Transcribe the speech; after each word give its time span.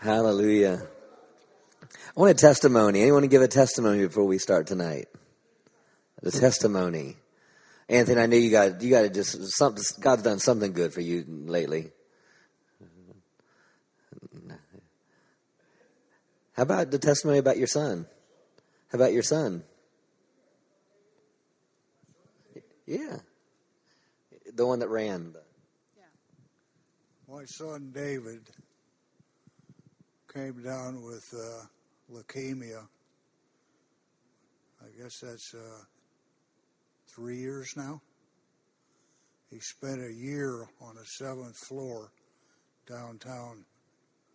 Hallelujah. 0.00 0.80
I 2.16 2.20
want 2.20 2.30
a 2.30 2.34
testimony. 2.34 3.02
Anyone 3.02 3.20
to 3.20 3.28
give 3.28 3.42
a 3.42 3.48
testimony 3.48 4.06
before 4.06 4.24
we 4.24 4.38
start 4.38 4.66
tonight? 4.66 5.08
The 6.22 6.30
testimony. 6.30 7.16
Anthony, 7.86 8.18
I 8.18 8.24
know 8.24 8.36
you 8.38 8.50
got 8.50 8.80
you 8.80 8.88
got 8.88 9.02
to 9.02 9.10
just 9.10 9.36
something. 9.58 9.84
God's 10.00 10.22
done 10.22 10.38
something 10.38 10.72
good 10.72 10.94
for 10.94 11.02
you 11.02 11.26
lately. 11.28 11.90
How 16.54 16.62
about 16.62 16.90
the 16.90 16.98
testimony 16.98 17.38
about 17.38 17.58
your 17.58 17.66
son? 17.66 18.06
How 18.92 18.96
about 18.96 19.12
your 19.12 19.22
son? 19.22 19.64
Yeah, 22.86 23.18
the 24.54 24.66
one 24.66 24.78
that 24.78 24.88
ran. 24.88 25.34
My 27.28 27.44
son 27.44 27.90
David 27.92 28.48
came 30.32 30.62
down 30.62 31.02
with 31.02 31.26
uh, 31.34 31.64
leukemia. 32.12 32.86
I 34.80 35.02
guess 35.02 35.20
that's 35.20 35.54
uh, 35.54 35.82
three 37.08 37.38
years 37.38 37.74
now. 37.76 38.00
He 39.50 39.58
spent 39.58 40.00
a 40.00 40.12
year 40.12 40.68
on 40.80 40.94
the 40.94 41.04
seventh 41.04 41.56
floor 41.56 42.12
downtown 42.88 43.64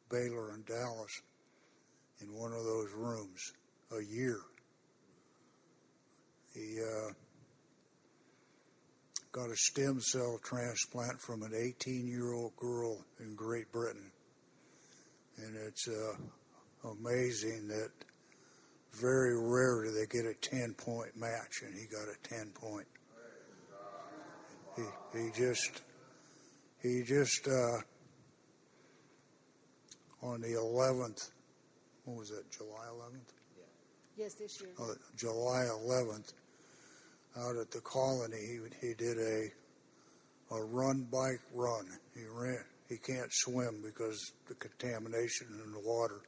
Baylor 0.09 0.53
in 0.53 0.63
Dallas 0.63 1.22
in 2.22 2.27
one 2.34 2.52
of 2.52 2.64
those 2.64 2.91
rooms. 2.94 3.53
A 3.98 4.03
year. 4.03 4.39
He 6.53 6.80
uh, 6.81 7.14
got 9.31 9.50
a 9.50 9.55
stem 9.55 10.02
cell 10.02 10.39
transplant 10.44 11.22
from 11.22 11.44
an 11.44 11.53
18 11.55 12.08
year 12.08 12.34
old 12.34 12.55
girl 12.58 13.05
in 13.20 13.36
Great 13.36 13.72
Britain. 13.72 14.12
And 15.38 15.55
it's 15.67 15.88
uh, 15.88 16.13
amazing 16.89 17.67
that 17.67 17.91
very 18.94 19.38
rarely 19.38 19.92
they 19.92 20.05
get 20.05 20.25
a 20.25 20.33
10 20.33 20.73
point 20.73 21.16
match, 21.17 21.61
and 21.64 21.73
he 21.73 21.86
got 21.86 22.08
a 22.08 22.16
10 22.27 22.52
point. 22.53 22.88
He, 24.75 24.83
he 25.17 25.31
just, 25.31 25.81
he 26.81 27.03
just, 27.03 27.47
uh, 27.47 27.80
on 30.22 30.42
the 30.42 30.50
11th, 30.50 31.30
what 32.05 32.17
was 32.17 32.30
that, 32.30 32.49
July 32.52 32.88
11th? 32.92 33.33
Yes, 34.17 34.33
this 34.36 34.61
year. 34.61 34.72
Uh, 34.80 34.94
July 35.17 35.66
11th, 35.72 36.33
out 37.38 37.58
at 37.58 37.72
the 37.72 37.81
colony, 37.81 38.38
he, 38.38 38.88
he 38.88 38.94
did 38.94 39.17
a 39.17 39.49
a 40.52 40.64
run 40.64 41.08
bike 41.11 41.42
run. 41.53 41.86
He 42.14 42.23
ran. 42.31 42.64
He 42.89 42.97
can't 42.97 43.31
swim 43.31 43.81
because 43.83 44.31
the 44.47 44.55
contamination 44.55 45.47
in 45.66 45.72
the 45.72 45.80
water. 45.80 46.22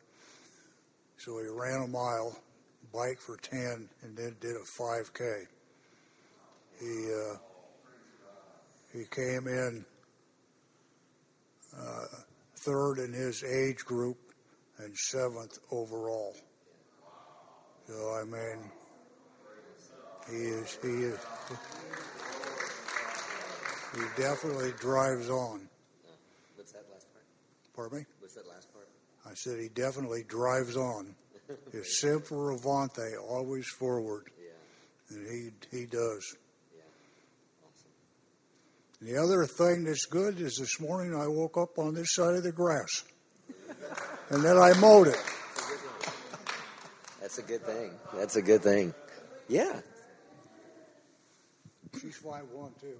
So 1.18 1.40
he 1.40 1.48
ran 1.48 1.84
a 1.84 1.88
mile, 1.88 2.36
bike 2.94 3.20
for 3.20 3.38
10, 3.38 3.90
and 4.04 4.18
then 4.18 4.36
did 4.40 4.56
a 4.56 4.82
5K. 4.82 5.46
He 6.80 7.12
uh, 7.12 7.38
he 8.94 9.04
came 9.12 9.48
in 9.48 9.86
uh, 11.78 12.06
third 12.56 13.00
in 13.00 13.14
his 13.14 13.44
age 13.44 13.84
group 13.86 14.18
and 14.80 14.96
seventh 14.96 15.58
overall. 15.72 16.36
So 17.88 18.20
I 18.20 18.24
mean, 18.26 18.72
he 20.30 20.36
is 20.36 20.78
he 20.82 20.88
is 20.88 21.20
he 23.96 24.22
definitely 24.22 24.72
drives 24.80 25.30
on. 25.30 25.68
What's 26.56 26.72
that 26.74 26.84
last 26.92 27.08
part? 27.14 27.26
Pardon 27.78 28.00
me? 28.00 28.06
What's 28.20 28.34
that 28.34 28.48
last 28.48 28.74
part? 28.74 28.88
I 29.26 29.36
said 29.36 29.60
he 29.60 29.70
definitely 29.70 30.24
drives 30.28 30.76
on. 30.76 31.16
His 31.72 32.02
semper 32.02 32.54
avante, 32.58 33.12
always 33.30 33.68
forward, 33.68 34.26
Yeah, 34.38 35.16
and 35.16 35.28
he 35.72 35.78
he 35.78 35.86
does. 35.86 36.36
yeah. 36.76 36.82
Awesome. 37.64 37.92
The 39.08 39.18
other 39.24 39.46
thing 39.46 39.84
that's 39.86 40.08
good 40.08 40.42
is 40.42 40.58
this 40.58 40.82
morning 40.82 41.16
I 41.16 41.28
woke 41.28 41.56
up 41.58 41.78
on 41.78 41.94
this 41.94 42.16
side 42.16 42.34
of 42.34 42.44
the 42.44 42.52
grass, 42.52 43.04
and 44.32 44.44
then 44.44 44.58
I 44.58 44.74
mowed 44.80 45.08
it. 45.08 45.24
That's 47.22 47.38
a 47.38 47.44
good 47.44 47.62
thing. 47.62 47.92
That's 48.16 48.36
a 48.38 48.42
good 48.42 48.64
thing. 48.64 48.94
Yeah. 49.48 49.80
She's 52.02 52.18
five 52.18 52.44
one 52.52 52.72
too. 52.82 52.98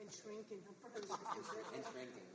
And 0.00 0.10
shrinking. 0.12 0.58
Getting 0.92 1.10
over, 1.10 1.18
she's 1.36 1.84
shrinking. 1.92 2.33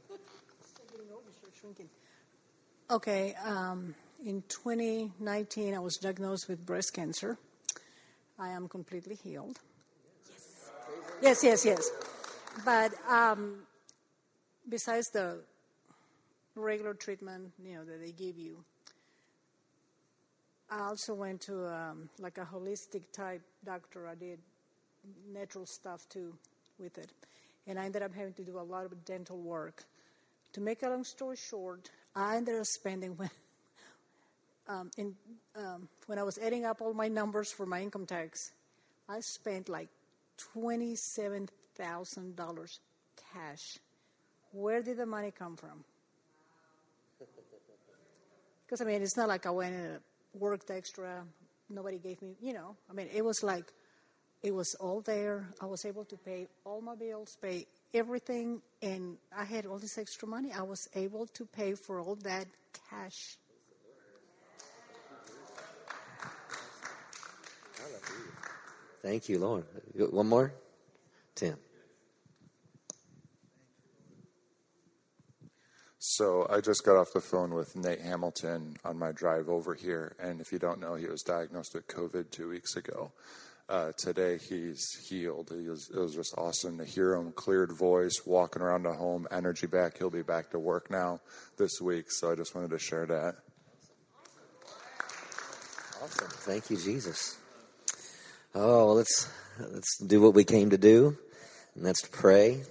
Okay, 2.92 3.36
um, 3.46 3.94
in 4.26 4.44
2019, 4.48 5.74
I 5.74 5.80
was 5.80 5.98
diagnosed 5.98 6.50
with 6.50 6.66
breast 6.66 6.94
cancer. 6.94 7.38
I 8.38 8.50
am 8.50 8.68
completely 8.68 9.16
healed. 9.16 9.60
Yes, 11.22 11.44
yes, 11.44 11.66
yes. 11.66 11.66
yes. 11.66 11.92
But 12.66 12.94
um, 13.10 13.60
besides 14.68 15.10
the 15.10 15.40
regular 16.56 16.94
treatment, 16.94 17.52
you 17.64 17.76
know, 17.76 17.84
that 17.84 18.02
they 18.02 18.12
give 18.12 18.38
you, 18.38 18.64
I 20.70 20.82
also 20.82 21.14
went 21.14 21.42
to 21.42 21.68
um, 21.68 22.10
like 22.20 22.38
a 22.38 22.46
holistic 22.46 23.04
type 23.12 23.42
doctor. 23.66 24.08
I 24.08 24.16
did 24.16 24.40
natural 25.34 25.66
stuff 25.66 26.08
too 26.10 26.34
with 26.80 26.98
it. 26.98 27.12
And 27.68 27.80
I 27.80 27.86
ended 27.86 28.02
up 28.02 28.14
having 28.14 28.34
to 28.34 28.44
do 28.44 28.60
a 28.60 28.62
lot 28.62 28.86
of 28.86 29.06
dental 29.06 29.38
work. 29.38 29.84
To 30.54 30.62
make 30.62 30.82
a 30.84 30.90
long 30.90 31.04
story 31.04 31.36
short, 31.36 31.90
I 32.16 32.38
ended 32.38 32.60
up 32.60 32.66
spending 32.66 33.16
when, 33.16 33.30
um, 34.68 34.90
in, 34.98 35.16
um, 35.56 35.88
when 36.08 36.18
I 36.18 36.24
was 36.24 36.40
adding 36.40 36.66
up 36.66 36.82
all 36.82 36.94
my 36.94 37.08
numbers 37.08 37.52
for 37.52 37.66
my 37.66 37.82
income 37.82 38.06
tax, 38.06 38.52
I 39.08 39.22
spent 39.22 39.70
like 39.70 39.88
$27,000 40.56 42.80
cash. 43.34 43.78
Where 44.52 44.82
did 44.82 44.98
the 44.98 45.06
money 45.06 45.32
come 45.32 45.56
from? 45.56 45.86
Because, 48.66 48.82
I 48.82 48.86
mean, 48.86 49.02
it's 49.02 49.18
not 49.18 49.28
like 49.28 49.48
I 49.48 49.50
went 49.50 49.74
and 49.74 50.00
worked 50.36 50.70
extra. 50.70 51.26
Nobody 51.72 51.98
gave 51.98 52.22
me, 52.22 52.36
you 52.40 52.54
know, 52.54 52.76
I 52.88 52.94
mean, 52.94 53.08
it 53.12 53.26
was 53.26 53.42
like, 53.42 53.74
it 54.44 54.54
was 54.54 54.76
all 54.76 55.02
there. 55.02 55.50
I 55.60 55.66
was 55.66 55.86
able 55.86 56.06
to 56.06 56.16
pay 56.18 56.48
all 56.64 56.80
my 56.80 56.94
bills, 56.94 57.36
pay 57.42 57.66
everything, 57.94 58.62
and 58.82 59.18
I 59.36 59.44
had 59.44 59.66
all 59.66 59.80
this 59.80 59.98
extra 59.98 60.28
money. 60.28 60.52
I 60.52 60.62
was 60.62 60.90
able 60.96 61.28
to 61.28 61.46
pay 61.46 61.74
for 61.74 62.00
all 62.00 62.16
that 62.24 62.48
cash. 62.90 63.38
Thank 69.02 69.30
you, 69.30 69.40
Lord. 69.40 69.64
One 70.12 70.28
more? 70.28 70.54
Tim. 71.36 71.56
So 76.00 76.46
I 76.50 76.60
just 76.60 76.84
got 76.86 76.98
off 76.98 77.14
the 77.14 77.22
phone 77.22 77.54
with 77.54 77.76
Nate 77.78 78.02
Hamilton 78.02 78.76
on 78.84 79.00
my 79.00 79.14
drive 79.14 79.48
over 79.48 79.74
here, 79.74 80.16
and 80.20 80.42
if 80.42 80.52
you 80.52 80.60
don't 80.60 80.80
know, 80.80 80.96
he 80.96 81.06
was 81.06 81.22
diagnosed 81.24 81.76
with 81.76 81.88
COVID 81.88 82.30
two 82.30 82.50
weeks 82.50 82.76
ago. 82.76 83.12
Uh, 83.70 83.92
today 83.98 84.40
he's 84.50 84.98
healed. 85.08 85.54
He 85.56 85.70
was, 85.70 85.92
it 85.94 86.00
was 86.00 86.16
just 86.16 86.34
awesome 86.40 86.80
to 86.80 86.86
hear 86.86 87.14
him, 87.14 87.32
cleared 87.32 87.72
voice, 87.72 88.20
walking 88.26 88.64
around 88.64 88.82
the 88.82 88.94
home, 88.94 89.28
energy 89.30 89.68
back. 89.68 90.00
He'll 90.00 90.10
be 90.10 90.24
back 90.24 90.50
to 90.52 90.60
work 90.60 90.90
now 90.90 91.20
this 91.56 91.80
week, 91.80 92.06
so 92.10 92.32
I 92.32 92.36
just 92.36 92.56
wanted 92.56 92.72
to 92.72 92.80
share 92.80 93.06
that. 93.06 93.36
Awesome. 96.02 96.30
Thank 96.30 96.72
you, 96.72 96.78
Jesus. 96.78 97.38
Oh, 98.56 98.88
well, 98.88 98.96
let's 98.96 99.32
let's 99.60 100.00
do 100.00 100.20
what 100.20 100.34
we 100.34 100.46
came 100.46 100.72
to 100.72 100.78
do, 100.80 101.16
and 101.76 101.86
that's 101.86 102.02
to 102.02 102.10
pray. 102.10 102.64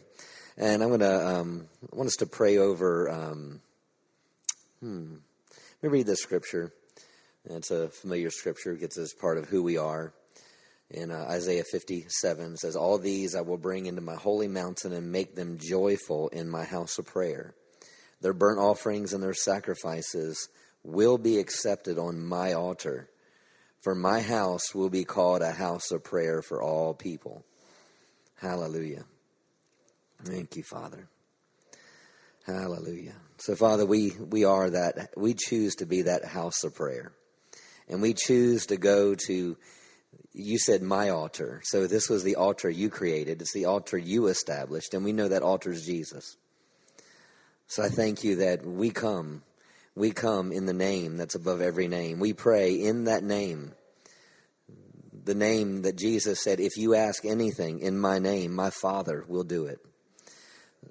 And 0.57 0.83
I'm 0.83 0.91
gonna 0.91 1.41
um, 1.41 1.69
want 1.93 2.09
us 2.09 2.17
to 2.17 2.27
pray 2.27 2.57
over. 2.57 3.09
Um, 3.09 3.61
hmm. 4.81 5.15
Let 5.81 5.93
me 5.93 5.99
read 5.99 6.07
this 6.07 6.23
scripture. 6.23 6.73
It's 7.45 7.71
a 7.71 7.89
familiar 7.89 8.31
scripture. 8.31 8.73
It 8.73 8.81
gets 8.81 8.99
us 8.99 9.13
part 9.13 9.39
of 9.39 9.49
who 9.49 9.63
we 9.63 9.77
are. 9.77 10.13
In 10.91 11.11
uh, 11.11 11.27
Isaiah 11.29 11.65
57 11.65 12.57
says, 12.57 12.77
"All 12.77 12.99
these 12.99 13.35
I 13.35 13.43
will 13.43 13.59
bring 13.59 13.87
into 13.87 14.01
my 14.01 14.17
holy 14.17 14.49
mountain 14.49 14.93
and 14.93 15.13
make 15.13 15.35
them 15.35 15.59
joyful 15.59 16.29
in 16.29 16.49
my 16.49 16.65
house 16.65 16.99
of 16.99 17.07
prayer. 17.07 17.55
Their 18.21 18.33
burnt 18.33 18.59
offerings 18.59 19.13
and 19.13 19.23
their 19.23 19.35
sacrifices 19.35 20.49
will 20.83 21.19
be 21.19 21.39
accepted 21.39 21.99
on 21.99 22.25
my 22.25 22.53
altar." 22.53 23.11
For 23.81 23.95
my 23.95 24.21
house 24.21 24.75
will 24.75 24.91
be 24.91 25.05
called 25.05 25.41
a 25.41 25.53
house 25.53 25.93
of 25.93 26.03
prayer 26.03 26.43
for 26.43 26.63
all 26.63 26.95
people. 26.95 27.45
Hallelujah. 28.41 29.05
Thank 30.25 30.57
you, 30.57 30.65
Father. 30.65 31.09
Hallelujah. 32.45 33.15
So, 33.39 33.55
Father, 33.55 33.87
we, 33.87 34.13
we 34.19 34.45
are 34.45 34.71
that, 34.71 35.11
we 35.17 35.35
choose 35.35 35.77
to 35.77 35.87
be 35.87 36.03
that 36.03 36.25
house 36.25 36.65
of 36.65 36.75
prayer. 36.75 37.13
And 37.89 38.03
we 38.03 38.15
choose 38.15 38.67
to 38.67 38.77
go 38.77 39.15
to, 39.27 39.57
you 40.33 40.59
said 40.59 40.83
my 40.83 41.09
altar. 41.11 41.61
So, 41.65 41.87
this 41.87 42.09
was 42.09 42.23
the 42.23 42.37
altar 42.37 42.71
you 42.71 42.91
created, 42.91 43.41
it's 43.41 43.53
the 43.53 43.67
altar 43.67 43.99
you 43.99 44.29
established, 44.29 44.95
and 44.95 45.05
we 45.05 45.13
know 45.13 45.29
that 45.29 45.43
altar 45.43 45.73
is 45.73 45.85
Jesus. 45.85 46.37
So, 47.67 47.83
I 47.83 47.89
thank 47.89 48.25
you 48.25 48.37
that 48.37 48.65
we 48.65 48.91
come 48.91 49.43
We 49.97 50.13
come 50.13 50.53
in 50.53 50.67
the 50.67 50.73
name 50.73 51.17
that's 51.17 51.35
above 51.35 51.61
every 51.61 51.89
name. 51.89 52.21
We 52.21 52.33
pray 52.33 52.75
in 52.75 53.05
that 53.05 53.25
name. 53.25 53.73
The 55.25 55.35
name 55.35 55.83
that 55.83 55.97
Jesus 55.97 56.41
said, 56.41 56.61
if 56.61 56.77
you 56.77 56.95
ask 56.95 57.25
anything 57.25 57.81
in 57.81 57.99
my 57.99 58.21
name, 58.21 58.55
my 58.55 58.71
Father 58.71 59.25
will 59.27 59.43
do 59.43 59.67
it. 59.67 59.81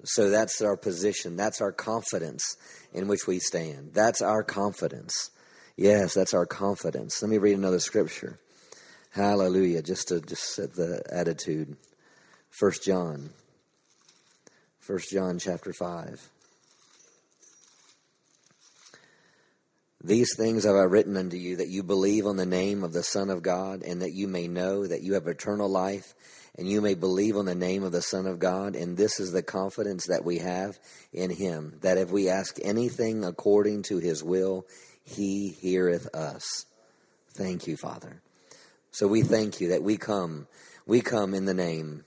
So 0.04 0.28
that's 0.28 0.60
our 0.60 0.76
position. 0.76 1.36
That's 1.36 1.62
our 1.62 1.72
confidence 1.72 2.58
in 2.92 3.08
which 3.08 3.26
we 3.26 3.38
stand. 3.38 3.94
That's 3.94 4.20
our 4.20 4.44
confidence. 4.44 5.30
Yes, 5.76 6.12
that's 6.12 6.34
our 6.34 6.46
confidence. 6.46 7.22
Let 7.22 7.30
me 7.30 7.38
read 7.38 7.56
another 7.56 7.80
scripture. 7.80 8.38
Hallelujah. 9.10 9.82
Just 9.82 10.08
to 10.08 10.20
just 10.20 10.54
set 10.54 10.74
the 10.74 11.02
attitude. 11.10 11.76
First 12.50 12.84
John. 12.84 13.30
First 14.80 15.10
John 15.10 15.38
chapter 15.38 15.72
five. 15.72 16.20
These 20.02 20.36
things 20.36 20.64
have 20.64 20.76
I 20.76 20.84
written 20.84 21.16
unto 21.16 21.36
you 21.36 21.56
that 21.56 21.68
you 21.68 21.82
believe 21.82 22.24
on 22.24 22.36
the 22.36 22.46
name 22.46 22.84
of 22.84 22.92
the 22.92 23.02
Son 23.02 23.30
of 23.30 23.42
God, 23.42 23.82
and 23.82 24.00
that 24.02 24.12
you 24.12 24.28
may 24.28 24.46
know 24.46 24.86
that 24.86 25.02
you 25.02 25.14
have 25.14 25.26
eternal 25.26 25.68
life, 25.68 26.14
and 26.56 26.68
you 26.68 26.80
may 26.80 26.94
believe 26.94 27.36
on 27.36 27.46
the 27.46 27.54
name 27.54 27.82
of 27.82 27.90
the 27.90 28.00
Son 28.00 28.26
of 28.26 28.38
God. 28.38 28.76
And 28.76 28.96
this 28.96 29.18
is 29.18 29.32
the 29.32 29.42
confidence 29.42 30.06
that 30.06 30.24
we 30.24 30.38
have 30.38 30.78
in 31.12 31.30
Him, 31.30 31.78
that 31.82 31.98
if 31.98 32.10
we 32.10 32.28
ask 32.28 32.58
anything 32.62 33.24
according 33.24 33.82
to 33.84 33.98
His 33.98 34.22
will, 34.22 34.66
He 35.02 35.48
heareth 35.48 36.14
us. 36.14 36.64
Thank 37.34 37.66
you, 37.66 37.76
Father. 37.76 38.22
So 38.98 39.06
we 39.06 39.22
thank 39.22 39.60
you 39.60 39.68
that 39.68 39.84
we 39.84 39.96
come, 39.96 40.48
we 40.84 41.02
come 41.02 41.32
in 41.32 41.44
the 41.44 41.54
name. 41.54 42.04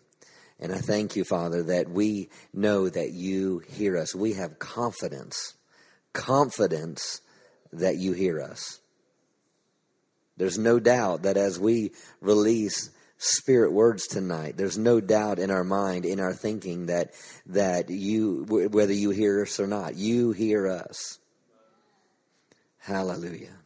And 0.60 0.74
I 0.74 0.80
thank 0.80 1.16
you, 1.16 1.24
Father, 1.24 1.64
that 1.64 1.90
we 1.90 2.28
know 2.54 2.90
that 2.90 3.12
you 3.14 3.60
hear 3.60 3.96
us. 3.96 4.14
We 4.14 4.34
have 4.34 4.60
confidence, 4.60 5.54
confidence 6.12 7.22
that 7.72 7.96
you 7.96 8.12
hear 8.12 8.42
us. 8.42 8.82
There's 10.36 10.58
no 10.58 10.82
doubt 10.82 11.22
that 11.22 11.38
as 11.38 11.58
we 11.58 11.94
release 12.20 12.90
spirit 13.18 13.72
words 13.72 14.06
tonight, 14.08 14.58
there's 14.58 14.78
no 14.78 15.00
doubt 15.00 15.40
in 15.40 15.50
our 15.50 15.64
mind, 15.64 16.04
in 16.04 16.20
our 16.20 16.34
thinking 16.34 16.88
that 16.88 17.14
that 17.46 17.90
you 17.90 18.44
whether 18.50 18.92
you 18.92 19.12
hear 19.12 19.44
us 19.44 19.62
or 19.62 19.68
not, 19.68 19.96
you 19.96 20.34
hear 20.34 20.68
us. 20.68 21.20
Hallelujah. 22.80 23.61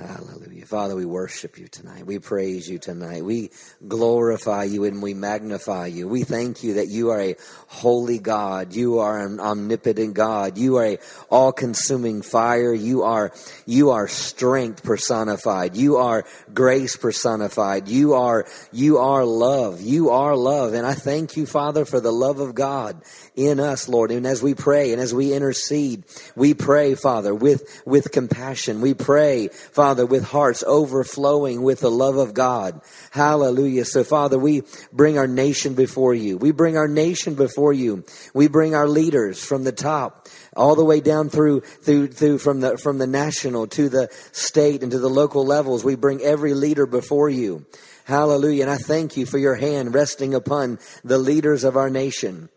Hallelujah. 0.00 0.64
Father, 0.64 0.96
we 0.96 1.04
worship 1.04 1.58
you 1.58 1.68
tonight. 1.68 2.06
We 2.06 2.18
praise 2.18 2.68
you 2.68 2.78
tonight. 2.78 3.22
We 3.22 3.50
glorify 3.86 4.64
you 4.64 4.84
and 4.84 5.02
we 5.02 5.12
magnify 5.12 5.88
you. 5.88 6.08
We 6.08 6.22
thank 6.22 6.64
you 6.64 6.74
that 6.74 6.88
you 6.88 7.10
are 7.10 7.20
a 7.20 7.36
holy 7.66 8.18
God. 8.18 8.74
You 8.74 9.00
are 9.00 9.18
an 9.18 9.40
omnipotent 9.40 10.14
God. 10.14 10.56
You 10.56 10.76
are 10.76 10.86
a 10.86 10.98
all-consuming 11.28 12.22
fire. 12.22 12.72
You 12.72 13.02
are, 13.02 13.32
you 13.66 13.90
are 13.90 14.08
strength 14.08 14.82
personified. 14.82 15.76
You 15.76 15.98
are 15.98 16.24
grace 16.54 16.96
personified. 16.96 17.88
You 17.88 18.14
are, 18.14 18.46
you 18.72 18.98
are 18.98 19.26
love. 19.26 19.82
You 19.82 20.10
are 20.10 20.34
love. 20.34 20.72
And 20.72 20.86
I 20.86 20.94
thank 20.94 21.36
you, 21.36 21.44
Father, 21.44 21.84
for 21.84 22.00
the 22.00 22.12
love 22.12 22.40
of 22.40 22.54
God 22.54 23.02
in 23.48 23.60
us, 23.60 23.88
Lord. 23.88 24.10
And 24.10 24.26
as 24.26 24.42
we 24.42 24.54
pray 24.54 24.92
and 24.92 25.00
as 25.00 25.14
we 25.14 25.32
intercede, 25.32 26.04
we 26.36 26.54
pray, 26.54 26.94
Father, 26.94 27.34
with, 27.34 27.82
with 27.86 28.12
compassion. 28.12 28.80
We 28.80 28.94
pray, 28.94 29.48
Father, 29.48 30.04
with 30.04 30.24
hearts 30.24 30.62
overflowing 30.66 31.62
with 31.62 31.80
the 31.80 31.90
love 31.90 32.16
of 32.16 32.34
God. 32.34 32.80
Hallelujah. 33.10 33.84
So, 33.84 34.04
Father, 34.04 34.38
we 34.38 34.62
bring 34.92 35.18
our 35.18 35.26
nation 35.26 35.74
before 35.74 36.14
you. 36.14 36.36
We 36.36 36.52
bring 36.52 36.76
our 36.76 36.88
nation 36.88 37.34
before 37.34 37.72
you. 37.72 38.04
We 38.34 38.48
bring 38.48 38.74
our 38.74 38.88
leaders 38.88 39.42
from 39.42 39.64
the 39.64 39.72
top 39.72 40.28
all 40.56 40.74
the 40.74 40.84
way 40.84 41.00
down 41.00 41.28
through 41.30 41.60
through 41.60 42.08
through 42.08 42.38
from 42.38 42.60
the 42.60 42.76
from 42.76 42.98
the 42.98 43.06
national 43.06 43.68
to 43.68 43.88
the 43.88 44.08
state 44.32 44.82
and 44.82 44.92
to 44.92 44.98
the 44.98 45.08
local 45.08 45.46
levels. 45.46 45.84
We 45.84 45.94
bring 45.94 46.20
every 46.22 46.54
leader 46.54 46.86
before 46.86 47.28
you. 47.28 47.64
Hallelujah. 48.04 48.64
And 48.64 48.70
I 48.70 48.76
thank 48.76 49.16
you 49.16 49.26
for 49.26 49.38
your 49.38 49.54
hand 49.54 49.94
resting 49.94 50.34
upon 50.34 50.78
the 51.04 51.18
leaders 51.18 51.64
of 51.64 51.76
our 51.76 51.90
nation. 51.90 52.48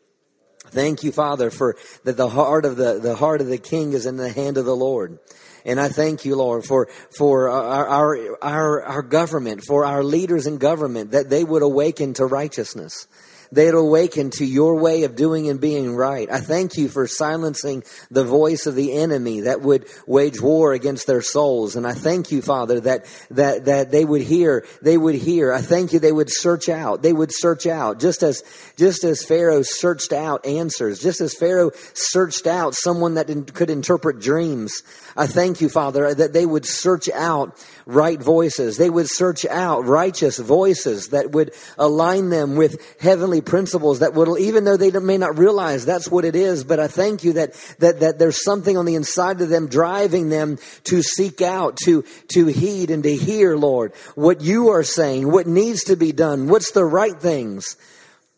Thank 0.73 1.03
you, 1.03 1.11
Father, 1.11 1.51
for 1.51 1.77
that 2.03 2.17
the 2.17 2.29
heart 2.29 2.65
of 2.65 2.77
the, 2.77 2.99
the 2.99 3.15
heart 3.15 3.41
of 3.41 3.47
the 3.47 3.59
king 3.59 3.93
is 3.93 4.07
in 4.07 4.17
the 4.17 4.31
hand 4.31 4.57
of 4.57 4.65
the 4.65 4.75
Lord. 4.75 5.19
And 5.65 5.79
I 5.79 5.87
thank 5.87 6.25
you, 6.25 6.35
Lord, 6.35 6.65
for, 6.65 6.89
for 7.15 7.47
our, 7.47 7.87
our, 7.87 8.43
our, 8.43 8.83
our 8.83 9.01
government, 9.03 9.63
for 9.63 9.85
our 9.85 10.03
leaders 10.03 10.47
in 10.47 10.57
government, 10.57 11.11
that 11.11 11.29
they 11.29 11.43
would 11.43 11.61
awaken 11.61 12.15
to 12.15 12.25
righteousness 12.25 13.07
they'd 13.53 13.73
awaken 13.73 14.31
to 14.31 14.45
your 14.45 14.75
way 14.79 15.03
of 15.03 15.15
doing 15.15 15.50
and 15.50 15.61
being 15.61 15.95
right. 15.95 16.29
I 16.31 16.39
thank 16.39 16.77
you 16.77 16.89
for 16.89 17.07
silencing 17.07 17.83
the 18.09 18.23
voice 18.23 18.65
of 18.65 18.75
the 18.75 18.94
enemy 18.94 19.41
that 19.41 19.61
would 19.61 19.85
wage 20.07 20.41
war 20.41 20.73
against 20.73 21.07
their 21.07 21.21
souls. 21.21 21.75
And 21.75 21.85
I 21.85 21.94
thank 21.94 22.31
you, 22.31 22.41
Father, 22.41 22.79
that, 22.81 23.05
that, 23.31 23.65
that 23.65 23.91
they 23.91 24.03
would 24.05 24.21
hear, 24.21 24.65
they 24.81 24.97
would 24.97 25.15
hear. 25.15 25.53
I 25.53 25.61
thank 25.61 25.94
you 25.94 26.00
they 26.00 26.11
would 26.11 26.31
search 26.31 26.67
out. 26.69 27.03
They 27.03 27.13
would 27.13 27.31
search 27.31 27.67
out 27.67 28.00
just 28.00 28.23
as, 28.23 28.44
just 28.75 29.03
as 29.03 29.23
Pharaoh 29.23 29.61
searched 29.61 30.13
out 30.13 30.45
answers, 30.45 30.99
just 30.99 31.21
as 31.21 31.33
Pharaoh 31.33 31.71
searched 31.94 32.47
out 32.47 32.73
someone 32.73 33.15
that 33.15 33.53
could 33.53 33.69
interpret 33.69 34.19
dreams. 34.19 34.81
I 35.15 35.27
thank 35.27 35.61
you, 35.61 35.69
Father, 35.69 36.13
that 36.13 36.33
they 36.33 36.45
would 36.45 36.65
search 36.65 37.09
out 37.11 37.63
right 37.85 38.21
voices. 38.21 38.77
They 38.77 38.89
would 38.89 39.09
search 39.09 39.45
out 39.45 39.85
righteous 39.85 40.39
voices 40.39 41.09
that 41.09 41.31
would 41.31 41.53
align 41.77 42.29
them 42.29 42.56
with 42.56 42.81
heavenly 42.99 43.41
principles 43.44 44.00
that 44.00 44.13
will, 44.13 44.38
even 44.38 44.63
though 44.63 44.78
they 44.78 44.92
may 44.92 45.18
not 45.18 45.38
realize 45.38 45.86
that's 45.86 46.10
what 46.10 46.25
it 46.25 46.36
is, 46.36 46.63
but 46.63 46.80
I 46.80 46.88
thank 46.88 47.24
you 47.24 47.34
that, 47.34 47.54
that, 47.80 48.00
that 48.00 48.19
there's 48.19 48.44
something 48.44 48.78
on 48.78 48.86
the 48.86 48.95
inside 48.95 49.42
of 49.42 49.50
them 49.50 49.68
driving 49.68 50.30
them 50.30 50.57
to 50.86 51.01
seek 51.01 51.42
out, 51.42 51.78
to, 51.86 52.04
to 52.30 52.48
heed 52.48 52.90
and 52.90 53.04
to 53.04 53.16
hear, 53.16 53.56
Lord, 53.56 53.94
what 54.16 54.42
you 54.42 54.69
are 54.69 54.84
saying, 54.84 55.31
what 55.31 55.48
needs 55.48 55.86
to 55.86 55.95
be 55.95 56.12
done, 56.12 56.48
what's 56.48 56.72
the 56.72 56.86
right 56.86 57.19
things. 57.19 57.78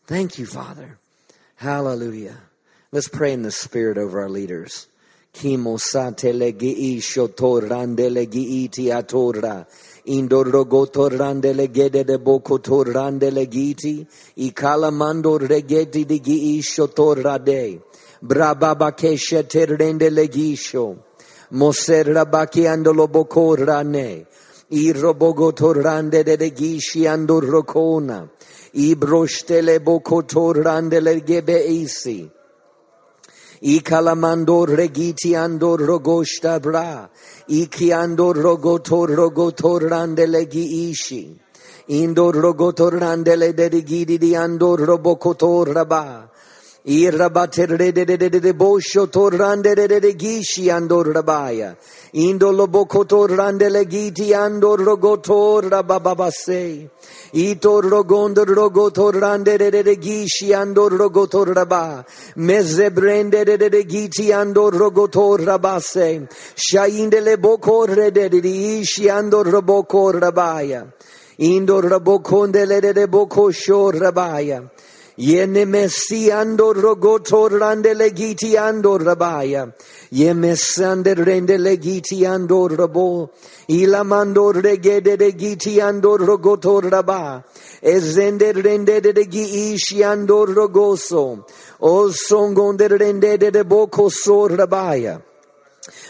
Thank 0.06 0.38
you, 0.38 0.46
Father. 0.46 0.98
Hallelujah. 1.56 2.36
Let's 2.92 3.08
pray 3.08 3.32
in 3.32 3.42
the 3.42 3.50
Spirit 3.50 3.98
over 3.98 4.20
our 4.20 4.28
leaders. 4.28 4.86
Kimosate 10.06 10.52
legi 10.52 10.62
shotor 10.62 10.62
rande 10.62 10.62
legi 10.62 10.66
iti 10.66 10.66
atorra. 10.66 10.66
Indorro 10.66 10.66
gotor 10.66 11.18
rande 11.18 11.54
legede 11.54 12.06
de 12.06 12.18
boko 12.18 12.58
tor 12.58 12.84
rande 12.86 13.30
legiti. 13.30 14.06
I 14.36 14.52
kalamando 14.52 15.38
regeti 15.38 16.06
di 16.06 16.20
gi 16.20 16.60
shotor 16.62 17.22
rade. 17.22 17.80
Brababa 18.22 18.92
keshe 18.92 19.42
terrende 19.42 20.10
legisho. 20.10 20.96
Moser 21.50 22.04
rabaki 22.04 22.66
andolo 22.66 23.10
boko 23.10 23.56
rane. 23.56 24.26
I 24.70 24.92
robogo 24.92 25.52
torrande 25.52 26.24
de 26.24 26.36
legishi 26.36 27.06
andor 27.06 27.42
rocona. 27.42 28.28
I 28.74 28.94
broštele 28.94 29.82
boko 29.82 30.22
torrande 30.22 31.00
legebe 31.00 31.66
isi. 31.68 32.30
Ikalamando 33.62 34.66
regiti 34.66 35.34
andor 35.34 35.78
rogoshta 35.80 36.60
bra. 36.60 37.08
Iki 37.48 37.92
andor 37.92 38.36
rogotor 38.36 39.08
rogotor 39.08 39.80
randelegi 39.88 40.90
ishi. 40.90 41.34
Indor 41.88 42.34
rogotor 42.34 42.92
randele 43.00 43.54
dedigidi 43.54 44.18
di 44.18 44.34
andor 44.34 44.78
robokotor 44.80 45.72
raba. 45.72 46.28
Irrabater 46.88 47.76
de 47.76 47.90
de 47.90 48.04
de 48.04 48.28
de 48.28 48.52
bosho 48.54 49.08
torrande 49.08 49.74
de 49.74 49.88
de 49.88 50.12
gishi 50.14 50.70
andor 50.70 51.12
rabaya. 51.12 51.76
Indolo 52.14 52.68
bokotor 52.68 53.28
randele 53.30 53.84
giti 53.90 54.32
andor 54.32 54.78
rogotor 54.78 55.68
rabababase. 55.68 56.88
Itor 57.34 57.82
rogondor 57.90 58.46
rogotor 58.46 59.14
rande 59.20 59.58
de 59.58 59.82
de 59.82 59.96
gishi 59.96 60.54
andor 60.54 60.92
rogotor 60.92 61.52
raba. 61.52 62.06
Meze 62.36 62.90
brende 62.90 63.44
de 63.44 63.56
de 63.56 63.82
giti 63.84 64.32
andor 64.32 64.70
rogotor 64.72 65.40
rabase. 65.40 66.28
Shaindele 66.54 67.36
bokor 67.36 68.12
de 68.12 68.28
de 68.28 68.38
ishi 68.38 69.10
andor 69.10 69.46
robokor 69.46 70.20
rabaya. 70.20 70.86
Indor 71.38 71.82
rabokondele 71.82 72.80
de 72.80 72.92
de 72.92 73.06
bokosho 73.08 73.92
rabaya. 73.92 74.70
Yene 75.18 75.64
messi 75.64 76.30
ando 76.30 76.74
rogoto 76.74 77.48
rande 77.48 77.94
legiti 77.94 78.54
ando 78.54 78.98
rabaya. 78.98 79.72
Ye 80.10 80.34
messande 80.34 81.14
rende 81.14 81.56
legiti 81.56 82.26
ando 82.26 82.68
rabo. 82.68 83.30
Ila 83.66 84.04
mando 84.04 84.52
regede 84.52 85.16
legiti 85.16 85.80
ando 85.80 86.18
rogoto 86.18 86.82
raba. 86.82 87.42
Ezende 87.82 88.52
rende 88.52 89.00
de 89.00 89.26
gi 89.26 89.72
ishi 89.72 90.02
ando 90.04 90.44
rogoso. 90.44 91.46
O 91.80 92.10
songonde 92.10 92.86
rende 92.86 93.38
de 93.38 93.64
boko 93.64 94.10
so 94.10 94.46
rabaya. 94.46 95.22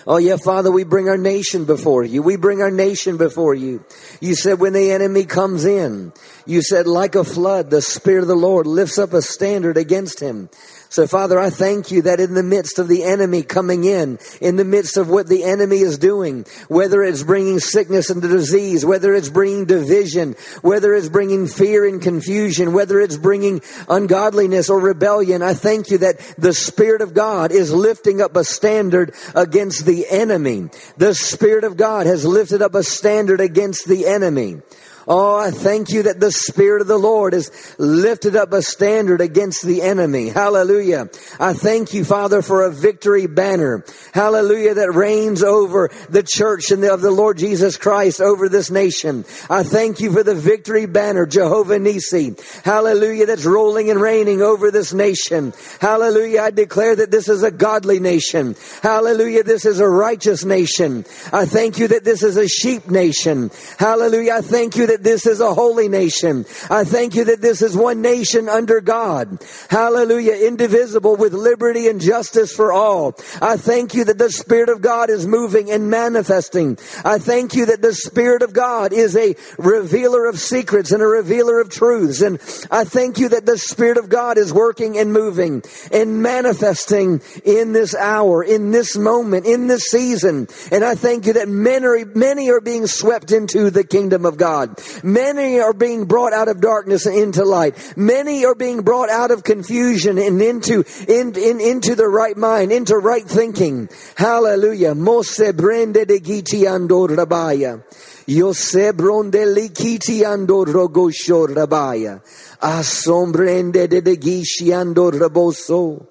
Oh 0.08 0.18
yeah, 0.18 0.36
Father, 0.36 0.70
we 0.70 0.84
bring 0.84 1.08
our 1.08 1.18
nation 1.18 1.64
before 1.64 2.04
you. 2.04 2.22
We 2.22 2.36
bring 2.36 2.62
our 2.62 2.70
nation 2.70 3.16
before 3.16 3.54
you. 3.54 3.84
You 4.20 4.36
said 4.36 4.60
when 4.60 4.72
the 4.72 4.92
enemy 4.92 5.24
comes 5.24 5.64
in, 5.64 6.12
you 6.46 6.62
said 6.62 6.86
like 6.86 7.16
a 7.16 7.24
flood, 7.24 7.70
the 7.70 7.82
Spirit 7.82 8.22
of 8.22 8.28
the 8.28 8.36
Lord 8.36 8.68
lifts 8.68 8.98
up 8.98 9.12
a 9.12 9.20
standard 9.20 9.76
against 9.76 10.20
him. 10.20 10.48
So 10.96 11.06
Father, 11.06 11.38
I 11.38 11.50
thank 11.50 11.90
you 11.90 12.00
that 12.00 12.20
in 12.20 12.32
the 12.32 12.42
midst 12.42 12.78
of 12.78 12.88
the 12.88 13.04
enemy 13.04 13.42
coming 13.42 13.84
in, 13.84 14.18
in 14.40 14.56
the 14.56 14.64
midst 14.64 14.96
of 14.96 15.10
what 15.10 15.26
the 15.26 15.44
enemy 15.44 15.80
is 15.80 15.98
doing, 15.98 16.46
whether 16.68 17.02
it's 17.02 17.22
bringing 17.22 17.58
sickness 17.58 18.08
and 18.08 18.22
disease, 18.22 18.82
whether 18.82 19.12
it's 19.12 19.28
bringing 19.28 19.66
division, 19.66 20.36
whether 20.62 20.94
it's 20.94 21.10
bringing 21.10 21.48
fear 21.48 21.86
and 21.86 22.00
confusion, 22.00 22.72
whether 22.72 22.98
it's 22.98 23.18
bringing 23.18 23.60
ungodliness 23.90 24.70
or 24.70 24.80
rebellion, 24.80 25.42
I 25.42 25.52
thank 25.52 25.90
you 25.90 25.98
that 25.98 26.18
the 26.38 26.54
Spirit 26.54 27.02
of 27.02 27.12
God 27.12 27.52
is 27.52 27.74
lifting 27.74 28.22
up 28.22 28.34
a 28.34 28.42
standard 28.42 29.14
against 29.34 29.84
the 29.84 30.08
enemy. 30.08 30.70
The 30.96 31.12
Spirit 31.12 31.64
of 31.64 31.76
God 31.76 32.06
has 32.06 32.24
lifted 32.24 32.62
up 32.62 32.74
a 32.74 32.82
standard 32.82 33.42
against 33.42 33.86
the 33.86 34.06
enemy. 34.06 34.62
Oh, 35.08 35.38
I 35.38 35.52
thank 35.52 35.90
you 35.90 36.02
that 36.04 36.18
the 36.18 36.32
Spirit 36.32 36.80
of 36.82 36.88
the 36.88 36.98
Lord 36.98 37.32
has 37.32 37.50
lifted 37.78 38.34
up 38.34 38.52
a 38.52 38.60
standard 38.60 39.20
against 39.20 39.64
the 39.64 39.82
enemy. 39.82 40.30
Hallelujah. 40.30 41.10
I 41.38 41.52
thank 41.52 41.94
you, 41.94 42.04
Father, 42.04 42.42
for 42.42 42.64
a 42.64 42.72
victory 42.72 43.28
banner. 43.28 43.84
Hallelujah, 44.12 44.74
that 44.74 44.92
reigns 44.92 45.44
over 45.44 45.90
the 46.08 46.24
church 46.24 46.72
and 46.72 46.82
the, 46.82 46.92
of 46.92 47.02
the 47.02 47.12
Lord 47.12 47.38
Jesus 47.38 47.76
Christ 47.76 48.20
over 48.20 48.48
this 48.48 48.70
nation. 48.70 49.24
I 49.48 49.62
thank 49.62 50.00
you 50.00 50.12
for 50.12 50.24
the 50.24 50.34
victory 50.34 50.86
banner, 50.86 51.24
Jehovah 51.24 51.78
Nissi. 51.78 52.36
Hallelujah, 52.64 53.26
that's 53.26 53.44
rolling 53.44 53.90
and 53.90 54.00
reigning 54.00 54.42
over 54.42 54.72
this 54.72 54.92
nation. 54.92 55.52
Hallelujah, 55.80 56.40
I 56.40 56.50
declare 56.50 56.96
that 56.96 57.12
this 57.12 57.28
is 57.28 57.44
a 57.44 57.52
godly 57.52 58.00
nation. 58.00 58.56
Hallelujah, 58.82 59.44
this 59.44 59.66
is 59.66 59.78
a 59.78 59.88
righteous 59.88 60.44
nation. 60.44 61.04
I 61.32 61.46
thank 61.46 61.78
you 61.78 61.88
that 61.88 62.04
this 62.04 62.24
is 62.24 62.36
a 62.36 62.48
sheep 62.48 62.90
nation. 62.90 63.52
Hallelujah, 63.78 64.32
I 64.34 64.40
thank 64.40 64.76
you 64.76 64.88
that 64.88 64.95
that 64.96 65.04
this 65.04 65.26
is 65.26 65.40
a 65.40 65.52
holy 65.52 65.88
nation. 65.88 66.46
I 66.70 66.84
thank 66.84 67.14
you 67.14 67.24
that 67.24 67.42
this 67.42 67.60
is 67.60 67.76
one 67.76 68.00
nation 68.00 68.48
under 68.48 68.80
God. 68.80 69.44
Hallelujah. 69.68 70.46
Indivisible 70.46 71.16
with 71.16 71.34
liberty 71.34 71.86
and 71.88 72.00
justice 72.00 72.50
for 72.54 72.72
all. 72.72 73.14
I 73.42 73.58
thank 73.58 73.94
you 73.94 74.04
that 74.04 74.16
the 74.16 74.30
Spirit 74.30 74.70
of 74.70 74.80
God 74.80 75.10
is 75.10 75.26
moving 75.26 75.70
and 75.70 75.90
manifesting. 75.90 76.78
I 77.04 77.18
thank 77.18 77.54
you 77.54 77.66
that 77.66 77.82
the 77.82 77.92
Spirit 77.92 78.42
of 78.42 78.54
God 78.54 78.94
is 78.94 79.14
a 79.16 79.36
revealer 79.58 80.24
of 80.24 80.40
secrets 80.40 80.92
and 80.92 81.02
a 81.02 81.06
revealer 81.06 81.60
of 81.60 81.68
truths. 81.68 82.22
And 82.22 82.36
I 82.70 82.84
thank 82.84 83.18
you 83.18 83.28
that 83.30 83.44
the 83.44 83.58
Spirit 83.58 83.98
of 83.98 84.08
God 84.08 84.38
is 84.38 84.50
working 84.50 84.96
and 84.96 85.12
moving 85.12 85.62
and 85.92 86.22
manifesting 86.22 87.20
in 87.44 87.72
this 87.74 87.94
hour, 87.94 88.42
in 88.42 88.70
this 88.70 88.96
moment, 88.96 89.44
in 89.44 89.66
this 89.66 89.88
season. 89.90 90.48
And 90.72 90.82
I 90.82 90.94
thank 90.94 91.26
you 91.26 91.34
that 91.34 91.48
many, 91.48 92.04
many 92.14 92.50
are 92.50 92.62
being 92.62 92.86
swept 92.86 93.30
into 93.30 93.70
the 93.70 93.84
kingdom 93.84 94.24
of 94.24 94.38
God. 94.38 94.80
Many 95.02 95.60
are 95.60 95.72
being 95.72 96.04
brought 96.04 96.32
out 96.32 96.48
of 96.48 96.60
darkness 96.60 97.06
into 97.06 97.44
light. 97.44 97.94
Many 97.96 98.44
are 98.44 98.54
being 98.54 98.82
brought 98.82 99.10
out 99.10 99.30
of 99.30 99.44
confusion 99.44 100.18
and 100.18 100.40
into, 100.40 100.84
in, 101.08 101.36
in, 101.36 101.60
into 101.60 101.94
the 101.94 102.08
right 102.08 102.36
mind, 102.36 102.72
into 102.72 102.96
right 102.96 103.24
thinking. 103.24 103.88
Hallelujah. 104.16 104.94
Mose 104.94 105.52
brende 105.52 106.06
de 106.06 106.20
giti 106.20 106.66
andor 106.66 107.08
rabaya. 107.08 107.82
Yose 108.26 108.92
bronde 108.96 109.46
likiti 109.46 110.24
andor 110.24 110.66
rogosho 110.66 111.46
rabaya. 111.46 112.20
Asombrende 112.60 113.88
de 113.88 114.00
de 114.00 114.16
gishi 114.16 114.72
andor 114.74 115.12
raboso. 115.12 116.06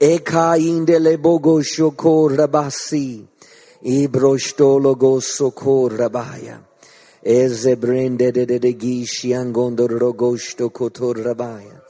Eka 0.00 0.58
inde 0.58 0.98
le 1.00 1.18
bogo 1.18 1.62
shokor 1.62 2.36
rabasi. 2.36 3.24
Ibroštologo 3.84 5.20
sokor 5.22 5.90
rabaya. 5.96 6.58
Eze 7.24 7.76
brende 7.76 8.32
de 8.32 8.44
de 8.44 8.58
de 8.58 8.72
gishi 8.72 9.32
angondor 9.32 9.90
rogosto 9.90 10.70
kotor 10.70 11.14
rabaya. 11.14 11.80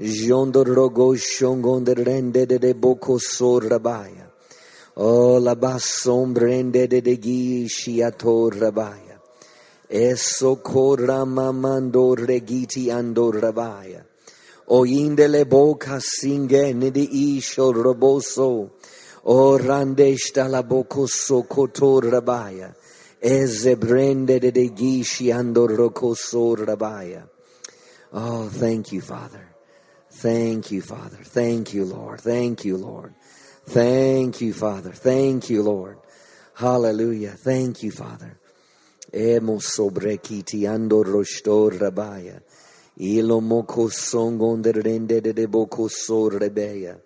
Jondor 0.00 0.66
rogoshongondor 0.66 2.04
rende 2.04 2.48
de 2.48 2.58
de 2.58 2.74
boko 2.74 3.16
sor 3.16 3.62
rabaya. 3.62 4.26
O 4.96 5.38
la 5.38 5.54
bassom 5.54 6.34
brende 6.34 6.88
de 6.88 7.00
de 7.00 7.16
gishi 7.16 8.02
ator 8.02 8.54
rabaya. 8.54 9.20
Esso 9.88 10.56
korra 10.60 11.24
mamandor 11.24 12.16
regiti 12.26 12.90
andor 12.90 13.34
rabaya. 13.34 14.02
O 14.66 14.84
indele 14.84 15.48
boca 15.48 16.00
singe 16.00 16.74
nidi 16.74 17.38
isho 17.38 17.72
roboso. 17.72 18.70
O 19.26 19.56
randeshta 19.58 20.50
la 20.50 20.62
boko 20.62 21.06
so 21.06 21.44
kotor 21.44 22.02
rabaya. 22.10 22.74
Oh, 28.12 28.48
thank 28.48 28.92
you, 28.92 29.00
Father. 29.00 29.48
Thank 30.10 30.70
you, 30.72 30.82
Father. 30.82 31.18
Thank 31.22 31.72
you, 31.72 31.84
Lord. 31.84 32.20
Thank 32.20 32.64
you, 32.64 32.76
Lord. 32.76 33.14
Thank 33.66 34.40
you, 34.40 34.52
Father. 34.52 34.90
Thank 34.90 35.50
you, 35.50 35.62
Lord. 35.62 35.98
Hallelujah. 36.54 37.30
Thank 37.30 37.84
you, 37.84 37.92
Father. 37.92 38.38
Emo 39.14 39.58
sobrekiti 39.58 40.66
andorostor 40.66 41.78
rabaya. 41.78 42.40
Ilo 42.98 43.40
moko 43.40 43.88
songonde 43.88 44.72
rende 44.72 45.20
de 45.20 45.46
boko 45.46 45.88
sor 45.88 46.32
rebeya. 46.32 46.98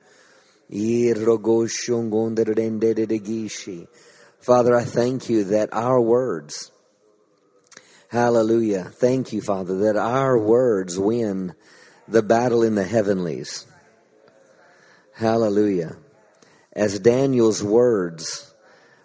Irrogoshongonde 0.70 2.44
rende 2.44 2.94
de 2.94 3.06
de 3.06 3.18
gishi. 3.18 3.86
Father, 4.46 4.76
I 4.76 4.84
thank 4.84 5.28
you 5.28 5.42
that 5.42 5.70
our 5.72 6.00
words, 6.00 6.70
hallelujah, 8.06 8.84
thank 8.84 9.32
you, 9.32 9.40
Father, 9.42 9.76
that 9.78 9.96
our 9.96 10.38
words 10.38 10.96
win 10.96 11.52
the 12.06 12.22
battle 12.22 12.62
in 12.62 12.76
the 12.76 12.84
heavenlies. 12.84 13.66
Hallelujah. 15.14 15.96
As 16.72 17.00
Daniel's 17.00 17.60
words 17.60 18.54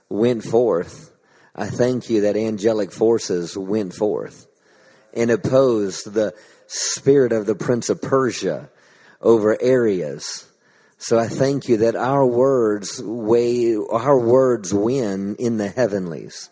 went 0.10 0.43
forth, 0.43 1.12
I 1.55 1.65
thank 1.65 2.07
you 2.12 2.21
that 2.21 2.38
angelic 2.38 2.91
forces 2.91 3.57
went 3.57 3.95
forth 3.95 4.45
and 5.12 5.31
opposed 5.31 6.13
the 6.13 6.36
spirit 6.67 7.31
of 7.31 7.48
the 7.48 7.55
prince 7.55 7.89
of 7.89 8.00
Persia 8.00 8.69
over 9.19 9.60
areas 9.60 10.50
so 11.01 11.17
I 11.17 11.27
thank 11.27 11.67
you 11.67 11.77
that 11.77 11.96
our 11.96 12.24
words 12.24 13.01
weigh, 13.03 13.75
our 13.75 14.20
words 14.20 14.72
win 14.72 15.36
in 15.38 15.58
the 15.58 15.67
heavenlies. 15.67 16.51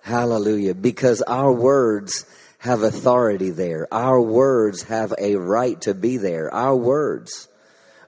Hallelujah. 0.00 0.76
Because 0.76 1.22
our 1.22 1.50
words 1.52 2.24
have 2.58 2.84
authority 2.84 3.50
there. 3.50 3.92
Our 3.92 4.20
words 4.20 4.84
have 4.84 5.12
a 5.18 5.34
right 5.34 5.80
to 5.80 5.92
be 5.92 6.18
there. 6.18 6.54
Our 6.54 6.76
words 6.76 7.48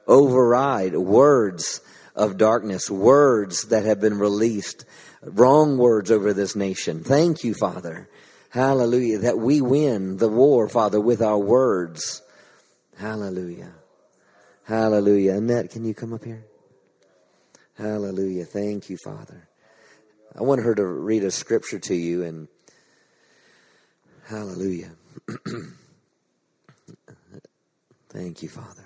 override 0.06 0.94
words 0.94 1.80
of 2.14 2.38
darkness, 2.38 2.88
words 2.88 3.64
that 3.64 3.84
have 3.84 4.00
been 4.00 4.20
released, 4.20 4.84
wrong 5.20 5.78
words 5.78 6.12
over 6.12 6.32
this 6.32 6.54
nation. 6.54 7.02
Thank 7.02 7.42
you, 7.42 7.54
Father. 7.54 8.08
Hallelujah. 8.50 9.18
That 9.18 9.38
we 9.38 9.60
win 9.60 10.18
the 10.18 10.28
war, 10.28 10.68
Father, 10.68 11.00
with 11.00 11.20
our 11.22 11.38
words. 11.38 12.22
Hallelujah. 12.98 13.72
Hallelujah. 14.66 15.34
Annette, 15.34 15.70
can 15.70 15.84
you 15.84 15.94
come 15.94 16.12
up 16.12 16.24
here? 16.24 16.44
Hallelujah. 17.78 18.44
Thank 18.44 18.90
you, 18.90 18.96
Father. 18.96 19.48
I 20.36 20.42
want 20.42 20.60
her 20.62 20.74
to 20.74 20.84
read 20.84 21.22
a 21.22 21.30
scripture 21.30 21.78
to 21.78 21.94
you 21.94 22.24
and 22.24 22.48
hallelujah. 24.26 24.90
Thank 28.08 28.42
you, 28.42 28.48
Father. 28.48 28.82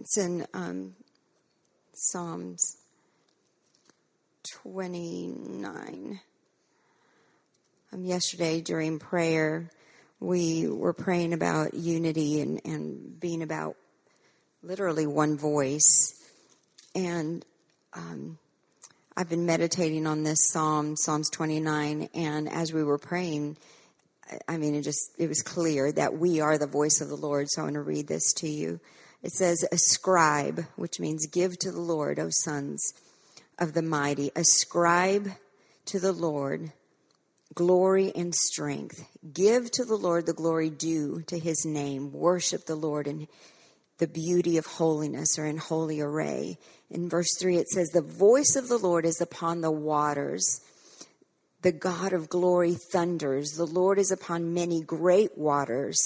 It's 0.00 0.18
in 0.18 0.44
um, 0.52 0.96
Psalms 1.94 2.76
29. 4.64 6.20
Um, 7.90 8.04
yesterday 8.04 8.60
during 8.60 8.98
prayer, 8.98 9.70
we 10.20 10.68
were 10.68 10.92
praying 10.92 11.32
about 11.32 11.72
unity 11.72 12.42
and, 12.42 12.60
and 12.66 13.18
being 13.18 13.42
about 13.42 13.76
literally 14.62 15.06
one 15.06 15.38
voice. 15.38 16.12
And 16.94 17.42
um, 17.94 18.38
I've 19.16 19.30
been 19.30 19.46
meditating 19.46 20.06
on 20.06 20.22
this 20.22 20.50
psalm, 20.50 20.96
Psalms 20.96 21.30
29, 21.30 22.10
and 22.12 22.48
as 22.50 22.74
we 22.74 22.84
were 22.84 22.98
praying, 22.98 23.56
I 24.46 24.58
mean, 24.58 24.74
it 24.74 24.82
just 24.82 25.12
it 25.16 25.28
was 25.28 25.40
clear 25.40 25.90
that 25.92 26.18
we 26.18 26.40
are 26.40 26.58
the 26.58 26.66
voice 26.66 27.00
of 27.00 27.08
the 27.08 27.16
Lord. 27.16 27.46
So 27.48 27.62
I 27.62 27.64
want 27.64 27.74
to 27.74 27.82
read 27.82 28.06
this 28.06 28.34
to 28.34 28.48
you. 28.48 28.80
It 29.22 29.32
says, 29.32 29.64
"Ascribe," 29.72 30.66
which 30.76 31.00
means 31.00 31.26
give 31.26 31.58
to 31.60 31.72
the 31.72 31.80
Lord, 31.80 32.18
O 32.18 32.28
sons 32.44 32.92
of 33.58 33.72
the 33.72 33.80
mighty. 33.80 34.30
Ascribe 34.36 35.30
to 35.86 35.98
the 35.98 36.12
Lord 36.12 36.70
glory 37.58 38.12
and 38.14 38.32
strength. 38.32 39.04
Give 39.32 39.68
to 39.72 39.84
the 39.84 39.96
Lord 39.96 40.26
the 40.26 40.32
glory 40.32 40.70
due 40.70 41.22
to 41.26 41.36
his 41.36 41.66
name. 41.66 42.12
Worship 42.12 42.66
the 42.66 42.76
Lord 42.76 43.08
in 43.08 43.26
the 43.98 44.06
beauty 44.06 44.58
of 44.58 44.66
holiness 44.66 45.40
or 45.40 45.44
in 45.44 45.58
holy 45.58 46.00
array. 46.00 46.56
In 46.88 47.08
verse 47.08 47.36
3, 47.36 47.56
it 47.56 47.68
says, 47.68 47.88
The 47.88 48.00
voice 48.00 48.54
of 48.54 48.68
the 48.68 48.78
Lord 48.78 49.04
is 49.04 49.20
upon 49.20 49.60
the 49.60 49.72
waters. 49.72 50.60
The 51.62 51.72
God 51.72 52.12
of 52.12 52.28
glory 52.28 52.76
thunders. 52.92 53.50
The 53.56 53.66
Lord 53.66 53.98
is 53.98 54.12
upon 54.12 54.54
many 54.54 54.80
great 54.80 55.36
waters. 55.36 55.98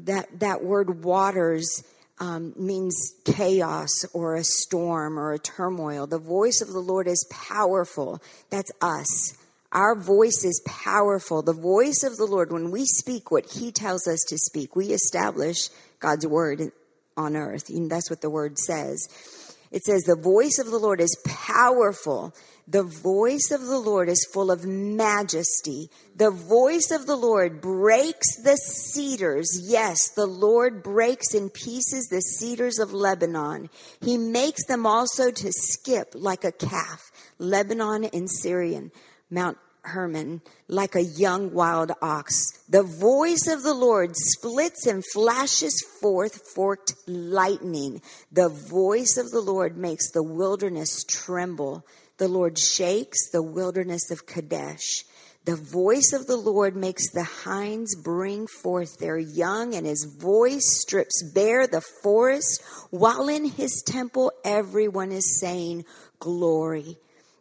That, 0.00 0.40
that 0.40 0.62
word 0.62 1.02
waters 1.02 1.82
um, 2.18 2.52
means 2.58 3.14
chaos 3.24 3.88
or 4.12 4.34
a 4.34 4.44
storm 4.44 5.18
or 5.18 5.32
a 5.32 5.38
turmoil. 5.38 6.06
The 6.06 6.18
voice 6.18 6.60
of 6.60 6.68
the 6.68 6.80
Lord 6.80 7.08
is 7.08 7.26
powerful. 7.30 8.20
That's 8.50 8.70
us. 8.82 9.39
Our 9.72 9.94
voice 9.94 10.44
is 10.44 10.62
powerful. 10.66 11.42
The 11.42 11.52
voice 11.52 12.02
of 12.02 12.16
the 12.16 12.26
Lord, 12.26 12.52
when 12.52 12.70
we 12.70 12.84
speak 12.86 13.30
what 13.30 13.50
He 13.50 13.70
tells 13.70 14.08
us 14.08 14.24
to 14.28 14.38
speak, 14.38 14.74
we 14.74 14.86
establish 14.86 15.68
God's 16.00 16.26
word 16.26 16.72
on 17.16 17.36
earth. 17.36 17.68
And 17.68 17.90
that's 17.90 18.10
what 18.10 18.20
the 18.20 18.30
word 18.30 18.58
says. 18.58 19.08
It 19.70 19.84
says, 19.84 20.02
The 20.02 20.16
voice 20.16 20.58
of 20.58 20.66
the 20.66 20.78
Lord 20.78 21.00
is 21.00 21.16
powerful. 21.24 22.34
The 22.66 22.82
voice 22.84 23.50
of 23.50 23.62
the 23.62 23.78
Lord 23.78 24.08
is 24.08 24.28
full 24.32 24.50
of 24.50 24.64
majesty. 24.64 25.90
The 26.14 26.30
voice 26.30 26.90
of 26.92 27.06
the 27.06 27.16
Lord 27.16 27.60
breaks 27.60 28.42
the 28.42 28.56
cedars. 28.56 29.60
Yes, 29.64 30.10
the 30.10 30.26
Lord 30.26 30.82
breaks 30.82 31.34
in 31.34 31.50
pieces 31.50 32.06
the 32.06 32.20
cedars 32.20 32.78
of 32.78 32.92
Lebanon. 32.92 33.70
He 34.00 34.18
makes 34.18 34.64
them 34.66 34.86
also 34.86 35.30
to 35.30 35.52
skip 35.52 36.12
like 36.14 36.44
a 36.44 36.52
calf. 36.52 37.10
Lebanon 37.38 38.04
and 38.04 38.30
Syrian, 38.30 38.92
Mount 39.30 39.56
Hermon, 39.82 40.42
like 40.68 40.94
a 40.94 41.02
young 41.02 41.52
wild 41.52 41.92
ox. 42.02 42.44
The 42.68 42.82
voice 42.82 43.46
of 43.48 43.62
the 43.62 43.74
Lord 43.74 44.12
splits 44.14 44.86
and 44.86 45.02
flashes 45.12 45.74
forth 46.00 46.48
forked 46.54 46.94
lightning. 47.06 48.02
The 48.32 48.48
voice 48.48 49.16
of 49.16 49.30
the 49.30 49.40
Lord 49.40 49.76
makes 49.76 50.10
the 50.10 50.22
wilderness 50.22 51.04
tremble. 51.04 51.86
The 52.18 52.28
Lord 52.28 52.58
shakes 52.58 53.30
the 53.30 53.42
wilderness 53.42 54.10
of 54.10 54.26
Kadesh. 54.26 55.04
The 55.46 55.56
voice 55.56 56.12
of 56.12 56.26
the 56.26 56.36
Lord 56.36 56.76
makes 56.76 57.10
the 57.10 57.24
hinds 57.24 57.96
bring 57.96 58.46
forth 58.46 58.98
their 58.98 59.18
young, 59.18 59.74
and 59.74 59.86
his 59.86 60.04
voice 60.04 60.80
strips 60.82 61.22
bare 61.32 61.66
the 61.66 61.80
forest, 61.80 62.62
while 62.90 63.26
in 63.28 63.46
his 63.46 63.82
temple 63.86 64.32
everyone 64.44 65.12
is 65.12 65.40
saying, 65.40 65.86
Glory. 66.18 66.98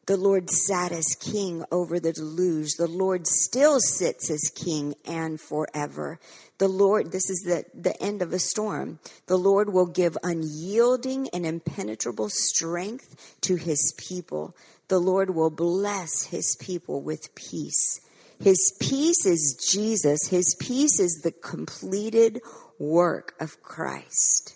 The 0.10 0.18
Lord 0.18 0.50
sat 0.50 0.92
as 0.92 1.16
king 1.20 1.63
over 1.72 2.00
the 2.00 2.12
deluge. 2.12 2.78
The 2.80 2.88
Lord 2.88 3.28
still 3.28 3.80
sits 3.80 4.32
as 4.32 4.51
king 4.56 4.96
and 5.06 5.39
forever. 5.39 6.20
The 6.58 6.68
Lord, 6.68 7.12
this 7.12 7.30
is 7.30 7.44
the, 7.46 7.63
the 7.80 7.96
end 8.01 8.24
of 8.24 8.34
a 8.34 8.39
storm. 8.39 8.98
The 9.28 9.38
Lord 9.38 9.72
will 9.72 9.86
give 9.86 10.18
unyielding 10.24 11.30
and 11.30 11.46
impenetrable 11.46 12.30
strength 12.30 13.38
to 13.42 13.56
his 13.56 13.94
people. 14.00 14.56
The 14.88 14.98
Lord 14.98 15.36
will 15.36 15.51
bless 15.51 16.24
his 16.24 16.58
people 16.60 17.04
with 17.04 17.36
peace. 17.36 18.01
His 18.39 18.75
peace 18.80 19.28
is 19.28 19.63
Jesus. 19.72 20.22
His 20.28 20.56
peace 20.60 21.00
is 21.00 21.22
the 21.22 21.34
completed 21.34 22.42
work 22.80 23.36
of 23.39 23.62
Christ. 23.62 24.56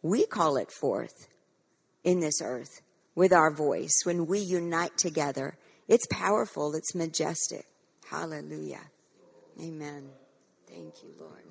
We 0.00 0.24
call 0.24 0.56
it 0.56 0.72
forth 0.72 1.28
in 2.04 2.20
this 2.20 2.40
earth 2.40 2.80
with 3.14 3.32
our 3.32 3.50
voice, 3.50 4.02
when 4.04 4.26
we 4.26 4.38
unite 4.38 4.96
together, 4.96 5.56
it's 5.88 6.06
powerful, 6.06 6.74
it's 6.74 6.94
majestic. 6.94 7.66
Hallelujah. 8.08 8.80
Amen. 9.60 10.08
Thank 10.66 11.02
you, 11.02 11.10
Lord. 11.18 11.42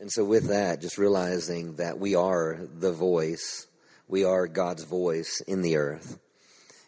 And 0.00 0.12
so, 0.12 0.24
with 0.24 0.48
that, 0.48 0.80
just 0.80 0.96
realizing 0.96 1.76
that 1.76 1.98
we 1.98 2.14
are 2.14 2.60
the 2.72 2.92
voice, 2.92 3.66
we 4.06 4.24
are 4.24 4.46
God's 4.46 4.84
voice 4.84 5.40
in 5.46 5.62
the 5.62 5.76
earth. 5.76 6.18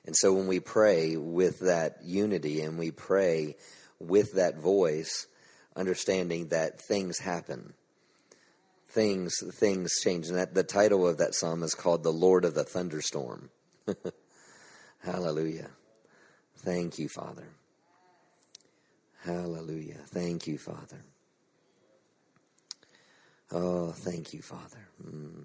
And 0.07 0.15
so, 0.17 0.33
when 0.33 0.47
we 0.47 0.61
pray 0.61 1.17
with 1.17 1.61
that 1.61 1.99
unity 2.05 2.61
and 2.61 2.79
we 2.79 2.93
pray 2.93 3.57
with 3.99 4.35
that 4.35 4.59
voice, 4.59 5.27
understanding 5.75 6.49
that 6.49 6.81
things 6.81 7.19
happen, 7.19 7.75
things 8.89 9.35
things 9.55 9.93
change. 10.03 10.29
And 10.29 10.39
that 10.39 10.55
the 10.55 10.63
title 10.63 11.07
of 11.07 11.19
that 11.19 11.35
psalm 11.35 11.63
is 11.63 11.75
called 11.75 12.03
"The 12.03 12.13
Lord 12.13 12.45
of 12.45 12.55
the 12.55 12.65
Thunderstorm." 12.65 13.51
Hallelujah. 15.01 15.71
Thank 16.59 16.99
you, 16.99 17.09
Father. 17.09 17.49
Hallelujah. 19.25 19.99
Thank 20.07 20.47
you, 20.47 20.59
Father. 20.59 21.01
Oh, 23.53 23.93
thank 23.93 24.35
you, 24.35 24.43
Father. 24.43 24.89
Mm. 25.05 25.45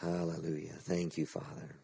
Hallelujah. 0.00 0.74
Thank 0.80 1.18
you, 1.18 1.26
Father. 1.26 1.76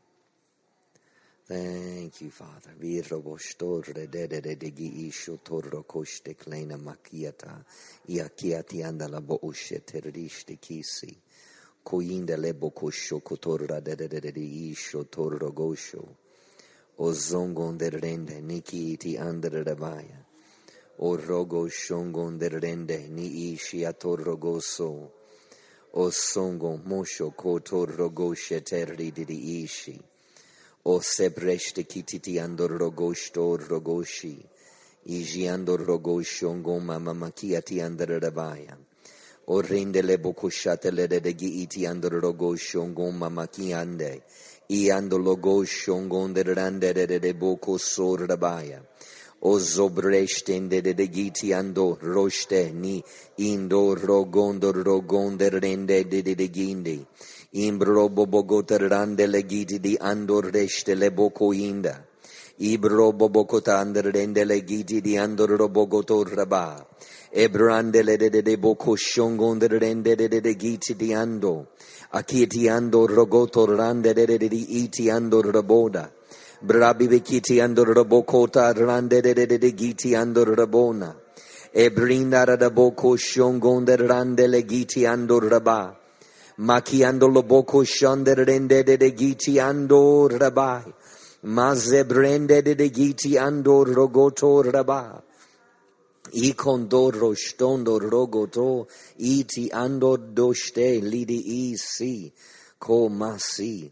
Thank 1.46 2.20
you, 2.20 2.30
Father. 2.30 2.74
Virobostore 2.80 4.08
de 4.08 4.26
de 4.26 4.70
gi 4.70 5.08
isho 5.08 5.38
torro 5.42 5.84
koshte 5.84 6.34
kleina 6.36 6.76
makiata. 6.78 7.64
Iakiati 8.08 8.82
andala 8.82 9.20
bo 9.20 9.38
ushe 9.42 9.84
terriste 9.84 10.56
kisi. 10.56 11.14
Koinda 11.84 12.36
lebo 12.36 12.70
kosho 12.70 13.20
kotorra 13.20 13.80
de 13.80 13.96
de 13.96 14.08
de 14.08 14.20
de 14.20 14.30
de 14.32 14.40
isho 14.40 15.04
torro 15.04 15.52
gosho. 15.52 16.16
O 16.98 17.12
zongon 17.12 17.76
de 17.76 17.90
rende 17.90 18.40
niki 18.40 18.92
iti 18.92 19.18
andere 19.18 19.64
rabaya. 19.64 20.24
O 20.98 21.16
rogo 21.16 21.68
shongon 21.68 22.38
de 22.38 22.48
rende 22.48 23.08
ni 23.08 23.52
ishi 23.52 23.84
atorro 23.84 24.36
goso. 24.38 25.10
O 25.94 26.10
songon 26.10 26.82
mosho 26.84 27.34
kotorro 27.34 28.10
goshe 28.10 28.60
terri 28.62 29.10
di 29.10 29.24
di 29.24 29.62
ishi. 29.64 30.00
O 30.84 31.00
sebreste 31.00 31.84
kititi 31.84 32.38
andor 32.38 32.70
rogosto 32.78 33.56
rogoshi. 33.56 34.36
Iji 35.06 35.48
andor 35.48 35.80
rogosho 35.80 36.54
ngoma 36.54 36.98
mamakiati 37.00 37.80
andere 37.82 38.20
rabaya. 38.20 38.76
O 38.76 38.91
rende 39.46 40.02
le 40.02 40.18
bokushate 40.18 40.90
le 40.90 41.06
de 41.06 41.34
gi 41.34 41.62
iti 41.62 41.86
andor 41.86 42.20
rogo 42.20 42.54
shongon 42.56 43.16
mamaki 43.16 43.72
ande. 43.72 44.22
I 44.68 44.88
ando 44.90 45.18
logo 45.18 45.64
shongon 45.64 46.32
de 46.32 46.42
rande 46.42 46.92
de 46.94 47.18
de 47.18 47.32
boko 47.34 47.76
sor 47.76 48.26
rabaya. 48.26 48.80
O 49.42 49.58
zobreste 49.58 50.68
de 50.68 50.80
de 50.80 51.08
giti 51.08 51.52
ando 51.52 51.98
roste 52.00 52.72
ni 52.72 53.02
indo 53.36 53.94
rogondo 53.94 54.72
rogonde 54.72 55.50
rende 55.50 56.08
de 56.08 56.22
de 56.22 56.48
gindi. 56.48 57.04
Imbro 57.52 58.08
bobogota 58.08 58.78
rande 58.78 59.26
le 59.26 59.44
giti 59.44 59.78
di 59.80 59.96
andor 60.00 60.50
reste 60.50 60.94
le 60.94 61.10
boko 61.10 61.52
inda. 61.52 62.11
Ibro 62.60 63.12
bobokota 63.12 63.80
andar 63.80 64.12
rende 64.12 64.44
le 64.44 64.62
giti 64.64 65.00
di 65.00 65.16
andor 65.16 65.48
robogoto 65.56 66.22
rabah. 66.22 66.84
Ebrandele 67.32 68.18
de 68.18 68.28
de 68.28 68.42
de 68.42 68.56
boko 68.56 68.94
shongon 68.94 69.58
de 69.58 69.68
de 69.68 70.40
de 70.40 70.54
giti 70.56 70.94
di 70.94 71.14
ando. 71.14 71.68
Akiti 72.12 72.68
ando 72.68 73.06
rogoto 73.06 73.64
rande 73.66 74.12
de 74.12 74.26
de 74.26 74.38
de 74.38 74.48
di 74.48 74.84
iti 74.84 75.08
ando 75.08 75.40
raboda. 75.40 76.10
Brabi 76.62 77.08
bekiti 77.08 77.58
ando 77.60 77.84
rabokota 77.84 78.72
rande 78.74 79.22
de 79.22 79.32
de 79.32 79.46
de 79.46 79.58
de 79.58 79.72
giti 79.74 80.14
ando 80.14 80.44
rabona. 80.44 81.16
Ebrinda 81.74 82.44
da 82.44 82.68
boko 82.68 83.16
shongon 83.16 83.84
de 83.84 83.96
rande 83.96 84.46
le 84.46 84.62
giti 84.66 85.06
ando 85.06 85.40
raba. 85.40 85.96
Maki 86.58 87.02
ando 87.02 87.28
lo 87.28 87.42
boko 87.42 87.82
shonde 87.82 88.34
rende 88.34 88.84
de 88.84 88.96
de 88.98 89.14
giti 89.14 89.58
ando 89.58 90.28
rabai. 90.28 90.84
Maze 91.42 92.04
brende 92.04 92.62
de 92.62 92.74
de 92.74 92.88
giti 92.88 93.36
ando 93.36 93.84
rogoto 93.84 94.62
rabai. 94.62 95.20
I 96.34 96.54
condoro 96.54 97.34
stondo 97.34 97.98
rogoto 97.98 98.88
iti 99.18 99.68
ando 99.70 100.16
doste 100.16 101.00
lidi 101.02 101.72
isi 101.72 102.32
komasi. 102.80 103.90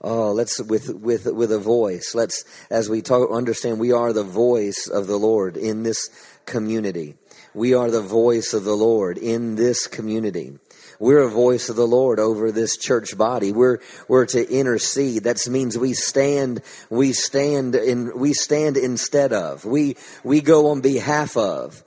Oh, 0.00 0.32
let's 0.32 0.60
with 0.60 0.90
with 0.94 1.26
with 1.26 1.52
a 1.52 1.58
voice. 1.58 2.14
Let's 2.14 2.44
as 2.68 2.90
we 2.90 3.00
talk 3.00 3.30
understand 3.30 3.78
we 3.78 3.92
are 3.92 4.12
the 4.12 4.24
voice 4.24 4.88
of 4.88 5.06
the 5.06 5.16
Lord 5.16 5.56
in 5.56 5.84
this 5.84 6.10
community. 6.46 7.14
We 7.54 7.74
are 7.74 7.90
the 7.90 8.02
voice 8.02 8.52
of 8.54 8.64
the 8.64 8.76
Lord 8.76 9.18
in 9.18 9.54
this 9.54 9.86
community. 9.86 10.58
We're 11.00 11.20
a 11.20 11.30
voice 11.30 11.68
of 11.68 11.76
the 11.76 11.86
Lord 11.86 12.18
over 12.18 12.50
this 12.50 12.76
church 12.76 13.16
body. 13.16 13.52
We're, 13.52 13.78
we're 14.08 14.26
to 14.26 14.50
intercede. 14.50 15.24
That 15.24 15.38
means 15.48 15.78
we 15.78 15.94
stand, 15.94 16.60
we 16.90 17.12
stand 17.12 17.76
in, 17.76 18.18
we 18.18 18.32
stand 18.32 18.76
instead 18.76 19.32
of. 19.32 19.64
We, 19.64 19.96
we 20.24 20.40
go 20.40 20.70
on 20.70 20.80
behalf 20.80 21.36
of. 21.36 21.84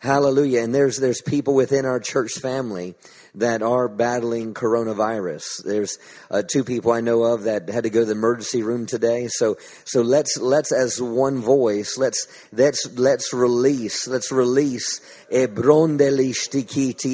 Hallelujah. 0.00 0.62
And 0.62 0.74
there's, 0.74 0.98
there's 0.98 1.20
people 1.20 1.54
within 1.54 1.84
our 1.84 2.00
church 2.00 2.32
family 2.34 2.94
that 3.36 3.62
are 3.62 3.88
battling 3.88 4.54
coronavirus. 4.54 5.64
There's 5.64 5.98
uh, 6.30 6.42
two 6.46 6.64
people 6.64 6.92
I 6.92 7.00
know 7.00 7.24
of 7.24 7.44
that 7.44 7.68
had 7.68 7.84
to 7.84 7.90
go 7.90 8.00
to 8.00 8.06
the 8.06 8.12
emergency 8.12 8.62
room 8.62 8.86
today. 8.86 9.28
So, 9.28 9.56
so 9.84 10.02
let's, 10.02 10.38
let's 10.38 10.72
as 10.72 11.00
one 11.00 11.40
voice, 11.40 11.98
let's, 11.98 12.28
let's, 12.52 12.86
let's 12.96 13.32
release, 13.32 14.06
let's 14.06 14.30
release 14.30 15.00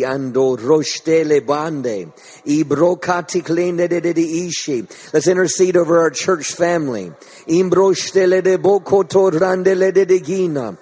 ando 0.03 0.57
rostele 0.57 1.41
bande 1.47 2.13
de 4.15 4.47
ishi. 4.47 4.87
Let's 5.13 5.27
intercede 5.27 5.77
over 5.77 6.01
our 6.01 6.11
church 6.11 6.53
family. 6.53 7.13
De 7.47 8.59
bokoto 8.59 9.31
randele 9.31 9.93
de 9.93 10.21
gina. 10.21 10.77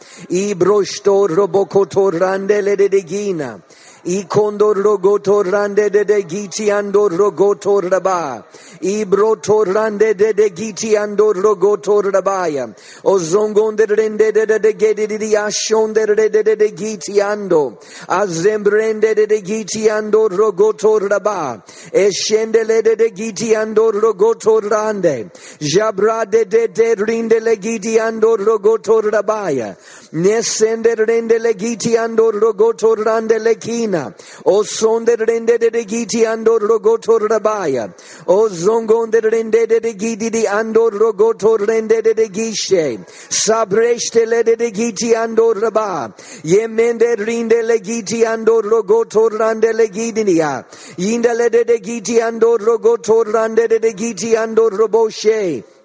Randele 2.11 2.77
de 2.77 2.89
de 2.89 3.03
gina. 3.03 3.63
I 4.05 4.25
condor 4.29 4.77
rogoto 4.77 5.43
rande 5.43 5.91
de 5.91 6.05
de 6.05 6.23
giti 6.23 6.69
ando 6.71 7.09
rogoto 7.11 7.81
raba. 7.83 8.45
I 8.83 9.05
broto 9.05 9.65
rande 9.67 10.17
de 10.17 10.33
de 10.33 10.51
giti 10.51 10.95
ando 10.95 11.33
rogoto 11.35 12.01
rabaya. 12.01 12.73
O 13.05 13.19
zongon 13.19 13.75
de 13.75 13.87
rende 13.87 14.33
de 14.33 14.47
de 14.47 14.59
de 14.61 14.73
gedi 14.75 15.07
di 15.19 15.35
ashon 15.35 15.93
de 15.93 16.07
de 16.07 16.29
de 16.29 16.43
de 16.45 16.55
de 16.55 16.71
giti 16.71 17.19
ando. 17.21 17.77
Azembrende 18.09 19.17
de 19.17 19.27
de 19.27 19.43
giti 19.43 19.89
ando 19.89 20.29
rogoto 20.29 20.99
raba. 21.01 21.61
E 21.93 22.13
scende 22.13 22.65
le 22.65 22.81
de 22.83 22.95
de 22.95 23.11
giti 23.11 23.55
ando 23.57 23.91
rogoto 23.91 24.61
rande. 24.61 25.29
Jabra 25.59 26.25
de 26.25 26.45
de 26.45 26.69
de 26.69 26.95
rinde 26.95 27.41
le 27.41 27.57
giti 27.57 27.99
ando 27.99 28.37
rogoto 28.37 29.01
rabaya. 29.01 29.77
Nesende 30.13 30.95
rende 30.95 31.39
le 31.41 31.55
giti 31.55 31.97
ando 31.97 32.31
rogoto 32.31 32.95
rande 32.95 33.39
le 33.41 33.57
kina. 33.89 34.15
O 34.45 34.63
sonde 34.63 35.17
rende 35.17 35.59
de 35.59 35.71
de 35.71 35.85
giti 35.85 36.25
ando 36.25 36.59
rogoto 36.59 37.19
rabaya. 37.19 37.93
O 38.27 38.49
zongonde 38.49 39.21
rende 39.21 39.67
de 39.67 39.81
de 39.81 39.95
giti 39.95 40.31
di 40.31 40.47
ando 40.47 40.91
rogoto 40.91 41.57
rende 41.57 42.03
de 42.03 42.15
de 42.15 42.29
gishe. 42.29 42.99
Sabreste 43.29 44.27
le 44.27 44.43
de 44.43 44.57
de 44.57 44.71
giti 44.71 45.15
ando 45.15 45.53
raba. 45.55 46.13
Yemende 46.45 47.17
rinde 47.17 47.63
le 47.63 47.81
giti 47.81 48.25
ando 48.25 48.61
rogoto 48.61 49.29
rande 49.29 49.73
le 49.73 49.89
gidinia. 49.89 50.65
Yinda 50.97 51.35
le 51.35 51.49
de 51.49 51.65
de 51.65 51.81
giti 51.81 52.21
ando 52.21 52.57
rogoto 52.57 53.25
rande 53.25 53.69
de 53.69 53.79
de 53.79 53.93
giti 53.95 54.35
ando 54.37 54.69
roboshe. 54.69 55.78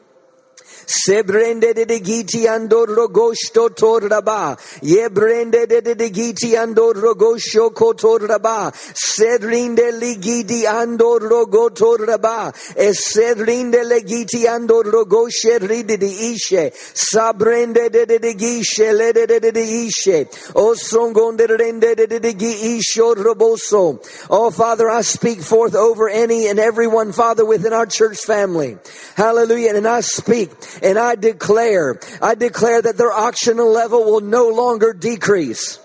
Sebrende 0.86 1.74
de 1.74 1.86
de 1.86 2.00
giti 2.00 2.48
andor 2.48 2.88
rogosto 2.88 3.70
torraba. 3.70 4.58
Ye 4.82 5.10
brende 5.10 5.68
de 5.68 5.82
de 5.82 5.96
de 5.96 6.10
giti 6.10 6.56
andor 6.56 6.96
rogosho 6.96 7.72
kotorraba. 7.72 8.74
Sedrinde 8.94 9.92
ligidi 9.92 10.66
andor 10.66 11.22
rogotorraba. 11.22 12.54
E 12.76 12.94
sedrinde 12.94 13.84
legiti 13.84 14.46
andor 14.48 14.86
rogoshe 14.86 15.60
ridi 15.60 15.98
di 15.98 16.34
ishe. 16.34 16.72
Sabrende 16.94 17.90
de 17.90 18.06
de 18.06 18.20
de 18.20 18.34
gishe 18.34 18.92
le 18.94 19.14
de 19.14 19.26
de 19.26 19.40
de 19.40 19.52
de 19.52 19.62
ishe. 19.62 20.28
O 20.56 20.76
songonde 20.76 21.48
rende 21.48 21.96
de 21.96 22.08
de 22.08 22.20
de 22.20 22.34
gi 22.34 22.80
isho 22.80 23.16
roboso. 23.16 24.00
Oh 24.30 24.52
Father, 24.52 24.90
I 24.90 25.02
speak 25.02 25.42
forth 25.42 25.76
over 25.76 26.10
any 26.10 26.48
and 26.48 26.60
everyone, 26.60 27.14
Father, 27.14 27.46
within 27.46 27.74
our 27.74 27.86
church 27.86 28.20
family. 28.20 28.78
Hallelujah. 29.16 29.76
And 29.76 29.88
I 29.88 30.02
speak 30.02 30.52
and 30.82 30.98
I 30.98 31.16
declare, 31.16 32.00
I 32.22 32.36
declare 32.36 32.82
that 32.82 32.98
their 32.98 33.12
oxygen 33.12 33.58
level 33.58 34.04
will 34.04 34.22
no 34.22 34.50
longer 34.50 34.94
decrease. 34.94 35.80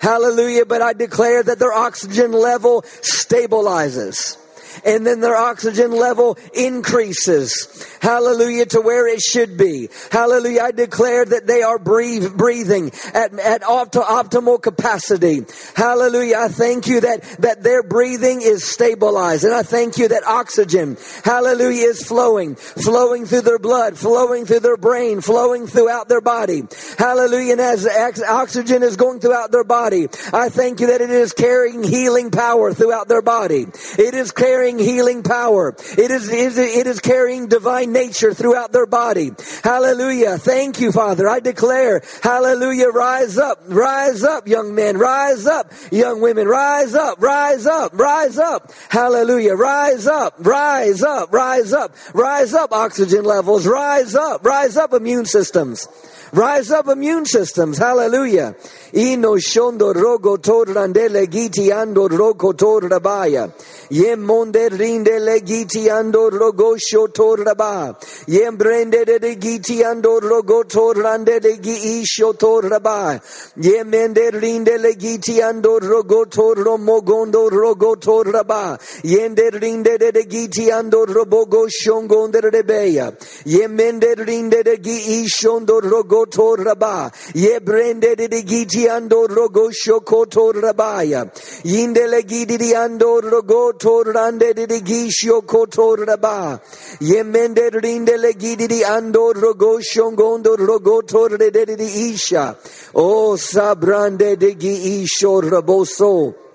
Hallelujah. 0.00 0.66
But 0.66 0.82
I 0.82 0.94
declare 0.94 1.42
that 1.42 1.58
their 1.60 1.72
oxygen 1.72 2.32
level 2.32 2.82
stabilizes 2.82 4.36
and 4.84 5.06
then 5.06 5.20
their 5.20 5.36
oxygen 5.36 5.92
level 5.92 6.38
increases. 6.54 7.86
Hallelujah 8.00 8.66
to 8.66 8.80
where 8.80 9.06
it 9.06 9.20
should 9.20 9.56
be. 9.56 9.88
Hallelujah. 10.10 10.62
I 10.62 10.70
declare 10.72 11.24
that 11.24 11.46
they 11.46 11.62
are 11.62 11.78
breathe, 11.78 12.36
breathing 12.36 12.90
at, 13.14 13.38
at 13.38 13.62
opt- 13.62 13.94
optimal 13.94 14.60
capacity. 14.60 15.42
Hallelujah. 15.74 16.36
I 16.38 16.48
thank 16.48 16.86
you 16.86 17.00
that, 17.02 17.22
that 17.40 17.62
their 17.62 17.82
breathing 17.82 18.42
is 18.42 18.64
stabilized. 18.64 19.44
And 19.44 19.54
I 19.54 19.62
thank 19.62 19.98
you 19.98 20.08
that 20.08 20.24
oxygen, 20.24 20.96
hallelujah, 21.24 21.88
is 21.88 22.02
flowing, 22.02 22.56
flowing 22.56 23.26
through 23.26 23.42
their 23.42 23.58
blood, 23.58 23.96
flowing 23.96 24.46
through 24.46 24.60
their 24.60 24.76
brain, 24.76 25.20
flowing 25.20 25.66
throughout 25.66 26.08
their 26.08 26.20
body. 26.20 26.62
Hallelujah. 26.98 27.52
And 27.52 27.60
as 27.60 27.86
oxygen 27.86 28.82
is 28.82 28.96
going 28.96 29.20
throughout 29.20 29.52
their 29.52 29.64
body, 29.64 30.08
I 30.32 30.48
thank 30.48 30.80
you 30.80 30.88
that 30.88 31.00
it 31.00 31.10
is 31.10 31.32
carrying 31.32 31.82
healing 31.82 32.30
power 32.30 32.72
throughout 32.72 33.08
their 33.08 33.22
body. 33.22 33.66
It 33.98 34.14
is 34.14 34.32
carrying 34.32 34.61
healing 34.70 35.22
power. 35.22 35.74
It 35.98 36.10
is, 36.10 36.28
it 36.28 36.86
is 36.86 37.00
carrying 37.00 37.48
divine 37.48 37.92
nature 37.92 38.34
throughout 38.34 38.72
their 38.72 38.86
body. 38.86 39.32
Hallelujah. 39.62 40.38
Thank 40.38 40.80
you, 40.80 40.92
Father. 40.92 41.28
I 41.28 41.40
declare, 41.40 42.02
hallelujah, 42.22 42.88
rise 42.88 43.38
up, 43.38 43.58
rise 43.66 44.22
up, 44.22 44.46
young 44.46 44.74
men, 44.74 44.98
rise 44.98 45.46
up, 45.46 45.72
young 45.90 46.20
women, 46.20 46.46
rise 46.46 46.94
up, 46.94 47.20
rise 47.20 47.66
up, 47.66 47.92
rise 47.98 48.38
up. 48.38 48.72
Hallelujah. 48.88 49.54
Rise 49.54 50.06
up, 50.06 50.34
rise 50.38 51.02
up, 51.02 51.32
rise 51.32 51.72
up, 51.72 51.94
rise 52.14 52.54
up 52.54 52.72
oxygen 52.72 53.24
levels, 53.24 53.66
rise 53.66 54.14
up, 54.14 54.44
rise 54.44 54.76
up 54.76 54.92
immune 54.92 55.24
systems. 55.24 55.88
Rise 56.34 56.70
up 56.70 56.88
immune 56.88 57.26
systems. 57.26 57.76
Hallelujah. 57.76 58.54
Ino 58.94 59.36
shondo 59.36 59.92
rogo 59.92 60.38
torrande 60.38 61.10
legiti 61.10 61.68
ando 61.70 62.08
rogo 62.08 62.54
torrabaya. 62.54 63.52
Yem 63.90 64.24
monde 64.24 64.70
rinde 64.70 65.20
legiti 65.20 65.90
ando 65.90 66.30
rogo 66.30 66.78
shotorraba. 66.78 68.00
Yem 68.26 68.56
brende 68.56 69.04
de 69.04 69.36
giti 69.36 69.82
ando 69.84 70.20
rogo 70.22 70.64
torrande 70.64 71.38
legi 71.38 72.00
isho 72.00 72.32
torraba. 72.32 73.20
Yem 73.58 73.90
mende 73.90 74.30
rinde 74.32 74.78
legiti 74.78 75.42
ando 75.42 75.78
rogo 75.80 76.24
torro 76.24 76.78
mogondo 76.78 77.50
rogo 77.50 77.94
torraba. 77.96 78.78
Yende 79.04 79.50
rinde 79.50 79.98
de 79.98 80.24
giti 80.24 80.70
ando 80.70 81.04
robogo 81.04 81.68
shongonde 81.68 82.40
rebeya. 82.40 83.12
Yem 83.44 83.76
mende 83.76 84.14
rinde 84.16 84.64
de 84.64 84.78
gi 84.78 85.24
ishondo 85.24 85.78
rogo 85.82 86.21
torraba. 86.26 87.12
Ye 87.34 87.60
brende 87.60 88.16
de 88.16 88.42
giti 88.42 88.86
ando 88.88 89.26
rogo 89.26 89.70
shoko 89.70 90.26
rabaya. 90.52 91.30
Yindele 91.64 92.22
gidi 92.22 92.58
di 92.58 92.72
ando 92.74 93.20
rogo 93.20 93.72
torrande 93.72 94.54
de 94.54 94.66
gishio 94.80 95.42
kotor 95.42 96.06
raba. 96.06 96.60
Ye 97.00 97.22
mende 97.22 97.70
rinde 97.70 98.18
le 98.18 98.32
gidi 98.34 98.66
di 98.66 98.82
ando 98.82 99.32
rogo 99.32 99.80
shongondo 99.80 100.56
rogo 100.56 101.02
torre 101.06 101.50
de 101.50 101.64
di 101.64 102.12
isha. 102.12 102.56
O 102.94 103.36
sabrande 103.36 104.38
de 104.38 104.54
gi 104.54 105.04
isho 105.04 105.40
raboso. 105.40 106.51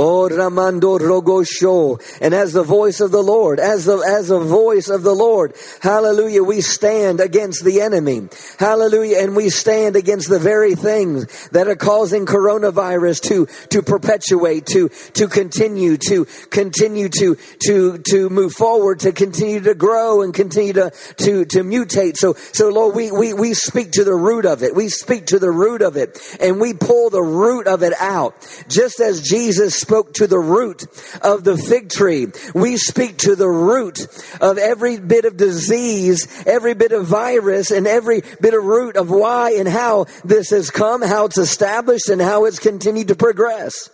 Oh, 0.00 0.28
Ramando 0.28 0.96
Rogosho. 1.00 2.00
And 2.20 2.32
as 2.32 2.52
the 2.52 2.62
voice 2.62 3.00
of 3.00 3.10
the 3.10 3.20
Lord, 3.20 3.58
as 3.58 3.84
the, 3.84 3.96
as 3.98 4.30
a 4.30 4.38
voice 4.38 4.90
of 4.90 5.02
the 5.02 5.12
Lord, 5.12 5.56
hallelujah, 5.80 6.44
we 6.44 6.60
stand 6.60 7.18
against 7.18 7.64
the 7.64 7.80
enemy. 7.80 8.28
Hallelujah. 8.60 9.18
And 9.18 9.34
we 9.34 9.50
stand 9.50 9.96
against 9.96 10.28
the 10.28 10.38
very 10.38 10.76
things 10.76 11.48
that 11.48 11.66
are 11.66 11.74
causing 11.74 12.26
coronavirus 12.26 13.22
to, 13.22 13.46
to 13.70 13.82
perpetuate, 13.82 14.66
to, 14.66 14.88
to 15.14 15.26
continue, 15.26 15.96
to 16.06 16.26
continue 16.48 17.08
to, 17.18 17.36
to, 17.64 17.98
to 17.98 18.30
move 18.30 18.52
forward, 18.52 19.00
to 19.00 19.10
continue 19.10 19.62
to 19.62 19.74
grow 19.74 20.22
and 20.22 20.32
continue 20.32 20.74
to, 20.74 20.92
to, 21.16 21.44
to 21.46 21.64
mutate. 21.64 22.16
So, 22.16 22.34
so 22.34 22.68
Lord, 22.68 22.94
we, 22.94 23.10
we, 23.10 23.32
we 23.34 23.52
speak 23.52 23.90
to 23.92 24.04
the 24.04 24.14
root 24.14 24.46
of 24.46 24.62
it. 24.62 24.76
We 24.76 24.90
speak 24.90 25.26
to 25.26 25.40
the 25.40 25.50
root 25.50 25.82
of 25.82 25.96
it 25.96 26.20
and 26.40 26.60
we 26.60 26.72
pull 26.72 27.10
the 27.10 27.20
root 27.20 27.66
of 27.66 27.82
it 27.82 27.94
out. 27.98 28.36
Just 28.68 29.00
as 29.00 29.22
Jesus 29.22 29.87
spoke 29.88 30.12
to 30.12 30.26
the 30.26 30.38
root 30.38 30.84
of 31.22 31.44
the 31.44 31.56
fig 31.56 31.88
tree. 31.88 32.26
We 32.54 32.76
speak 32.76 33.16
to 33.18 33.34
the 33.34 33.48
root 33.48 34.06
of 34.38 34.58
every 34.58 34.98
bit 35.00 35.24
of 35.24 35.38
disease, 35.38 36.44
every 36.46 36.74
bit 36.74 36.92
of 36.92 37.06
virus, 37.06 37.70
and 37.70 37.86
every 37.86 38.22
bit 38.38 38.52
of 38.52 38.64
root 38.64 38.96
of 38.96 39.08
why 39.08 39.52
and 39.52 39.66
how 39.66 40.04
this 40.26 40.50
has 40.50 40.70
come, 40.70 41.00
how 41.00 41.24
it's 41.24 41.38
established, 41.38 42.10
and 42.10 42.20
how 42.20 42.44
it's 42.44 42.58
continued 42.58 43.08
to 43.08 43.14
progress. 43.14 43.88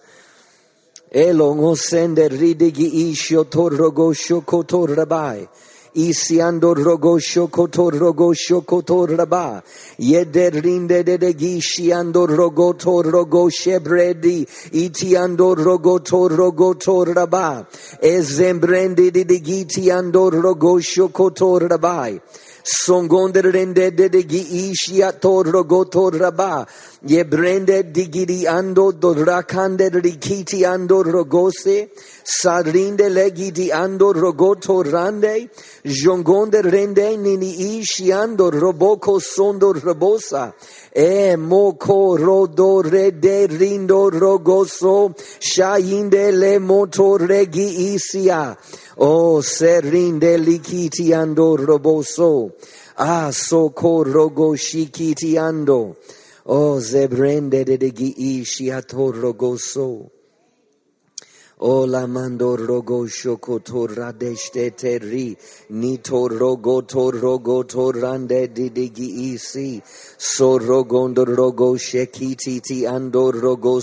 Isiando 5.97 6.75
rogosho 6.75 7.49
kotor 7.49 7.93
rogosho 7.93 8.65
kotor 8.65 9.09
raba. 9.17 9.63
Yeder 9.99 10.51
rinde 10.51 11.05
de 11.05 11.17
de 11.17 11.33
gishiando 11.33 12.27
rogotor 12.27 13.05
rogoshe 13.05 13.79
bredi. 13.81 14.45
Itiando 14.73 15.55
rogotor 15.55 16.31
rogotor 16.31 17.15
raba. 17.15 17.67
Ezembrende 18.03 19.13
de 19.13 19.25
de 19.25 19.41
gitiando 19.41 20.31
rogosho 20.31 21.13
kotor 21.13 21.69
rabai. 21.69 22.21
Songonder 22.65 23.53
rende 23.53 23.95
de 23.95 24.09
de 24.09 24.23
gi 24.23 24.73
ishia 24.73 25.13
tor 25.21 25.45
rogotor 25.45 26.13
raba. 26.19 26.67
Ye 27.07 27.23
brende 27.23 27.93
digiri 27.93 28.47
ando 28.47 28.91
do 28.99 29.13
rakande 29.13 29.91
rikiti 29.91 30.65
ando 30.65 31.05
rogose. 31.05 31.91
Sadrinde 32.25 33.11
legiti 33.11 33.69
ando 33.71 34.11
rogoto 34.15 34.83
rande. 34.83 35.51
Jongonde 35.85 36.63
rende 36.63 37.19
nini 37.19 37.79
ishi 37.79 38.11
ando 38.11 38.51
roboko 38.51 39.21
sondo 39.21 39.75
robosa. 39.75 40.55
E 40.97 41.37
moko 41.37 42.17
rodo 42.17 42.81
rede 42.81 43.49
rindo 43.49 44.09
rogoso. 44.09 45.15
Shainde 45.39 46.33
le 46.33 46.59
moto 46.59 47.19
regi 47.19 47.93
isia. 47.93 48.57
O 48.97 49.43
serinde 49.43 50.39
likiti 50.39 51.13
ando 51.13 51.55
roboso. 51.55 52.53
Ah, 52.97 53.31
soko 53.31 54.05
rogo 54.05 54.57
shikiti 54.57 55.35
ando. 55.37 55.97
O 56.47 56.79
zebrende 56.79 57.65
de 57.65 57.79
de 57.79 57.91
gi 57.91 58.45
shiato 58.45 59.11
rogoso. 59.13 60.11
O 61.61 61.87
la 61.87 62.07
mando 62.07 62.55
rogo 62.55 63.09
shoko 63.09 63.65
to 63.65 63.87
teri 64.77 65.37
ni 65.71 65.97
to 65.99 66.29
rogo 66.29 66.87
to 66.87 67.13
rogo 67.13 67.67
to 67.67 67.93
rande 67.93 68.53
di 68.53 68.69
di 68.69 68.91
gi 68.91 69.33
isi 69.33 69.81
so 70.19 70.59
rogondo 70.59 71.25
rogo 71.25 71.79
shekiti 71.79 72.61
ti 72.61 72.85
ando 72.85 73.33
rogo 73.33 73.81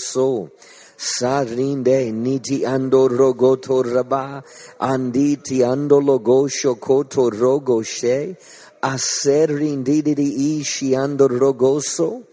sarinde 0.97 2.11
niti 2.11 2.63
ando 2.63 3.09
rogo 3.09 3.59
to 3.59 3.81
raba 3.81 4.43
andi 4.79 5.41
ti 5.41 5.63
ando 5.63 5.99
logo 5.99 6.47
shoko 6.47 7.09
to 7.09 7.31
rogo 7.31 7.83
she 7.83 8.37
ishi 8.83 10.91
ando 10.91 11.27
rogoso 11.27 12.30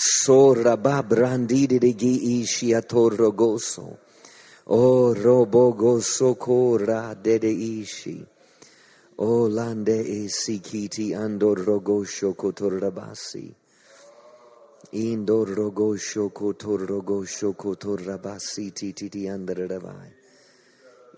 so 0.00 0.54
raba 0.54 1.02
brandi 1.02 1.66
di 1.66 1.78
di 1.78 1.94
gi 1.94 2.40
ishi 2.40 2.72
ato 2.72 3.08
rogoso 3.08 3.98
O 4.72 5.12
robogo 5.12 6.00
sokora 6.00 7.14
dede 7.20 7.50
ishi. 7.50 8.24
O 9.16 9.48
lande 9.48 9.98
e 9.98 10.28
sikiti 10.28 11.12
ando 11.12 11.54
rogo 11.54 12.04
shokotorabasi. 12.04 13.52
Indo 14.92 15.44
rogo 15.44 15.96
shokotor 15.96 16.86
shokotorabasi 17.26 18.72
titi 18.72 19.26
andarabai. 19.26 20.12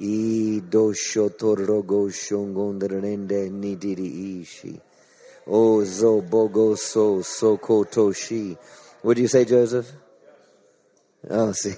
I 0.01 0.63
do 0.67 0.95
shotorogo 0.95 2.09
shongondrende 2.09 3.51
nidiri 3.51 4.41
ishi. 4.41 4.81
Oh, 5.47 5.81
o 5.81 5.83
zobogo 5.83 6.77
so 6.79 7.19
sokotoshi. 7.19 8.57
What 9.03 9.17
do 9.17 9.23
you 9.23 9.29
say, 9.29 9.45
Joseph? 9.45 9.91
Oh, 11.29 11.53
see. 11.53 11.75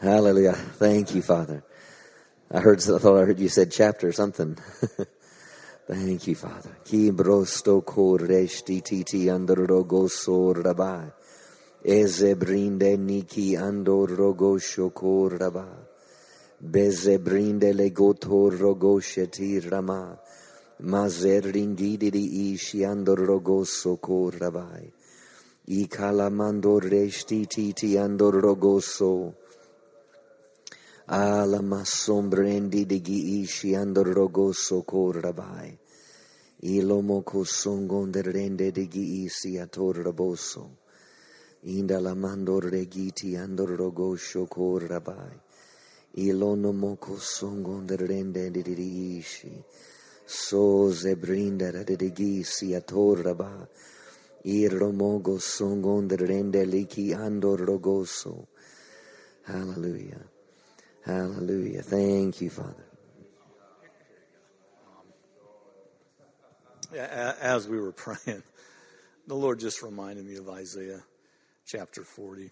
Hallelujah. 0.00 0.52
Thank 0.52 1.14
you, 1.14 1.22
Father. 1.22 1.62
I 2.50 2.60
heard, 2.60 2.80
I 2.80 2.98
thought 2.98 3.22
I 3.22 3.24
heard 3.26 3.38
you 3.38 3.48
said 3.48 3.70
chapter 3.70 4.08
or 4.08 4.12
something. 4.12 4.56
Thank 5.86 6.26
you, 6.26 6.34
Father. 6.34 6.76
Ki 6.84 7.10
brosto 7.10 7.84
koreshti 7.84 8.82
titi 8.82 9.26
andorogo 9.26 10.10
sor 10.10 10.54
rabai. 10.54 11.12
Eze 11.84 12.34
brinde 12.34 12.96
niki 12.96 13.56
andor 13.60 14.08
rogo 14.08 14.58
shokor 14.58 15.38
raba. 15.38 15.66
Beze 16.64 17.18
brinde 17.18 17.74
legotor 17.74 18.58
rogo. 18.58 19.00
Mazer 20.80 21.42
ringidiri 21.42 22.52
ishi 22.52 22.84
andor 22.84 23.16
rogo 23.16 23.64
sokor 23.64 24.32
rabai. 24.32 24.90
I 25.68 25.86
kalamandor 25.86 26.82
reshti 26.82 27.48
titi 27.48 27.96
andor 27.96 28.32
rogoso. 28.42 29.34
Ala 31.08 31.60
masombrandi 31.62 32.86
de 32.86 33.00
giishi 33.00 33.74
andor 33.76 34.04
rogoso 34.04 34.84
korabai. 34.84 35.78
Ilomo 36.62 37.22
kosongon 37.22 38.10
de 38.10 38.22
rende 38.22 38.72
de 38.72 38.86
giisi 38.86 39.58
ator 39.62 39.94
raboso. 39.94 40.70
Inda 41.66 42.00
la 42.00 42.14
mandor 42.14 42.70
regiti 42.70 43.36
andor 43.38 43.76
So 50.26 50.90
zebrinda 50.90 51.72
de 51.84 51.96
gisi 52.10 52.74
ator 52.76 53.22
raba. 53.22 53.68
Irromogo 54.44 55.38
songon 55.38 56.08
de 56.08 56.16
rende 56.16 56.64
liki 56.66 57.14
andor 57.14 57.58
rogoso. 57.58 58.46
Hallelujah. 59.46 60.20
Hallelujah. 61.04 61.82
Thank 61.82 62.40
you, 62.40 62.50
Father. 62.50 62.84
As 66.94 67.68
we 67.68 67.78
were 67.78 67.92
praying, 68.04 68.42
the 69.26 69.34
Lord 69.34 69.60
just 69.60 69.82
reminded 69.82 70.24
me 70.24 70.36
of 70.36 70.48
Isaiah 70.48 71.02
chapter 71.66 72.04
40, 72.04 72.50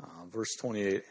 uh, 0.00 0.06
verse 0.30 0.56
28. 0.56 1.02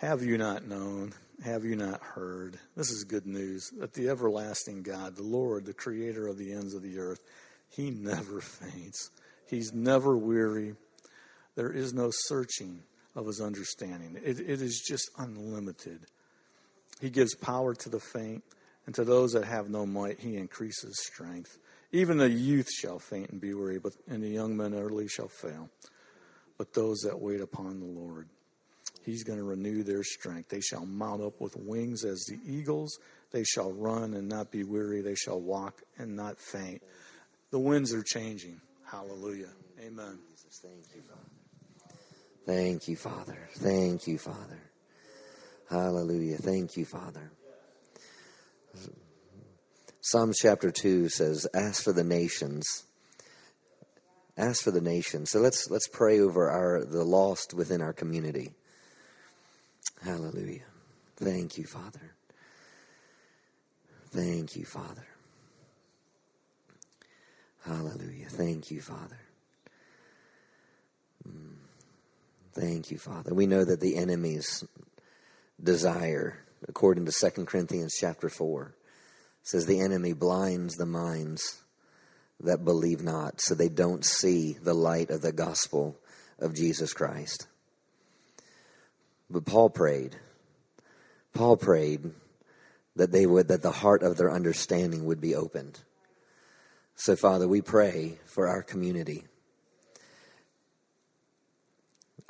Have 0.00 0.22
you 0.22 0.38
not 0.38 0.66
known? 0.66 1.12
Have 1.44 1.66
you 1.66 1.76
not 1.76 2.00
heard? 2.00 2.58
This 2.74 2.88
is 2.88 3.04
good 3.04 3.26
news 3.26 3.68
that 3.80 3.92
the 3.92 4.08
everlasting 4.08 4.82
God, 4.82 5.14
the 5.14 5.22
Lord, 5.22 5.66
the 5.66 5.74
creator 5.74 6.26
of 6.26 6.38
the 6.38 6.54
ends 6.54 6.72
of 6.72 6.80
the 6.80 6.98
earth, 6.98 7.20
he 7.68 7.90
never 7.90 8.40
faints. 8.40 9.10
He's 9.46 9.74
never 9.74 10.16
weary. 10.16 10.74
There 11.54 11.70
is 11.70 11.92
no 11.92 12.08
searching 12.10 12.82
of 13.14 13.26
his 13.26 13.42
understanding. 13.42 14.16
It, 14.24 14.40
it 14.40 14.62
is 14.62 14.82
just 14.88 15.10
unlimited. 15.18 16.06
He 16.98 17.10
gives 17.10 17.34
power 17.34 17.74
to 17.74 17.90
the 17.90 18.00
faint, 18.00 18.42
and 18.86 18.94
to 18.94 19.04
those 19.04 19.32
that 19.32 19.44
have 19.44 19.68
no 19.68 19.84
might, 19.84 20.18
he 20.18 20.38
increases 20.38 20.98
strength. 20.98 21.58
Even 21.92 22.16
the 22.16 22.30
youth 22.30 22.70
shall 22.72 23.00
faint 23.00 23.28
and 23.32 23.40
be 23.40 23.52
weary, 23.52 23.78
but 23.78 23.92
and 24.08 24.22
the 24.22 24.28
young 24.28 24.56
men 24.56 24.72
early 24.72 25.08
shall 25.08 25.28
fail. 25.28 25.68
But 26.56 26.72
those 26.72 27.00
that 27.00 27.20
wait 27.20 27.42
upon 27.42 27.80
the 27.80 28.00
Lord, 28.00 28.30
he's 29.04 29.24
going 29.24 29.38
to 29.38 29.44
renew 29.44 29.82
their 29.82 30.02
strength. 30.02 30.48
They 30.48 30.60
shall 30.60 30.86
mount 30.86 31.22
up 31.22 31.40
with 31.40 31.56
wings 31.56 32.04
as 32.04 32.24
the 32.28 32.38
eagles. 32.46 32.98
They 33.30 33.44
shall 33.44 33.72
run 33.72 34.14
and 34.14 34.28
not 34.28 34.50
be 34.50 34.64
weary. 34.64 35.00
They 35.00 35.14
shall 35.14 35.40
walk 35.40 35.82
and 35.98 36.16
not 36.16 36.38
faint. 36.38 36.82
The 37.50 37.58
winds 37.58 37.92
are 37.92 38.02
changing. 38.02 38.60
Hallelujah. 38.84 39.50
Amen. 39.80 40.18
Thank 42.46 42.88
you, 42.88 42.96
Father. 42.96 43.48
Thank 43.54 44.06
you, 44.06 44.18
Father. 44.18 44.60
Hallelujah. 45.68 46.36
Thank 46.36 46.76
you, 46.76 46.84
Father. 46.84 47.30
Psalms 50.00 50.38
chapter 50.40 50.70
2 50.70 51.08
says, 51.08 51.46
Ask 51.54 51.84
for 51.84 51.92
the 51.92 52.02
nations. 52.02 52.84
Ask 54.36 54.64
for 54.64 54.70
the 54.70 54.80
nations. 54.80 55.30
So 55.30 55.40
let's 55.40 55.68
let's 55.70 55.86
pray 55.86 56.18
over 56.20 56.48
our 56.48 56.84
the 56.84 57.04
lost 57.04 57.52
within 57.52 57.82
our 57.82 57.92
community. 57.92 58.54
Hallelujah. 60.02 60.64
Thank 61.16 61.58
you, 61.58 61.64
Father. 61.64 62.14
Thank 64.10 64.56
you, 64.56 64.64
Father. 64.64 65.06
Hallelujah. 67.64 68.26
Thank 68.28 68.70
you, 68.70 68.80
Father. 68.80 69.18
Mm. 71.28 71.54
Thank 72.54 72.90
you, 72.90 72.98
Father. 72.98 73.34
We 73.34 73.46
know 73.46 73.64
that 73.64 73.80
the 73.80 73.96
enemy's 73.96 74.64
desire, 75.62 76.38
according 76.66 77.04
to 77.06 77.12
2 77.12 77.44
Corinthians 77.44 77.94
chapter 77.98 78.28
4. 78.28 78.74
says 79.42 79.66
the 79.66 79.80
enemy 79.80 80.12
blinds 80.12 80.76
the 80.76 80.86
minds 80.86 81.62
that 82.40 82.64
believe 82.64 83.02
not, 83.02 83.40
so 83.40 83.54
they 83.54 83.68
don't 83.68 84.04
see 84.04 84.54
the 84.62 84.74
light 84.74 85.10
of 85.10 85.20
the 85.20 85.32
gospel 85.32 85.98
of 86.38 86.54
Jesus 86.54 86.94
Christ. 86.94 87.46
But 89.30 89.44
Paul 89.46 89.70
prayed. 89.70 90.16
Paul 91.32 91.56
prayed 91.56 92.10
that 92.96 93.12
they 93.12 93.26
would 93.26 93.48
that 93.48 93.62
the 93.62 93.70
heart 93.70 94.02
of 94.02 94.16
their 94.16 94.30
understanding 94.30 95.04
would 95.04 95.20
be 95.20 95.34
opened. 95.34 95.78
So 96.96 97.16
Father, 97.16 97.46
we 97.48 97.62
pray 97.62 98.18
for 98.26 98.48
our 98.48 98.62
community. 98.62 99.24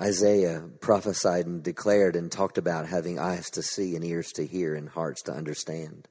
Isaiah 0.01 0.63
prophesied 0.81 1.47
and 1.47 1.63
declared 1.63 2.17
and 2.17 2.31
talked 2.31 2.57
about 2.57 2.87
having 2.87 3.19
eyes 3.19 3.51
to 3.51 3.63
see 3.63 3.97
and 3.97 4.05
ears 4.05 4.33
to 4.33 4.47
hear 4.47 4.75
and 4.75 4.89
hearts 4.89 5.23
to 5.23 5.33
understand. 5.33 6.09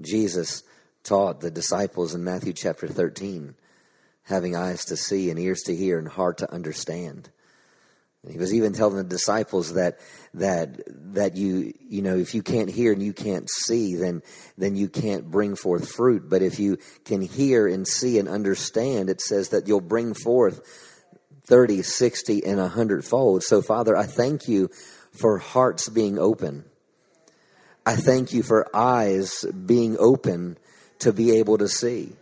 Jesus 0.00 0.62
taught 1.02 1.40
the 1.40 1.50
disciples 1.50 2.14
in 2.14 2.22
Matthew 2.22 2.52
chapter 2.52 2.86
13 2.86 3.54
having 4.24 4.54
eyes 4.54 4.84
to 4.86 4.96
see 4.96 5.30
and 5.30 5.38
ears 5.38 5.62
to 5.62 5.74
hear 5.74 5.98
and 5.98 6.08
heart 6.08 6.38
to 6.38 6.52
understand. 6.52 7.30
He 8.30 8.38
was 8.38 8.54
even 8.54 8.72
telling 8.72 8.96
the 8.96 9.04
disciples 9.04 9.74
that 9.74 9.98
that 10.34 10.80
that 11.14 11.36
you 11.36 11.72
you 11.80 12.02
know 12.02 12.16
if 12.16 12.34
you 12.34 12.42
can't 12.42 12.70
hear 12.70 12.92
and 12.92 13.02
you 13.02 13.12
can't 13.12 13.50
see 13.50 13.96
then 13.96 14.22
then 14.56 14.76
you 14.76 14.88
can't 14.88 15.30
bring 15.30 15.56
forth 15.56 15.90
fruit 15.90 16.28
but 16.28 16.40
if 16.40 16.60
you 16.60 16.78
can 17.04 17.20
hear 17.20 17.66
and 17.66 17.86
see 17.86 18.18
and 18.18 18.28
understand 18.28 19.10
it 19.10 19.20
says 19.20 19.48
that 19.48 19.66
you'll 19.66 19.80
bring 19.80 20.14
forth 20.14 20.60
30, 21.44 21.82
60, 21.82 22.44
and 22.44 22.60
a 22.60 22.68
hundredfold. 22.68 23.42
So, 23.42 23.62
Father, 23.62 23.96
I 23.96 24.06
thank 24.06 24.48
you 24.48 24.70
for 25.12 25.38
hearts 25.38 25.88
being 25.88 26.18
open. 26.18 26.64
I 27.84 27.96
thank 27.96 28.32
you 28.32 28.42
for 28.42 28.74
eyes 28.74 29.44
being 29.44 29.96
open 29.98 30.56
to 31.00 31.12
be 31.12 31.38
able 31.38 31.58
to 31.58 31.68
see. 31.68 32.12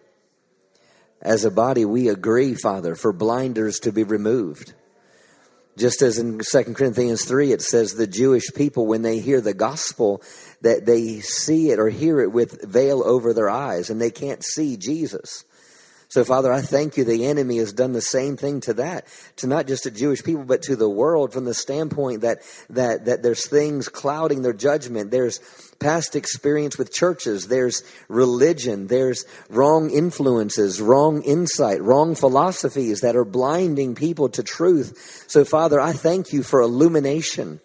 As 1.21 1.45
a 1.45 1.51
body, 1.51 1.85
we 1.85 2.09
agree, 2.09 2.55
Father, 2.55 2.95
for 2.95 3.13
blinders 3.13 3.79
to 3.81 3.93
be 3.93 4.05
removed. 4.05 4.73
Just 5.81 6.03
as 6.03 6.19
in 6.19 6.39
2 6.39 6.75
Corinthians 6.75 7.25
3, 7.25 7.53
it 7.53 7.63
says 7.63 7.95
the 7.95 8.07
Jewish 8.07 8.53
people, 8.55 8.87
when 8.87 9.01
they 9.01 9.19
hear 9.19 9.41
the 9.41 9.55
gospel, 9.55 10.23
that 10.61 10.85
they 10.85 11.21
see 11.21 11.71
it 11.71 11.79
or 11.79 11.89
hear 11.89 12.21
it 12.21 12.31
with 12.31 12.63
veil 12.63 13.03
over 13.03 13.33
their 13.33 13.49
eyes 13.49 13.89
and 13.89 13.99
they 13.99 14.11
can't 14.11 14.45
see 14.45 14.77
Jesus. 14.77 15.43
So, 16.11 16.23
Father, 16.23 16.53
I 16.53 16.61
thank 16.61 16.99
you. 16.99 17.05
The 17.05 17.25
enemy 17.25 17.57
has 17.59 17.73
done 17.73 17.93
the 17.93 18.03
same 18.03 18.37
thing 18.37 18.61
to 18.63 18.75
that, 18.75 19.07
to 19.37 19.47
not 19.47 19.67
just 19.67 19.85
to 19.85 19.91
Jewish 19.91 20.23
people, 20.23 20.45
but 20.45 20.63
to 20.63 20.77
the 20.77 20.91
world 20.91 21.33
from 21.33 21.47
the 21.47 21.55
standpoint 21.55 22.23
that, 22.23 22.43
that, 22.69 23.07
that 23.07 23.23
there's 23.23 23.49
things 23.49 23.89
clouding 23.89 24.43
their 24.43 24.53
judgment. 24.53 25.11
There's 25.11 25.39
past 25.81 26.15
experience 26.15 26.79
with 26.79 26.93
churches. 26.93 27.49
There's 27.49 27.83
religion. 28.09 28.87
There's 28.87 29.25
wrong 29.49 29.91
influences, 29.91 30.81
wrong 30.81 31.23
insight, 31.23 31.83
wrong 31.83 32.15
philosophies 32.15 33.01
that 33.01 33.17
are 33.17 33.25
blinding 33.25 33.95
people 33.95 34.29
to 34.31 34.43
truth. 34.43 35.25
So, 35.27 35.45
Father, 35.45 35.81
I 35.81 35.93
thank 35.93 36.33
you 36.33 36.43
for 36.43 36.61
illumination. 36.61 37.61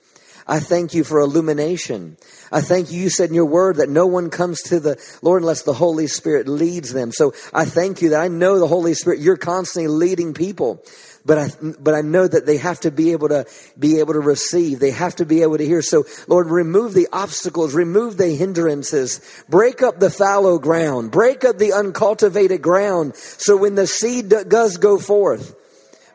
I 0.47 0.59
thank 0.59 0.93
you 0.93 1.03
for 1.03 1.19
illumination. 1.19 2.17
I 2.51 2.61
thank 2.61 2.91
you. 2.91 3.01
You 3.01 3.09
said 3.09 3.29
in 3.29 3.35
your 3.35 3.45
word 3.45 3.77
that 3.77 3.89
no 3.89 4.05
one 4.05 4.29
comes 4.29 4.61
to 4.63 4.79
the 4.79 5.01
Lord 5.23 5.41
unless 5.41 5.63
the 5.63 5.73
Holy 5.73 6.05
Spirit 6.05 6.47
leads 6.47 6.93
them. 6.93 7.11
So 7.11 7.33
I 7.51 7.65
thank 7.65 8.01
you 8.01 8.09
that 8.09 8.21
I 8.21 8.27
know 8.27 8.59
the 8.59 8.67
Holy 8.67 8.93
Spirit, 8.93 9.19
you're 9.19 9.37
constantly 9.37 9.87
leading 9.87 10.35
people. 10.35 10.83
But 11.25 11.37
I, 11.39 11.49
but 11.79 11.95
I 11.95 12.01
know 12.01 12.27
that 12.27 12.45
they 12.45 12.57
have 12.57 12.79
to 12.81 12.91
be 12.91 13.11
able 13.11 13.29
to 13.29 13.45
be 13.79 13.99
able 13.99 14.13
to 14.13 14.19
receive. 14.19 14.79
They 14.79 14.91
have 14.91 15.15
to 15.15 15.25
be 15.25 15.41
able 15.41 15.57
to 15.57 15.65
hear. 15.65 15.81
So 15.81 16.05
Lord, 16.27 16.47
remove 16.47 16.93
the 16.93 17.07
obstacles, 17.11 17.73
remove 17.73 18.17
the 18.17 18.29
hindrances, 18.29 19.21
break 19.49 19.81
up 19.81 19.99
the 19.99 20.11
fallow 20.11 20.59
ground, 20.59 21.11
break 21.11 21.43
up 21.43 21.57
the 21.57 21.73
uncultivated 21.73 22.61
ground. 22.61 23.15
So 23.15 23.57
when 23.57 23.73
the 23.73 23.87
seed 23.87 24.29
does 24.29 24.77
go 24.77 24.99
forth, 24.99 25.55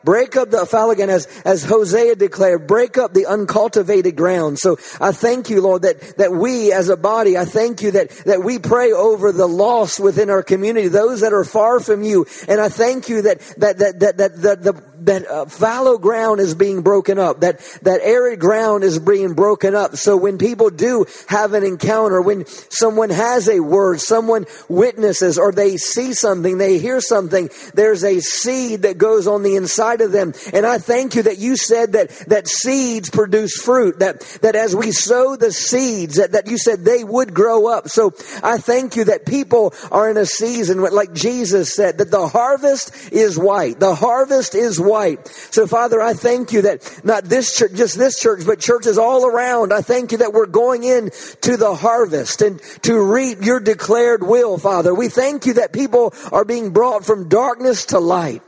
Break 0.03 0.37
up 0.37 0.51
the 0.51 0.65
fallow 0.67 0.93
as, 0.93 1.27
as 1.45 1.65
Hosea 1.65 2.17
declared, 2.17 2.67
break 2.67 2.97
up 2.97 3.13
the 3.13 3.27
uncultivated 3.27 4.17
ground. 4.17 4.59
So 4.59 4.79
I 5.01 5.13
thank 5.13 5.51
you, 5.51 5.61
Lord, 5.61 5.83
that, 5.83 6.17
that 6.17 6.33
we 6.33 6.73
as 6.73 6.89
a 6.89 6.97
body, 6.97 7.37
I 7.37 7.45
thank 7.45 7.83
you 7.83 7.91
that, 7.93 8.11
that 8.25 8.43
we 8.43 8.59
pray 8.59 8.93
over 8.93 9.31
the 9.31 9.47
lost 9.47 10.01
within 10.01 10.31
our 10.31 10.43
community, 10.43 10.89
those 10.89 11.21
that 11.21 11.33
are 11.33 11.45
far 11.45 11.81
from 11.81 12.03
you. 12.03 12.27
And 12.49 12.61
I 12.61 12.69
thank 12.69 13.09
you 13.09 13.23
that, 13.23 13.41
that, 13.59 13.79
that, 13.79 14.01
that, 14.01 14.17
that, 14.17 14.43
that 14.43 14.63
the, 14.63 14.83
that 15.01 15.27
uh, 15.27 15.47
fallow 15.47 15.99
ground 15.99 16.41
is 16.41 16.55
being 16.55 16.83
broken 16.83 17.19
up, 17.19 17.41
that, 17.41 17.61
that 17.83 18.01
arid 18.03 18.41
ground 18.41 18.85
is 18.85 18.99
being 18.99 19.35
broken 19.35 19.75
up. 19.75 19.97
So 19.97 20.17
when 20.17 20.39
people 20.39 20.71
do 20.71 21.07
have 21.29 21.55
an 21.55 21.65
encounter, 21.65 22.21
when 22.21 22.47
someone 22.47 23.11
has 23.11 23.49
a 23.49 23.61
word, 23.61 24.01
someone 24.01 24.47
witnesses, 24.69 25.39
or 25.39 25.53
they 25.53 25.77
see 25.77 26.13
something, 26.13 26.59
they 26.59 26.79
hear 26.79 27.01
something, 27.01 27.49
there's 27.75 28.05
a 28.05 28.21
seed 28.21 28.83
that 28.83 28.99
goes 28.99 29.27
on 29.27 29.43
the 29.43 29.57
inside 29.57 29.90
of 30.01 30.13
them. 30.13 30.33
And 30.53 30.65
I 30.65 30.79
thank 30.79 31.15
you 31.15 31.23
that 31.25 31.39
you 31.39 31.57
said 31.57 31.93
that, 31.93 32.11
that 32.29 32.47
seeds 32.47 33.11
produce 33.11 33.61
fruit, 33.61 33.99
that, 33.99 34.21
that 34.43 34.55
as 34.55 34.75
we 34.77 34.93
sow 34.93 35.37
the 35.37 35.53
seeds, 35.53 36.17
that, 36.17 36.33
that 36.33 36.47
you 36.47 36.59
said 36.59 36.85
they 36.85 37.03
would 37.03 37.35
grow 37.35 37.67
up. 37.67 37.89
So 37.89 38.13
I 38.43 38.59
thank 38.59 38.97
you 38.97 39.05
that 39.05 39.27
people 39.27 39.75
are 39.91 40.09
in 40.11 40.17
a 40.17 40.27
season, 40.27 40.81
like 40.81 41.13
Jesus 41.13 41.75
said, 41.75 41.99
that 41.99 42.11
the 42.11 42.29
harvest 42.29 43.13
is 43.13 43.39
white. 43.39 43.81
The 43.81 43.95
harvest 43.95 44.55
is 44.55 44.81
white. 44.81 45.27
So 45.29 45.67
Father, 45.67 46.01
I 46.01 46.15
thank 46.15 46.53
you 46.53 46.63
that 46.63 47.01
not 47.05 47.25
this 47.25 47.57
church, 47.57 47.73
just 47.75 47.99
this 47.99 48.21
church, 48.21 48.47
but 48.47 48.61
churches 48.61 48.99
all 48.99 49.27
around, 49.27 49.73
I 49.73 49.81
thank 49.81 50.13
you 50.13 50.19
that 50.19 50.33
we're 50.33 50.47
going 50.47 50.85
in 50.85 51.11
to 51.43 51.57
the 51.57 51.75
harvest 51.75 52.43
and 52.43 52.61
to 52.83 53.01
reap 53.01 53.43
your 53.43 53.61
declared 53.61 54.23
will, 54.23 54.59
Father. 54.59 54.95
We 54.95 55.09
thank 55.09 55.47
you 55.47 55.55
that 55.55 55.73
people 55.73 56.15
are 56.33 56.45
being 56.45 56.71
brought 56.71 57.05
from 57.05 57.29
darkness 57.29 57.87
to 57.87 57.99
light. 57.99 58.43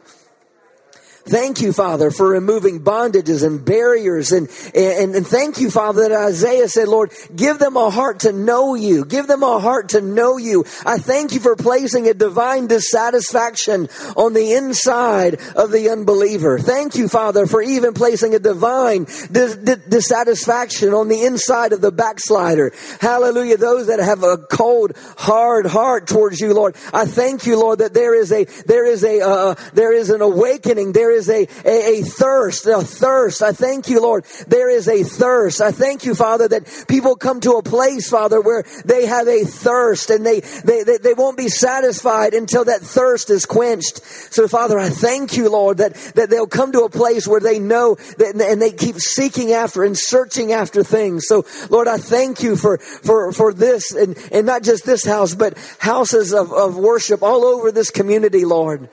Thank 1.24 1.60
you, 1.60 1.72
Father, 1.72 2.10
for 2.10 2.28
removing 2.28 2.80
bondages 2.80 3.46
and 3.46 3.64
barriers. 3.64 4.32
And, 4.32 4.48
and, 4.74 5.14
and 5.14 5.26
thank 5.26 5.58
you, 5.58 5.70
Father, 5.70 6.08
that 6.08 6.12
Isaiah 6.12 6.68
said, 6.68 6.88
Lord, 6.88 7.12
give 7.34 7.58
them 7.58 7.76
a 7.76 7.90
heart 7.90 8.20
to 8.20 8.32
know 8.32 8.74
you. 8.74 9.04
Give 9.04 9.26
them 9.26 9.42
a 9.42 9.60
heart 9.60 9.90
to 9.90 10.00
know 10.00 10.36
you. 10.36 10.64
I 10.84 10.98
thank 10.98 11.32
you 11.32 11.40
for 11.40 11.54
placing 11.54 12.08
a 12.08 12.14
divine 12.14 12.66
dissatisfaction 12.66 13.88
on 14.16 14.32
the 14.34 14.52
inside 14.54 15.40
of 15.54 15.70
the 15.70 15.90
unbeliever. 15.90 16.58
Thank 16.58 16.96
you, 16.96 17.08
Father, 17.08 17.46
for 17.46 17.62
even 17.62 17.94
placing 17.94 18.34
a 18.34 18.38
divine 18.40 19.04
dis- 19.04 19.56
dissatisfaction 19.56 20.92
on 20.92 21.08
the 21.08 21.24
inside 21.24 21.72
of 21.72 21.80
the 21.80 21.92
backslider. 21.92 22.72
Hallelujah. 23.00 23.58
Those 23.58 23.86
that 23.86 24.00
have 24.00 24.24
a 24.24 24.38
cold, 24.38 24.92
hard 25.16 25.66
heart 25.66 26.08
towards 26.08 26.40
you, 26.40 26.52
Lord. 26.52 26.74
I 26.92 27.04
thank 27.04 27.46
you, 27.46 27.58
Lord, 27.58 27.78
that 27.78 27.94
there 27.94 28.14
is 28.14 28.32
a, 28.32 28.44
there 28.66 28.86
is 28.86 29.04
a, 29.04 29.20
uh, 29.20 29.54
there 29.72 29.92
is 29.92 30.10
an 30.10 30.20
awakening. 30.20 30.92
There 30.92 31.11
is 31.12 31.28
a, 31.28 31.46
a, 31.64 32.00
a 32.00 32.02
thirst, 32.02 32.66
a 32.66 32.82
thirst. 32.82 33.42
I 33.42 33.52
thank 33.52 33.88
you, 33.88 34.00
Lord. 34.00 34.24
There 34.46 34.70
is 34.70 34.88
a 34.88 35.02
thirst. 35.02 35.60
I 35.60 35.72
thank 35.72 36.04
you, 36.04 36.14
Father, 36.14 36.48
that 36.48 36.84
people 36.88 37.16
come 37.16 37.40
to 37.40 37.52
a 37.52 37.62
place, 37.62 38.08
Father, 38.08 38.40
where 38.40 38.64
they 38.84 39.06
have 39.06 39.28
a 39.28 39.44
thirst 39.44 40.10
and 40.10 40.24
they, 40.24 40.40
they, 40.40 40.82
they, 40.82 40.98
they 40.98 41.14
won't 41.14 41.36
be 41.36 41.48
satisfied 41.48 42.34
until 42.34 42.64
that 42.64 42.80
thirst 42.80 43.30
is 43.30 43.46
quenched. 43.46 44.02
So, 44.04 44.48
Father, 44.48 44.78
I 44.78 44.88
thank 44.88 45.36
you, 45.36 45.50
Lord, 45.50 45.78
that, 45.78 45.94
that 46.14 46.30
they'll 46.30 46.46
come 46.46 46.72
to 46.72 46.82
a 46.82 46.90
place 46.90 47.26
where 47.26 47.40
they 47.40 47.58
know 47.58 47.96
that, 48.18 48.34
and 48.40 48.60
they 48.60 48.72
keep 48.72 48.96
seeking 48.96 49.52
after 49.52 49.84
and 49.84 49.96
searching 49.96 50.52
after 50.52 50.82
things. 50.82 51.24
So, 51.26 51.44
Lord, 51.70 51.88
I 51.88 51.98
thank 51.98 52.42
you 52.42 52.56
for, 52.56 52.78
for, 52.78 53.32
for 53.32 53.52
this 53.52 53.92
and, 53.92 54.16
and 54.32 54.46
not 54.46 54.62
just 54.62 54.84
this 54.84 55.04
house, 55.04 55.34
but 55.34 55.56
houses 55.78 56.32
of, 56.32 56.52
of 56.52 56.76
worship 56.76 57.22
all 57.22 57.44
over 57.44 57.72
this 57.72 57.90
community, 57.90 58.44
Lord. 58.44 58.88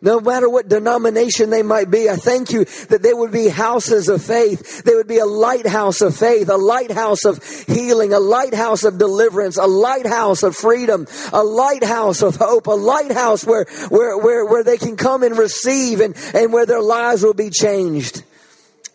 No 0.00 0.20
matter 0.20 0.48
what 0.48 0.68
denomination 0.68 1.50
they 1.50 1.62
might 1.62 1.90
be, 1.90 2.08
I 2.08 2.14
thank 2.14 2.52
you 2.52 2.64
that 2.88 3.02
they 3.02 3.12
would 3.12 3.32
be 3.32 3.48
houses 3.48 4.08
of 4.08 4.22
faith. 4.22 4.84
They 4.84 4.94
would 4.94 5.08
be 5.08 5.18
a 5.18 5.26
lighthouse 5.26 6.00
of 6.00 6.16
faith, 6.16 6.48
a 6.48 6.56
lighthouse 6.56 7.24
of 7.24 7.42
healing, 7.66 8.12
a 8.12 8.20
lighthouse 8.20 8.84
of 8.84 8.96
deliverance, 8.98 9.56
a 9.56 9.66
lighthouse 9.66 10.44
of 10.44 10.54
freedom, 10.54 11.08
a 11.32 11.42
lighthouse 11.42 12.22
of 12.22 12.36
hope, 12.36 12.68
a 12.68 12.72
lighthouse 12.72 13.44
where, 13.44 13.64
where, 13.88 14.16
where, 14.16 14.46
where 14.46 14.62
they 14.62 14.78
can 14.78 14.96
come 14.96 15.24
and 15.24 15.36
receive 15.36 16.00
and, 16.00 16.14
and 16.32 16.52
where 16.52 16.66
their 16.66 16.82
lives 16.82 17.24
will 17.24 17.34
be 17.34 17.50
changed. 17.50 18.22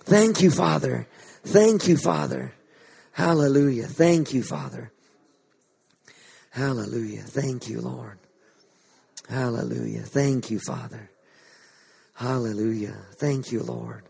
Thank 0.05 0.41
you, 0.41 0.51
Father. 0.51 1.05
Thank 1.43 1.89
you, 1.89 1.97
Father. 1.97 2.53
Hallelujah. 3.11 3.87
Thank 3.87 4.33
you, 4.33 4.41
Father. 4.41 4.91
Hallelujah. 6.51 7.23
Thank 7.23 7.67
you, 7.67 7.81
Lord. 7.81 8.19
Hallelujah. 9.29 10.01
Thank 10.01 10.51
you, 10.51 10.59
Father. 10.59 11.09
Hallelujah. 12.13 12.95
Thank 13.15 13.51
you, 13.51 13.63
Lord. 13.63 14.03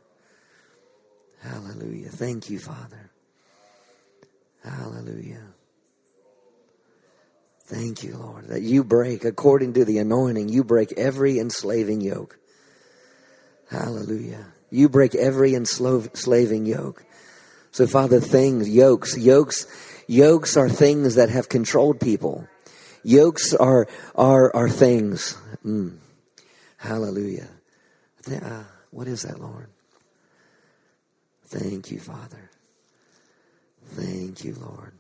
Hallelujah. 1.42 2.10
Thank 2.10 2.50
you, 2.50 2.60
Father. 2.60 3.12
Hallelujah. 4.64 5.44
Thank 7.66 8.04
you, 8.04 8.18
Lord, 8.18 8.48
that 8.50 8.62
you 8.62 8.84
break, 8.84 9.24
according 9.24 9.74
to 9.74 9.86
the 9.86 9.98
anointing, 9.98 10.50
you 10.50 10.64
break 10.64 10.94
every 10.94 11.40
enslaving 11.40 12.02
yoke. 12.02 12.38
Hallelujah. 13.70 14.46
You 14.70 14.90
break 14.90 15.16
every 15.16 15.56
enslaving 15.56 16.66
yoke. 16.66 17.04
So, 17.72 17.88
Father, 17.88 18.20
things, 18.20 18.70
yokes, 18.70 19.18
yokes, 19.18 19.66
yokes 20.08 20.58
are 20.58 20.70
things 20.70 21.16
that 21.16 21.30
have 21.30 21.50
controlled 21.50 22.00
people. 22.00 22.48
Yokes 23.04 23.54
are 23.54 23.88
are 24.16 24.56
are 24.56 24.70
things. 24.70 25.38
Mm. 25.66 25.98
Hallelujah. 26.78 27.48
Uh, 28.30 28.64
what 28.92 29.08
is 29.08 29.24
that, 29.24 29.40
Lord? 29.40 29.68
Thank 31.46 31.92
you, 31.92 32.00
Father. 32.00 32.50
Thank 33.96 34.44
you, 34.44 34.56
Lord. 34.56 34.94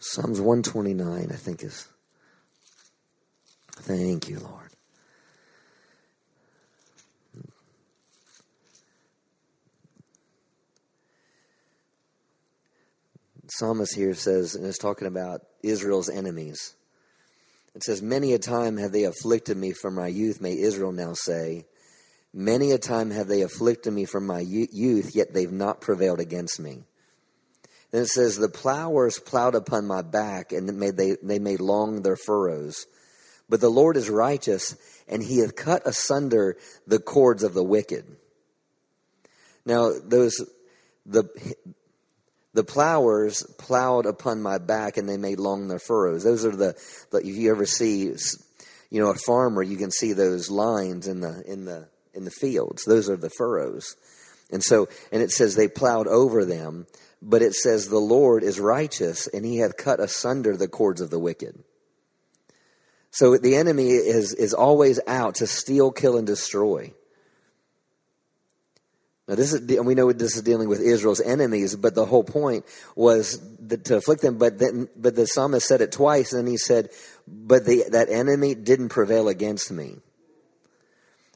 Psalms 0.00 0.40
129, 0.40 1.28
I 1.30 1.34
think, 1.34 1.62
is. 1.62 1.86
Thank 3.76 4.28
you, 4.28 4.40
Lord. 4.40 4.57
Psalmist 13.58 13.94
here 13.94 14.14
says, 14.14 14.54
and 14.54 14.64
is 14.64 14.78
talking 14.78 15.08
about 15.08 15.42
Israel's 15.62 16.08
enemies. 16.08 16.74
It 17.74 17.82
says, 17.82 18.00
Many 18.00 18.32
a 18.32 18.38
time 18.38 18.76
have 18.76 18.92
they 18.92 19.04
afflicted 19.04 19.56
me 19.56 19.72
from 19.72 19.94
my 19.94 20.06
youth, 20.06 20.40
may 20.40 20.56
Israel 20.56 20.92
now 20.92 21.14
say. 21.14 21.66
Many 22.32 22.70
a 22.72 22.78
time 22.78 23.10
have 23.10 23.26
they 23.26 23.42
afflicted 23.42 23.92
me 23.92 24.04
from 24.04 24.26
my 24.26 24.40
youth, 24.40 25.14
yet 25.14 25.34
they've 25.34 25.50
not 25.50 25.80
prevailed 25.80 26.20
against 26.20 26.60
me. 26.60 26.84
Then 27.90 28.02
it 28.02 28.08
says, 28.08 28.36
The 28.36 28.48
plowers 28.48 29.18
plowed 29.18 29.54
upon 29.54 29.86
my 29.86 30.02
back, 30.02 30.52
and 30.52 30.80
they, 30.80 31.16
they 31.22 31.38
made 31.38 31.60
long 31.60 32.02
their 32.02 32.16
furrows. 32.16 32.86
But 33.48 33.60
the 33.60 33.70
Lord 33.70 33.96
is 33.96 34.10
righteous, 34.10 34.76
and 35.08 35.22
he 35.22 35.38
hath 35.38 35.56
cut 35.56 35.86
asunder 35.86 36.58
the 36.86 37.00
cords 37.00 37.42
of 37.42 37.54
the 37.54 37.64
wicked. 37.64 38.04
Now, 39.64 39.92
those, 40.04 40.36
the, 41.06 41.24
the 42.54 42.64
plowers 42.64 43.42
plowed 43.58 44.06
upon 44.06 44.42
my 44.42 44.58
back 44.58 44.96
and 44.96 45.08
they 45.08 45.16
made 45.16 45.38
long 45.38 45.68
their 45.68 45.78
furrows. 45.78 46.24
Those 46.24 46.44
are 46.44 46.56
the, 46.56 46.74
the 47.10 47.18
if 47.18 47.36
you 47.36 47.50
ever 47.50 47.66
see, 47.66 48.12
you 48.90 49.00
know, 49.00 49.10
a 49.10 49.14
farmer, 49.14 49.62
you 49.62 49.76
can 49.76 49.90
see 49.90 50.12
those 50.12 50.50
lines 50.50 51.06
in 51.06 51.20
the, 51.20 51.42
in 51.46 51.64
the, 51.64 51.88
in 52.14 52.24
the 52.24 52.30
fields. 52.30 52.84
Those 52.84 53.10
are 53.10 53.16
the 53.16 53.30
furrows. 53.30 53.96
And 54.50 54.62
so, 54.62 54.88
and 55.12 55.22
it 55.22 55.30
says 55.30 55.54
they 55.54 55.68
plowed 55.68 56.08
over 56.08 56.44
them, 56.44 56.86
but 57.20 57.42
it 57.42 57.54
says 57.54 57.88
the 57.88 57.98
Lord 57.98 58.42
is 58.42 58.58
righteous 58.58 59.26
and 59.26 59.44
he 59.44 59.58
hath 59.58 59.76
cut 59.76 60.00
asunder 60.00 60.56
the 60.56 60.68
cords 60.68 61.00
of 61.00 61.10
the 61.10 61.18
wicked. 61.18 61.62
So 63.10 63.36
the 63.36 63.56
enemy 63.56 63.88
is, 63.88 64.34
is 64.34 64.54
always 64.54 65.00
out 65.06 65.36
to 65.36 65.46
steal, 65.46 65.90
kill, 65.90 66.16
and 66.16 66.26
destroy. 66.26 66.92
Now 69.28 69.34
this 69.34 69.52
is, 69.52 69.60
and 69.76 69.86
we 69.86 69.94
know 69.94 70.10
this 70.10 70.36
is 70.36 70.42
dealing 70.42 70.70
with 70.70 70.80
Israel's 70.80 71.20
enemies, 71.20 71.76
but 71.76 71.94
the 71.94 72.06
whole 72.06 72.24
point 72.24 72.64
was 72.96 73.38
to 73.84 73.96
afflict 73.96 74.22
them. 74.22 74.38
But 74.38 74.58
then, 74.58 74.88
but 74.96 75.14
the 75.14 75.26
psalmist 75.26 75.68
said 75.68 75.82
it 75.82 75.92
twice, 75.92 76.32
and 76.32 76.48
he 76.48 76.56
said, 76.56 76.88
"But 77.26 77.66
the, 77.66 77.84
that 77.90 78.08
enemy 78.08 78.54
didn't 78.54 78.88
prevail 78.88 79.28
against 79.28 79.70
me." 79.70 79.96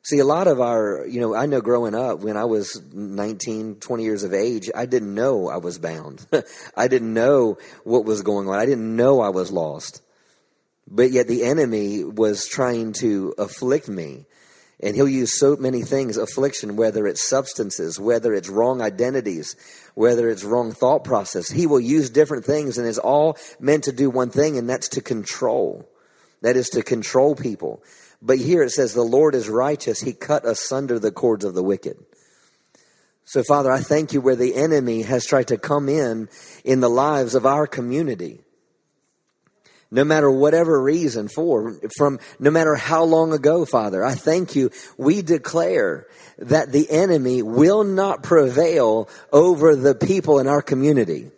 See, 0.05 0.18
a 0.18 0.24
lot 0.24 0.49
of 0.49 0.61
our, 0.61 1.07
you 1.07 1.20
know, 1.20 1.32
I 1.32 1.47
know 1.47 1.61
growing 1.61 1.95
up 1.95 2.20
when 2.20 2.36
I 2.36 2.45
was 2.47 2.82
19, 2.93 3.76
20 3.76 4.03
years 4.03 4.24
of 4.24 4.34
age, 4.34 4.68
I 4.74 4.84
didn't 4.84 5.14
know 5.14 5.49
I 5.49 5.59
was 5.59 5.78
bound. 5.78 6.26
I 6.76 6.88
didn't 6.88 7.14
know 7.14 7.59
what 7.84 8.05
was 8.05 8.22
going 8.22 8.49
on. 8.49 8.59
I 8.59 8.66
didn't 8.66 8.97
know 8.97 9.20
I 9.20 9.28
was 9.28 9.53
lost. 9.53 10.03
But 10.88 11.12
yet 11.12 11.28
the 11.28 11.45
enemy 11.45 12.03
was 12.03 12.49
trying 12.49 12.95
to 12.95 13.34
afflict 13.38 13.88
me. 13.88 14.26
And 14.83 14.97
he'll 14.97 15.09
use 15.09 15.39
so 15.39 15.57
many 15.57 15.83
things 15.83 16.16
affliction, 16.16 16.74
whether 16.74 17.07
it's 17.07 17.22
substances, 17.22 18.01
whether 18.01 18.35
it's 18.35 18.49
wrong 18.49 18.83
identities, 18.83 19.55
whether 19.95 20.28
it's 20.28 20.43
wrong 20.43 20.72
thought 20.72 21.05
process. 21.05 21.49
He 21.49 21.68
will 21.68 21.80
use 21.80 22.11
different 22.11 22.45
things 22.45 22.78
and 22.78 22.87
is 22.87 22.99
all 22.99 23.39
meant 23.61 23.85
to 23.85 23.93
do 23.93 24.11
one 24.11 24.30
thing, 24.30 24.59
and 24.59 24.68
that's 24.68 24.89
to 24.91 25.01
control. 25.01 25.89
That 26.41 26.57
is 26.57 26.70
to 26.70 26.83
control 26.83 27.37
people. 27.37 27.85
But 28.20 28.39
here 28.39 28.62
it 28.62 28.70
says, 28.70 28.93
the 28.93 29.03
Lord 29.03 29.37
is 29.37 29.49
righteous. 29.49 30.01
He 30.01 30.12
cut 30.12 30.45
asunder 30.45 30.99
the 30.99 31.12
cords 31.12 31.45
of 31.45 31.55
the 31.55 31.62
wicked. 31.62 31.97
So, 33.24 33.45
Father, 33.45 33.70
I 33.70 33.80
thank 33.80 34.12
you 34.12 34.20
where 34.20 34.37
the 34.37 34.57
enemy 34.57 35.03
has 35.03 35.24
tried 35.24 35.49
to 35.49 35.59
come 35.59 35.89
in 35.89 36.28
in 36.64 36.80
the 36.80 36.91
lives 36.91 37.37
of 37.37 37.47
our 37.47 37.68
community. 37.68 38.41
No 39.93 40.03
matter 40.05 40.30
whatever 40.30 40.82
reason 40.82 41.28
for, 41.28 41.76
from 41.97 42.18
no 42.40 42.51
matter 42.51 42.74
how 42.74 43.05
long 43.05 43.32
ago, 43.32 43.64
Father, 43.64 44.03
I 44.03 44.14
thank 44.14 44.57
you. 44.57 44.70
We 44.97 45.22
declare 45.22 46.07
that 46.38 46.72
the 46.72 46.90
enemy 46.90 47.43
will 47.43 47.84
not 47.84 48.22
prevail 48.22 49.09
over 49.32 49.76
the 49.76 49.95
people 49.95 50.40
in 50.40 50.49
our 50.49 50.62
community 50.62 51.30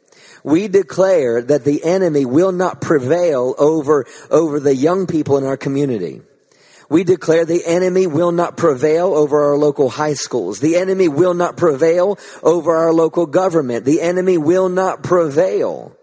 we 0.44 0.68
declare 0.68 1.40
that 1.40 1.64
the 1.64 1.82
enemy 1.82 2.26
will 2.26 2.52
not 2.52 2.82
prevail 2.82 3.55
over, 3.59 4.05
over 4.30 4.61
the 4.61 4.76
young 4.76 5.07
people 5.07 5.38
in 5.38 5.44
our 5.44 5.57
community. 5.57 6.20
We 6.90 7.02
declare 7.02 7.46
the 7.46 7.64
enemy 7.64 8.07
will 8.07 8.30
not 8.30 8.59
prevail 8.59 9.14
over 9.14 9.42
our 9.42 9.57
local 9.57 9.88
high 9.88 10.12
schools. 10.12 10.61
The 10.61 10.76
enemy 10.76 11.09
will 11.09 11.32
not 11.32 11.57
prevail 11.57 12.18
over 12.42 12.76
our 12.76 12.92
local 12.92 13.24
government. 13.24 13.86
The 13.86 14.02
enemy 14.02 14.36
will 14.36 14.68
not 14.68 15.02
prevail 15.02 15.96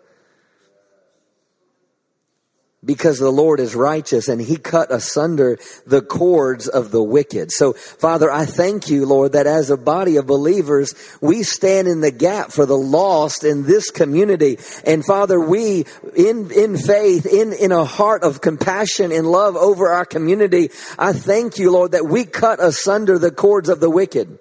because 2.84 3.20
the 3.20 3.32
Lord 3.32 3.60
is 3.60 3.76
righteous 3.76 4.28
and 4.28 4.42
he 4.42 4.58
cut 4.58 4.92
asunder 4.92 5.60
the 5.86 6.02
cords 6.02 6.68
of 6.68 6.90
the 6.90 7.04
wicked. 7.04 7.52
So 7.52 7.74
Father, 7.74 8.32
I 8.32 8.46
thank 8.46 8.90
you, 8.90 9.06
Lord, 9.06 9.34
that 9.34 9.46
as 9.46 9.70
a 9.70 9.78
body 9.78 10.18
of 10.18 10.26
believers, 10.26 10.96
we 11.22 11.44
stand 11.44 11.88
in 11.88 12.02
the 12.02 12.12
gap 12.12 12.52
for 12.52 12.66
the 12.66 12.78
lost 12.78 13.44
in 13.44 13.64
this 13.64 13.92
community. 13.92 14.58
And 14.84 15.06
Father, 15.06 15.40
we 15.40 15.86
in, 16.16 16.50
in 16.52 16.76
faith, 16.76 17.28
in, 17.28 17.54
in 17.54 17.72
a 17.72 17.86
heart 17.86 18.24
of 18.24 18.42
compassion 18.42 19.12
and 19.12 19.28
love 19.28 19.56
over 19.56 19.90
our 19.90 20.06
community, 20.06 20.72
I 20.98 21.14
thank 21.14 21.60
you, 21.60 21.72
Lord, 21.72 21.92
that 21.92 22.06
we 22.06 22.26
cut 22.26 22.60
asunder 22.60 23.20
the 23.20 23.32
cords 23.32 23.70
of 23.70 23.80
the 23.80 23.90
wicked. 23.92 24.40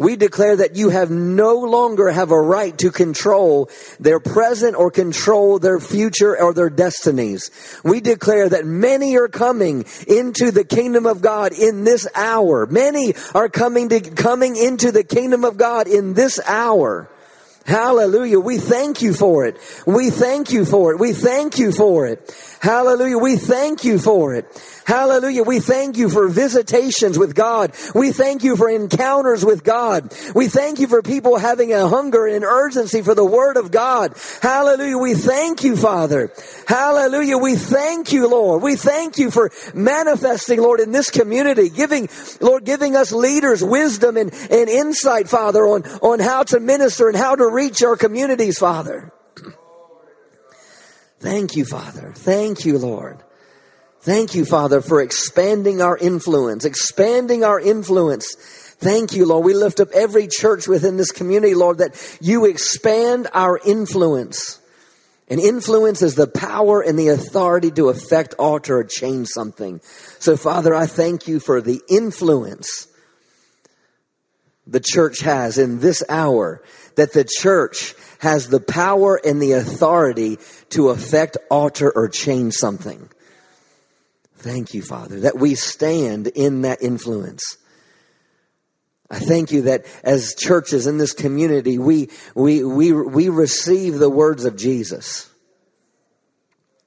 We 0.00 0.16
declare 0.16 0.56
that 0.56 0.76
you 0.76 0.88
have 0.88 1.10
no 1.10 1.56
longer 1.56 2.10
have 2.10 2.30
a 2.30 2.40
right 2.40 2.76
to 2.78 2.90
control 2.90 3.68
their 4.00 4.18
present 4.18 4.74
or 4.74 4.90
control 4.90 5.58
their 5.58 5.78
future 5.78 6.40
or 6.40 6.54
their 6.54 6.70
destinies. 6.70 7.50
We 7.84 8.00
declare 8.00 8.48
that 8.48 8.64
many 8.64 9.18
are 9.18 9.28
coming 9.28 9.84
into 10.08 10.52
the 10.52 10.64
kingdom 10.64 11.04
of 11.04 11.20
God 11.20 11.52
in 11.52 11.84
this 11.84 12.08
hour. 12.14 12.64
Many 12.64 13.12
are 13.34 13.50
coming 13.50 13.90
to, 13.90 14.00
coming 14.00 14.56
into 14.56 14.90
the 14.90 15.04
kingdom 15.04 15.44
of 15.44 15.58
God 15.58 15.86
in 15.86 16.14
this 16.14 16.40
hour. 16.46 17.10
Hallelujah. 17.66 18.40
We 18.40 18.56
thank 18.56 19.02
you 19.02 19.12
for 19.12 19.44
it. 19.44 19.58
We 19.86 20.08
thank 20.08 20.50
you 20.50 20.64
for 20.64 20.92
it. 20.92 20.98
We 20.98 21.12
thank 21.12 21.58
you 21.58 21.72
for 21.72 22.06
it. 22.06 22.34
Hallelujah. 22.60 23.16
We 23.16 23.36
thank 23.36 23.84
you 23.84 23.98
for 23.98 24.34
it. 24.34 24.44
Hallelujah. 24.84 25.44
We 25.44 25.60
thank 25.60 25.96
you 25.96 26.10
for 26.10 26.28
visitations 26.28 27.18
with 27.18 27.34
God. 27.34 27.72
We 27.94 28.12
thank 28.12 28.44
you 28.44 28.54
for 28.54 28.68
encounters 28.68 29.46
with 29.46 29.64
God. 29.64 30.14
We 30.34 30.48
thank 30.48 30.78
you 30.78 30.86
for 30.86 31.00
people 31.00 31.38
having 31.38 31.72
a 31.72 31.88
hunger 31.88 32.26
and 32.26 32.44
urgency 32.44 33.00
for 33.00 33.14
the 33.14 33.24
Word 33.24 33.56
of 33.56 33.70
God. 33.70 34.14
Hallelujah. 34.42 34.98
We 34.98 35.14
thank 35.14 35.64
you, 35.64 35.74
Father. 35.74 36.32
Hallelujah. 36.68 37.38
We 37.38 37.56
thank 37.56 38.12
you, 38.12 38.28
Lord. 38.28 38.62
We 38.62 38.76
thank 38.76 39.16
you 39.16 39.30
for 39.30 39.50
manifesting, 39.72 40.60
Lord, 40.60 40.80
in 40.80 40.92
this 40.92 41.08
community, 41.08 41.70
giving, 41.70 42.10
Lord, 42.42 42.66
giving 42.66 42.94
us 42.94 43.10
leaders 43.10 43.64
wisdom 43.64 44.18
and, 44.18 44.34
and 44.50 44.68
insight, 44.68 45.30
Father, 45.30 45.66
on, 45.66 45.84
on 46.00 46.20
how 46.20 46.42
to 46.42 46.60
minister 46.60 47.08
and 47.08 47.16
how 47.16 47.36
to 47.36 47.48
reach 47.48 47.82
our 47.82 47.96
communities, 47.96 48.58
Father. 48.58 49.10
Thank 51.20 51.54
you, 51.54 51.64
Father. 51.64 52.12
Thank 52.14 52.64
you, 52.64 52.78
Lord. 52.78 53.22
Thank 54.00 54.34
you, 54.34 54.46
Father, 54.46 54.80
for 54.80 55.02
expanding 55.02 55.82
our 55.82 55.96
influence, 55.96 56.64
expanding 56.64 57.44
our 57.44 57.60
influence. 57.60 58.34
Thank 58.78 59.12
you, 59.12 59.26
Lord. 59.26 59.44
We 59.44 59.52
lift 59.52 59.78
up 59.78 59.90
every 59.92 60.26
church 60.26 60.66
within 60.66 60.96
this 60.96 61.12
community, 61.12 61.54
Lord, 61.54 61.78
that 61.78 62.18
you 62.22 62.46
expand 62.46 63.28
our 63.34 63.60
influence. 63.66 64.58
And 65.28 65.38
influence 65.38 66.00
is 66.00 66.14
the 66.14 66.26
power 66.26 66.80
and 66.80 66.98
the 66.98 67.08
authority 67.08 67.70
to 67.72 67.90
affect, 67.90 68.34
alter, 68.38 68.78
or 68.78 68.84
change 68.84 69.28
something. 69.28 69.80
So, 70.18 70.38
Father, 70.38 70.74
I 70.74 70.86
thank 70.86 71.28
you 71.28 71.38
for 71.38 71.60
the 71.60 71.82
influence 71.88 72.88
the 74.70 74.80
church 74.80 75.20
has 75.20 75.58
in 75.58 75.80
this 75.80 76.02
hour, 76.08 76.62
that 76.94 77.12
the 77.12 77.24
church 77.24 77.94
has 78.20 78.48
the 78.48 78.60
power 78.60 79.20
and 79.22 79.42
the 79.42 79.52
authority 79.52 80.38
to 80.70 80.90
affect, 80.90 81.36
alter, 81.50 81.90
or 81.90 82.08
change 82.08 82.54
something. 82.54 83.08
Thank 84.36 84.72
you, 84.72 84.82
Father, 84.82 85.20
that 85.20 85.38
we 85.38 85.56
stand 85.56 86.28
in 86.28 86.62
that 86.62 86.82
influence. 86.82 87.58
I 89.10 89.18
thank 89.18 89.50
you 89.50 89.62
that 89.62 89.86
as 90.04 90.36
churches 90.36 90.86
in 90.86 90.98
this 90.98 91.12
community, 91.12 91.78
we, 91.78 92.10
we, 92.36 92.62
we, 92.62 92.92
we 92.92 93.28
receive 93.28 93.98
the 93.98 94.08
words 94.08 94.44
of 94.44 94.56
Jesus. 94.56 95.28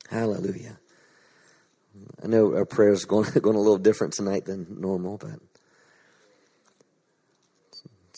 Hallelujah. 0.09 0.79
I 2.23 2.27
know 2.27 2.55
our 2.55 2.65
prayers 2.65 3.03
going, 3.03 3.29
going 3.41 3.57
a 3.57 3.59
little 3.59 3.77
different 3.77 4.13
tonight 4.13 4.45
than 4.45 4.79
normal, 4.79 5.17
but 5.17 5.39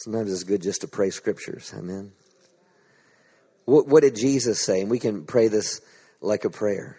sometimes 0.05 0.31
it's 0.31 0.43
good 0.43 0.61
just 0.61 0.81
to 0.81 0.87
pray 0.87 1.09
scriptures. 1.09 1.73
Amen. 1.75 2.11
What, 3.65 3.87
what 3.87 4.03
did 4.03 4.15
Jesus 4.15 4.61
say? 4.61 4.81
And 4.81 4.91
we 4.91 4.99
can 4.99 5.25
pray 5.25 5.47
this 5.47 5.81
like 6.21 6.45
a 6.45 6.51
prayer. 6.51 6.97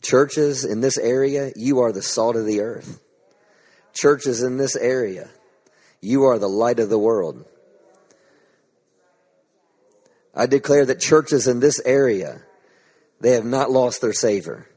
Churches 0.00 0.64
in 0.64 0.80
this 0.80 0.98
area, 0.98 1.50
you 1.56 1.80
are 1.80 1.90
the 1.90 2.00
salt 2.00 2.36
of 2.36 2.46
the 2.46 2.60
earth. 2.60 3.02
Churches 3.92 4.44
in 4.44 4.56
this 4.56 4.76
area, 4.76 5.28
you 6.00 6.26
are 6.26 6.38
the 6.38 6.48
light 6.48 6.78
of 6.78 6.88
the 6.88 6.98
world. 6.98 7.44
I 10.32 10.46
declare 10.46 10.86
that 10.86 11.00
churches 11.00 11.48
in 11.48 11.58
this 11.58 11.80
area, 11.84 12.40
they 13.20 13.32
have 13.32 13.44
not 13.44 13.68
lost 13.68 14.00
their 14.00 14.12
Savior. 14.12 14.68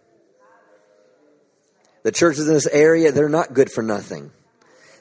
The 2.01 2.11
churches 2.11 2.47
in 2.47 2.55
this 2.55 2.67
area, 2.67 3.11
they're 3.11 3.29
not 3.29 3.53
good 3.53 3.71
for 3.71 3.83
nothing. 3.83 4.31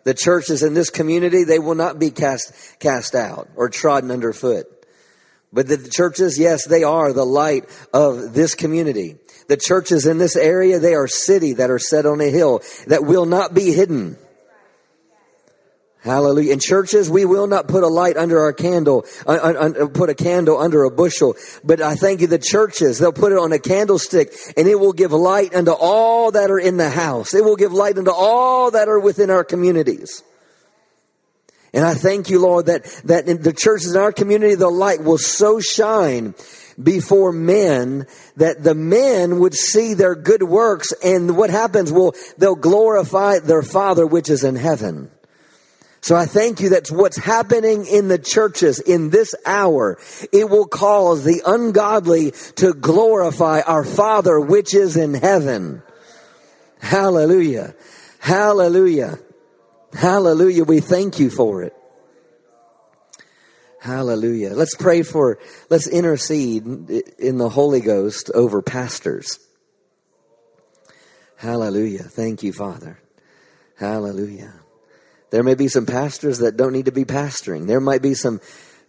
The 0.04 0.14
churches 0.14 0.62
in 0.62 0.74
this 0.74 0.90
community, 0.90 1.44
they 1.44 1.58
will 1.58 1.74
not 1.74 1.98
be 1.98 2.10
cast, 2.10 2.52
cast 2.78 3.14
out 3.14 3.48
or 3.56 3.68
trodden 3.68 4.10
underfoot. 4.10 4.66
But 5.52 5.68
the 5.68 5.78
churches, 5.78 6.38
yes, 6.38 6.66
they 6.66 6.82
are 6.82 7.12
the 7.12 7.24
light 7.24 7.64
of 7.92 8.34
this 8.34 8.54
community. 8.54 9.16
The 9.46 9.56
churches 9.56 10.06
in 10.06 10.18
this 10.18 10.36
area, 10.36 10.78
they 10.78 10.94
are 10.94 11.06
city 11.06 11.54
that 11.54 11.70
are 11.70 11.78
set 11.78 12.06
on 12.06 12.20
a 12.20 12.28
hill 12.28 12.62
that 12.86 13.04
will 13.04 13.26
not 13.26 13.54
be 13.54 13.72
hidden. 13.72 14.18
Hallelujah. 16.04 16.52
In 16.52 16.60
churches, 16.60 17.08
we 17.08 17.24
will 17.24 17.46
not 17.46 17.66
put 17.66 17.82
a 17.82 17.88
light 17.88 18.18
under 18.18 18.40
our 18.40 18.52
candle, 18.52 19.06
uh, 19.26 19.30
uh, 19.30 19.88
put 19.88 20.10
a 20.10 20.14
candle 20.14 20.58
under 20.58 20.84
a 20.84 20.90
bushel. 20.90 21.34
But 21.64 21.80
I 21.80 21.94
thank 21.94 22.20
you, 22.20 22.26
the 22.26 22.38
churches, 22.38 22.98
they'll 22.98 23.10
put 23.10 23.32
it 23.32 23.38
on 23.38 23.52
a 23.52 23.58
candlestick 23.58 24.34
and 24.54 24.68
it 24.68 24.78
will 24.78 24.92
give 24.92 25.12
light 25.12 25.54
unto 25.54 25.72
all 25.72 26.30
that 26.32 26.50
are 26.50 26.58
in 26.58 26.76
the 26.76 26.90
house. 26.90 27.32
It 27.32 27.42
will 27.42 27.56
give 27.56 27.72
light 27.72 27.96
unto 27.96 28.10
all 28.10 28.70
that 28.72 28.86
are 28.86 29.00
within 29.00 29.30
our 29.30 29.44
communities. 29.44 30.22
And 31.72 31.86
I 31.86 31.94
thank 31.94 32.28
you, 32.28 32.38
Lord, 32.38 32.66
that, 32.66 32.84
that 33.04 33.26
in 33.26 33.40
the 33.40 33.54
churches 33.54 33.94
in 33.94 34.00
our 34.00 34.12
community, 34.12 34.56
the 34.56 34.68
light 34.68 35.02
will 35.02 35.16
so 35.16 35.58
shine 35.58 36.34
before 36.80 37.32
men 37.32 38.06
that 38.36 38.62
the 38.62 38.74
men 38.74 39.38
would 39.38 39.54
see 39.54 39.94
their 39.94 40.14
good 40.14 40.42
works 40.42 40.92
and 41.02 41.34
what 41.34 41.48
happens? 41.48 41.90
Well, 41.90 42.14
they'll 42.36 42.56
glorify 42.56 43.38
their 43.38 43.62
Father 43.62 44.06
which 44.06 44.28
is 44.28 44.44
in 44.44 44.56
heaven. 44.56 45.10
So 46.04 46.14
I 46.14 46.26
thank 46.26 46.60
you 46.60 46.68
that's 46.68 46.92
what's 46.92 47.16
happening 47.16 47.86
in 47.86 48.08
the 48.08 48.18
churches 48.18 48.78
in 48.78 49.08
this 49.08 49.34
hour, 49.46 49.96
it 50.32 50.50
will 50.50 50.66
cause 50.66 51.24
the 51.24 51.40
ungodly 51.46 52.32
to 52.56 52.74
glorify 52.74 53.62
our 53.62 53.84
Father 53.84 54.38
which 54.38 54.74
is 54.74 54.98
in 54.98 55.14
heaven. 55.14 55.82
Hallelujah. 56.78 57.74
Hallelujah. 58.18 59.18
Hallelujah. 59.94 60.64
We 60.64 60.80
thank 60.80 61.20
you 61.20 61.30
for 61.30 61.62
it. 61.62 61.74
Hallelujah. 63.80 64.50
Let's 64.50 64.74
pray 64.74 65.04
for, 65.04 65.38
let's 65.70 65.86
intercede 65.86 66.66
in 67.18 67.38
the 67.38 67.48
Holy 67.48 67.80
Ghost 67.80 68.30
over 68.34 68.60
pastors. 68.60 69.38
Hallelujah. 71.38 72.02
Thank 72.02 72.42
you, 72.42 72.52
Father. 72.52 72.98
Hallelujah. 73.78 74.63
There 75.34 75.42
may 75.42 75.56
be 75.56 75.66
some 75.66 75.84
pastors 75.84 76.38
that 76.38 76.56
don't 76.56 76.72
need 76.72 76.84
to 76.84 76.92
be 76.92 77.04
pastoring. 77.04 77.66
There 77.66 77.80
might 77.80 78.02
be 78.02 78.14
some 78.14 78.40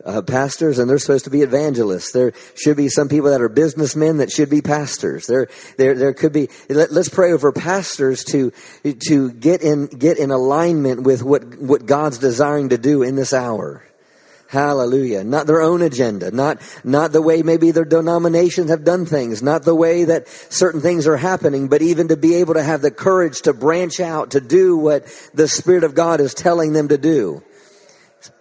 uh, 0.06 0.22
pastors 0.22 0.78
and 0.78 0.88
they're 0.88 1.00
supposed 1.00 1.24
to 1.24 1.32
be 1.32 1.42
evangelists. 1.42 2.12
There 2.12 2.34
should 2.54 2.78
be 2.78 2.88
some 2.88 3.10
people 3.10 3.32
that 3.32 3.42
are 3.42 3.50
businessmen 3.50 4.18
that 4.18 4.30
should 4.30 4.52
be 4.52 4.62
pastors. 4.62 5.26
There, 5.26 5.48
there, 5.78 5.96
there 5.96 6.14
could 6.14 6.34
be, 6.34 6.50
let, 6.70 6.92
us 6.92 7.10
pray 7.10 7.32
over 7.32 7.52
pastors 7.52 8.24
to, 8.26 8.54
to 9.08 9.32
get 9.32 9.64
in, 9.64 9.88
get 9.88 10.20
in 10.20 10.30
alignment 10.30 11.02
with 11.02 11.24
what, 11.24 11.58
what 11.58 11.88
God's 11.88 12.20
desiring 12.20 12.70
to 12.70 12.78
do 12.78 13.02
in 13.02 13.16
this 13.16 13.34
hour. 13.34 13.84
Hallelujah. 14.56 15.26
Not 15.26 15.48
their 15.48 15.62
own 15.62 15.82
agenda, 15.82 16.32
not, 16.32 16.62
not 16.86 17.12
the 17.12 17.22
way 17.22 17.44
maybe 17.44 17.72
their 17.72 17.84
denominations 17.84 18.70
have 18.70 18.86
done 18.86 19.06
things, 19.06 19.44
not 19.44 19.64
the 19.64 19.76
way 19.76 20.06
that 20.06 20.30
certain 20.30 20.80
things 20.80 21.08
are 21.08 21.18
happening, 21.18 21.68
but 21.68 21.82
even 21.82 22.08
to 22.08 22.16
be 22.16 22.36
able 22.36 22.54
to 22.54 22.64
have 22.64 22.82
the 22.82 22.90
courage 22.90 23.42
to 23.42 23.54
branch 23.54 24.00
out, 24.00 24.32
to 24.32 24.40
do 24.40 24.78
what 24.78 25.04
the 25.34 25.50
Spirit 25.50 25.84
of 25.84 25.94
God 25.94 26.22
is 26.22 26.34
telling 26.34 26.72
them 26.72 26.88
to 26.88 26.98
do. 26.98 27.44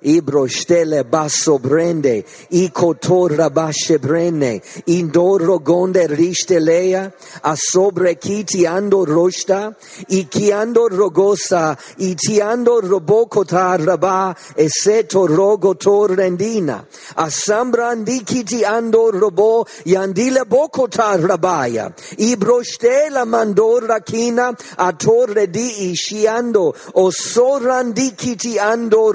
Ibrostele 0.07 1.05
basso 1.05 1.59
brende, 1.59 2.27
i 2.51 2.71
cotorra 2.71 3.49
basce 3.49 3.99
brenne, 3.99 4.61
indorro 4.85 5.61
gonde 5.61 6.07
ristelea, 6.07 7.11
a 7.41 7.55
sobre 7.57 8.19
kiti 8.19 8.67
ando 8.67 9.05
rosta, 9.05 9.75
i 10.09 10.27
chiando 10.29 10.89
rogosa, 10.89 11.79
i 11.97 12.15
tiando 12.15 12.81
robocota 12.81 13.77
rabà, 13.77 14.37
e 14.55 14.69
seto 14.69 15.25
rogo 15.25 15.75
torrendina, 15.75 16.87
a 17.15 17.31
sambrandi 17.31 18.23
kiti 18.25 18.63
ando 18.63 19.09
robò, 19.11 19.65
yandile 19.85 20.45
bocota 20.45 21.17
rabaya, 21.17 21.91
ibrostela 22.19 23.25
mandorra 23.25 24.01
china, 24.01 24.55
a 24.77 24.93
torre 24.93 25.49
di 25.49 25.89
isciando, 25.89 26.75
o 26.93 27.11
sorrandi 27.11 28.15
kiti 28.15 28.59
ando 28.59 29.11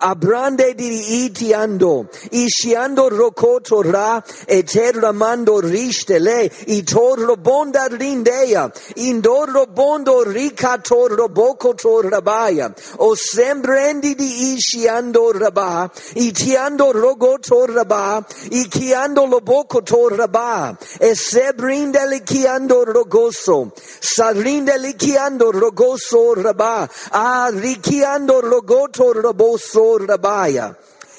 abrande 0.00 0.74
itiando, 0.78 2.06
ishiando 2.30 3.08
rokoto 3.08 3.82
ra, 3.82 4.22
eterramando 4.46 5.60
rishtele, 5.60 6.50
itorro 6.66 7.36
bonda 7.36 7.88
rindeya, 7.88 8.70
indorro 8.96 9.66
bondo 9.66 10.22
ricatorro 10.24 11.28
bocoto 11.28 12.00
rabaya, 12.02 12.74
o 12.98 13.14
sembrendi 13.14 14.14
di 14.14 14.54
ishiando 14.54 15.32
raba, 15.32 15.90
itiando 16.14 16.92
rogoto 16.92 17.66
raba, 17.66 18.24
ikiando 18.50 19.26
lobocoto 19.26 20.08
raba, 20.08 20.76
e 20.98 21.14
sebrinde 21.14 22.06
likiando 22.06 22.84
rogoso, 22.84 23.72
sarinde 24.00 24.78
likiando 24.78 25.50
rogoso 25.50 26.34
raba, 26.34 26.88
a 27.12 27.50
rikiando 27.50 28.40
rogoto 28.40 29.12
roboso, 29.12 29.77
rostor 29.78 30.06
rabaya. 30.06 30.76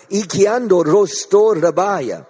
Ikiando 0.09 0.83
rostor 0.83 1.61
rabaya. 1.61 2.25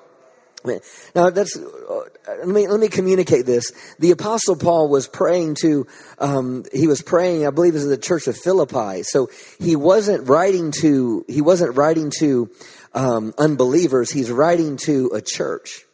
Now 1.15 1.29
that's 1.29 1.57
uh, 1.57 1.99
let 2.27 2.47
me 2.47 2.67
let 2.67 2.79
me 2.79 2.89
communicate 2.89 3.45
this. 3.45 3.71
The 3.99 4.11
apostle 4.11 4.57
Paul 4.57 4.89
was 4.89 5.07
praying 5.07 5.55
to 5.61 5.87
um, 6.19 6.65
he 6.73 6.87
was 6.87 7.01
praying, 7.01 7.47
I 7.47 7.49
believe, 7.51 7.73
it 7.73 7.77
was 7.77 7.87
the 7.87 7.97
church 7.97 8.27
of 8.27 8.37
Philippi. 8.37 9.03
So 9.03 9.29
he 9.59 9.77
wasn't 9.77 10.27
writing 10.27 10.71
to 10.81 11.23
he 11.29 11.41
wasn't 11.41 11.77
writing 11.77 12.11
to 12.19 12.49
um, 12.93 13.33
unbelievers. 13.37 14.11
He's 14.11 14.29
writing 14.29 14.75
to 14.83 15.11
a 15.13 15.21
church, 15.21 15.85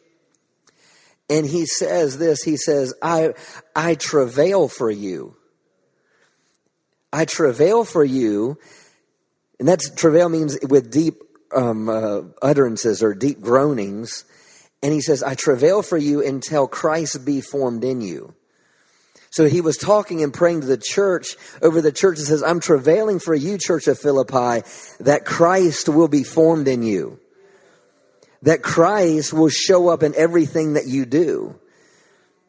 and 1.30 1.46
he 1.46 1.66
says 1.66 2.18
this. 2.18 2.42
He 2.42 2.56
says, 2.56 2.92
"I 3.00 3.34
I 3.76 3.94
travail 3.94 4.66
for 4.66 4.90
you. 4.90 5.36
I 7.12 7.24
travail 7.24 7.84
for 7.84 8.04
you 8.04 8.58
and 9.58 9.68
that's 9.68 9.90
travail 9.90 10.28
means 10.28 10.58
with 10.68 10.90
deep 10.90 11.14
um, 11.54 11.88
uh, 11.88 12.22
utterances 12.42 13.02
or 13.02 13.14
deep 13.14 13.40
groanings. 13.40 14.24
And 14.82 14.92
he 14.92 15.00
says, 15.00 15.22
I 15.22 15.34
travail 15.34 15.82
for 15.82 15.96
you 15.96 16.24
until 16.24 16.66
Christ 16.68 17.24
be 17.24 17.40
formed 17.40 17.82
in 17.82 18.00
you. 18.00 18.34
So 19.30 19.46
he 19.46 19.60
was 19.60 19.76
talking 19.76 20.22
and 20.22 20.32
praying 20.32 20.62
to 20.62 20.66
the 20.66 20.78
church 20.78 21.36
over 21.60 21.80
the 21.80 21.92
church 21.92 22.18
and 22.18 22.26
says, 22.26 22.42
I'm 22.42 22.60
travailing 22.60 23.18
for 23.18 23.34
you, 23.34 23.58
church 23.58 23.86
of 23.86 23.98
Philippi, 23.98 24.66
that 25.00 25.24
Christ 25.24 25.88
will 25.88 26.08
be 26.08 26.22
formed 26.22 26.68
in 26.68 26.82
you. 26.82 27.18
That 28.42 28.62
Christ 28.62 29.32
will 29.32 29.48
show 29.48 29.88
up 29.88 30.02
in 30.02 30.14
everything 30.14 30.74
that 30.74 30.86
you 30.86 31.04
do 31.04 31.58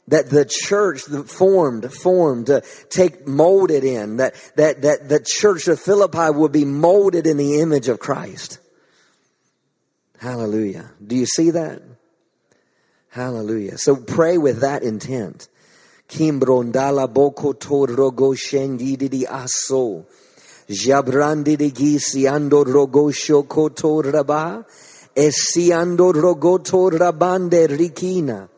that 0.07 0.29
the 0.29 0.45
church 0.45 1.01
formed, 1.01 1.91
formed 1.91 2.47
to 2.47 2.63
take 2.89 3.27
molded 3.27 3.83
in, 3.83 4.17
that, 4.17 4.35
that, 4.55 4.81
that 4.81 5.09
the 5.09 5.19
church 5.19 5.67
of 5.67 5.79
Philippi 5.79 6.29
would 6.29 6.51
be 6.51 6.65
molded 6.65 7.27
in 7.27 7.37
the 7.37 7.59
image 7.59 7.89
of 7.89 7.99
Christ. 7.99 8.59
Hallelujah. 10.19 10.91
Do 11.05 11.15
you 11.15 11.25
see 11.25 11.51
that? 11.51 11.81
Hallelujah. 13.09 13.77
So 13.77 13.95
pray 13.95 14.37
with 14.37 14.61
that 14.61 14.83
intent. 14.83 15.49
Kimbrondala 16.07 17.11
boko 17.13 17.53
rogo 17.53 18.35
shengidi 18.35 19.25
aso. 19.25 20.05
Jabrandi 20.69 21.57
di 21.57 21.71
gisi 21.71 22.23
ando 22.23 22.63
rogo. 22.63 23.11
Esiando 25.15 26.13
rikina. 27.67 28.49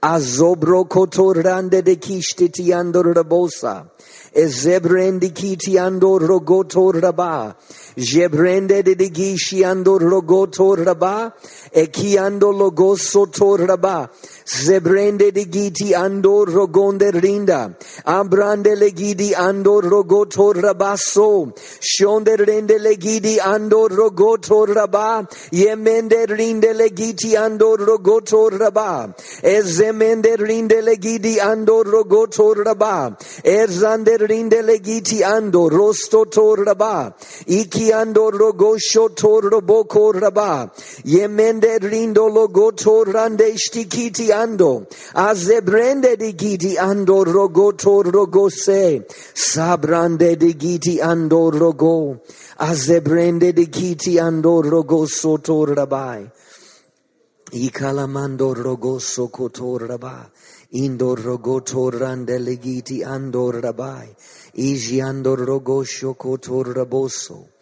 Azobro 0.00 0.84
kotorande 0.84 1.82
de 1.82 1.96
kishtiti 1.96 2.72
andor 2.72 3.12
rabosa. 3.14 3.84
Ezebrendi 4.32 5.30
kiti 5.34 5.76
andor 5.76 6.22
rogoto 6.22 6.92
raba. 6.92 7.56
Jebrende 7.98 8.84
de 8.84 8.94
gishi 9.10 9.64
andor 9.64 10.00
rogoto 10.00 10.76
raba. 10.76 11.32
Ekiando 11.74 12.52
logoso 12.52 13.26
toraba. 13.26 14.08
Zebrende 14.46 15.32
de 15.32 15.44
giti 15.46 15.92
andor 15.94 16.46
rogonde 16.46 17.10
rinda. 17.10 17.74
Ambrande 18.06 18.76
legidi 18.76 19.34
andor 19.34 19.82
rogoto 19.82 20.54
rabaso. 20.54 21.52
Shonde 21.80 22.36
rende 22.38 22.78
legidi 22.78 23.38
andor 23.38 23.90
rogoto 23.90 24.64
raba. 24.64 25.28
Yemende 25.50 26.26
rinde 26.28 26.72
legiti 26.74 27.34
andor 27.34 27.78
rogoto 27.78 28.48
raba. 28.48 29.12
Ezemende 29.42 30.36
rinde 30.36 30.80
legidi 30.82 31.40
andor 31.40 31.84
rogoto 31.84 32.54
raba. 32.54 33.18
Erzande 33.42 34.16
rinde 34.18 34.62
legiti 34.62 35.24
andor 35.24 35.72
rosto 35.72 36.24
toraba. 36.26 37.12
Iki 37.46 37.87
andor 37.92 38.32
rogosho 38.32 39.08
toroboko 39.14 40.12
raba. 40.12 40.70
Yemende 41.04 41.78
rindo 41.80 42.28
logo 42.28 42.58
logoto 42.58 43.04
rande 43.04 43.56
stikiti 43.56 44.30
ando. 44.30 44.86
Azebrende 45.14 46.16
di 46.16 46.34
giti 46.34 46.76
ando 46.76 47.22
rogoto 47.22 48.02
rogose. 48.02 49.06
Sabrande 49.32 50.36
di 50.36 50.56
giti 50.56 51.00
ando 51.00 51.50
rogo. 51.50 52.20
Azebrende 52.56 53.52
di 53.52 53.68
giti 53.68 54.18
ando 54.18 54.60
rogoso 54.60 55.40
torabai. 55.40 56.30
Ikalamando 57.52 58.52
rogoso 58.52 59.30
kotor 59.30 59.86
rabai. 59.86 60.26
Indor 60.70 61.18
rogoto 61.20 61.88
rande 61.90 62.38
legiti 62.38 63.02
andor 63.02 63.54
rabai. 63.54 64.14
Iji 64.54 65.00
andor 65.00 65.38
rogosho 65.38 66.14
kotor 66.14 66.74
raboso. 66.74 67.57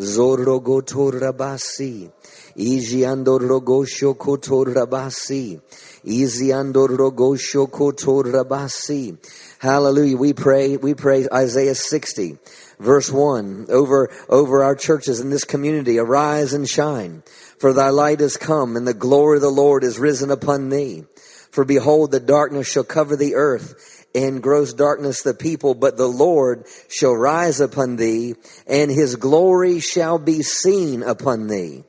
Zorrogotorabasi. 0.00 2.10
Ijiandorogosho 2.56 4.16
kotorabasi. 4.16 5.60
Iziandorogosho 6.04 7.70
kotorabasi. 7.70 9.16
Hallelujah. 9.58 10.16
We 10.16 10.32
pray, 10.32 10.76
we 10.76 10.94
pray 10.94 11.26
Isaiah 11.32 11.74
60 11.74 12.38
verse 12.80 13.12
1 13.12 13.66
over 13.68 14.10
over 14.28 14.64
our 14.64 14.74
churches 14.74 15.20
in 15.20 15.28
this 15.28 15.44
community 15.44 15.98
arise 15.98 16.54
and 16.54 16.66
shine 16.66 17.22
for 17.58 17.74
thy 17.74 17.90
light 17.90 18.22
is 18.22 18.38
come 18.38 18.74
and 18.74 18.88
the 18.88 18.94
glory 18.94 19.36
of 19.36 19.42
the 19.42 19.50
lord 19.50 19.84
is 19.84 19.98
risen 19.98 20.30
upon 20.30 20.70
thee 20.70 21.04
for 21.50 21.64
behold 21.64 22.10
the 22.10 22.18
darkness 22.18 22.66
shall 22.66 22.82
cover 22.82 23.16
the 23.16 23.34
earth 23.34 23.89
and 24.14 24.42
gross 24.42 24.72
darkness 24.72 25.22
the 25.22 25.34
people 25.34 25.74
but 25.74 25.96
the 25.96 26.08
lord 26.08 26.66
shall 26.88 27.14
rise 27.14 27.60
upon 27.60 27.96
thee 27.96 28.34
and 28.66 28.90
his 28.90 29.16
glory 29.16 29.80
shall 29.80 30.18
be 30.18 30.42
seen 30.42 31.02
upon 31.02 31.48
thee. 31.48 31.84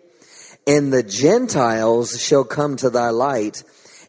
And 0.67 0.93
the 0.93 1.03
gentiles 1.03 2.21
shall 2.21 2.43
come 2.43 2.75
to 2.77 2.89
thy 2.89 3.09
light 3.09 3.63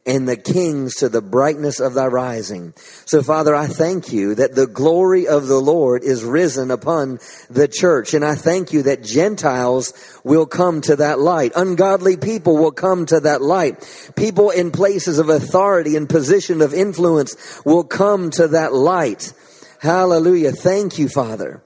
and 0.05 0.29
the 0.29 0.37
kings 0.37 0.97
to 0.97 1.09
the 1.09 1.23
brightness 1.23 1.79
of 1.79 1.95
thy 1.95 2.07
rising. 2.07 2.75
So 3.05 3.23
Father, 3.23 3.55
I 3.55 3.69
thank 3.69 4.13
you 4.13 4.35
that 4.35 4.55
the 4.55 4.67
glory 4.67 5.29
of 5.29 5.47
the 5.47 5.61
Lord 5.61 6.03
is 6.03 6.25
risen 6.25 6.73
upon 6.73 7.21
the 7.49 7.69
church. 7.69 8.13
And 8.13 8.25
I 8.25 8.35
thank 8.35 8.73
you 8.73 8.83
that 8.83 9.05
Gentiles 9.05 9.93
will 10.25 10.47
come 10.47 10.81
to 10.83 10.97
that 10.97 11.21
light. 11.21 11.53
Ungodly 11.55 12.17
people 12.17 12.57
will 12.57 12.73
come 12.73 13.07
to 13.07 13.21
that 13.21 13.43
light. 13.43 14.13
People 14.17 14.51
in 14.51 14.73
places 14.73 15.21
of 15.21 15.29
authority 15.29 15.95
and 15.95 16.09
position 16.09 16.63
of 16.63 16.75
influence 16.75 17.63
will 17.65 17.85
come 17.85 18.31
to 18.31 18.49
that 18.49 18.73
light. 18.73 19.33
Hallelujah. 19.79 20.53
Thank 20.53 20.99
you, 20.99 21.09
Father. 21.09 21.63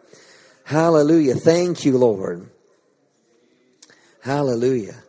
Hallelujah. 0.64 1.36
Thank 1.36 1.86
you, 1.86 1.96
Lord. 1.96 2.50
Hallelujah. 4.20 5.02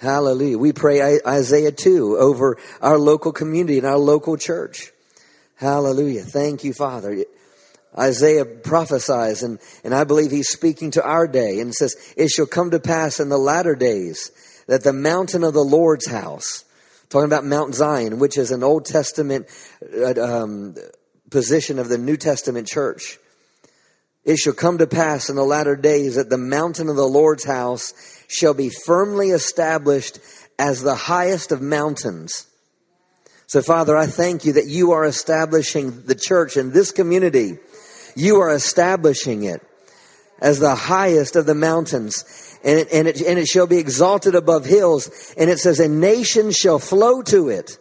Hallelujah. 0.00 0.56
We 0.56 0.72
pray 0.72 1.20
Isaiah 1.26 1.72
2 1.72 2.16
over 2.16 2.56
our 2.80 2.98
local 2.98 3.32
community 3.32 3.76
and 3.76 3.86
our 3.86 3.98
local 3.98 4.38
church. 4.38 4.92
Hallelujah. 5.56 6.22
Thank 6.22 6.64
you, 6.64 6.72
Father. 6.72 7.26
Isaiah 7.98 8.46
prophesies, 8.46 9.42
and, 9.42 9.58
and 9.84 9.94
I 9.94 10.04
believe 10.04 10.30
he's 10.30 10.48
speaking 10.48 10.92
to 10.92 11.04
our 11.04 11.28
day, 11.28 11.60
and 11.60 11.74
says, 11.74 11.96
It 12.16 12.30
shall 12.30 12.46
come 12.46 12.70
to 12.70 12.80
pass 12.80 13.20
in 13.20 13.28
the 13.28 13.36
latter 13.36 13.74
days 13.74 14.30
that 14.68 14.84
the 14.84 14.94
mountain 14.94 15.44
of 15.44 15.52
the 15.52 15.64
Lord's 15.64 16.06
house, 16.06 16.64
talking 17.10 17.26
about 17.26 17.44
Mount 17.44 17.74
Zion, 17.74 18.18
which 18.18 18.38
is 18.38 18.52
an 18.52 18.62
Old 18.62 18.86
Testament 18.86 19.48
uh, 19.94 20.18
um, 20.18 20.76
position 21.28 21.78
of 21.78 21.90
the 21.90 21.98
New 21.98 22.16
Testament 22.16 22.68
church, 22.68 23.18
it 24.24 24.36
shall 24.36 24.54
come 24.54 24.78
to 24.78 24.86
pass 24.86 25.28
in 25.28 25.36
the 25.36 25.44
latter 25.44 25.76
days 25.76 26.14
that 26.14 26.30
the 26.30 26.38
mountain 26.38 26.88
of 26.88 26.96
the 26.96 27.06
Lord's 27.06 27.44
house 27.44 27.92
shall 28.30 28.54
be 28.54 28.70
firmly 28.70 29.30
established 29.30 30.18
as 30.58 30.82
the 30.82 30.94
highest 30.94 31.52
of 31.52 31.60
mountains. 31.60 32.46
So, 33.46 33.62
Father, 33.62 33.96
I 33.96 34.06
thank 34.06 34.44
you 34.44 34.52
that 34.52 34.66
you 34.66 34.92
are 34.92 35.04
establishing 35.04 36.04
the 36.04 36.14
church 36.14 36.56
in 36.56 36.70
this 36.70 36.92
community. 36.92 37.58
You 38.14 38.40
are 38.40 38.54
establishing 38.54 39.42
it 39.42 39.60
as 40.40 40.60
the 40.60 40.76
highest 40.76 41.34
of 41.34 41.46
the 41.46 41.54
mountains. 41.54 42.24
And 42.62 42.78
it, 42.78 42.88
and 42.92 43.08
it, 43.08 43.20
and 43.22 43.38
it 43.38 43.48
shall 43.48 43.66
be 43.66 43.78
exalted 43.78 44.34
above 44.34 44.66
hills. 44.66 45.34
And 45.36 45.50
it 45.50 45.58
says, 45.58 45.80
and 45.80 46.00
nations 46.00 46.56
shall 46.56 46.78
flow 46.78 47.22
to 47.22 47.48
it. 47.48 47.76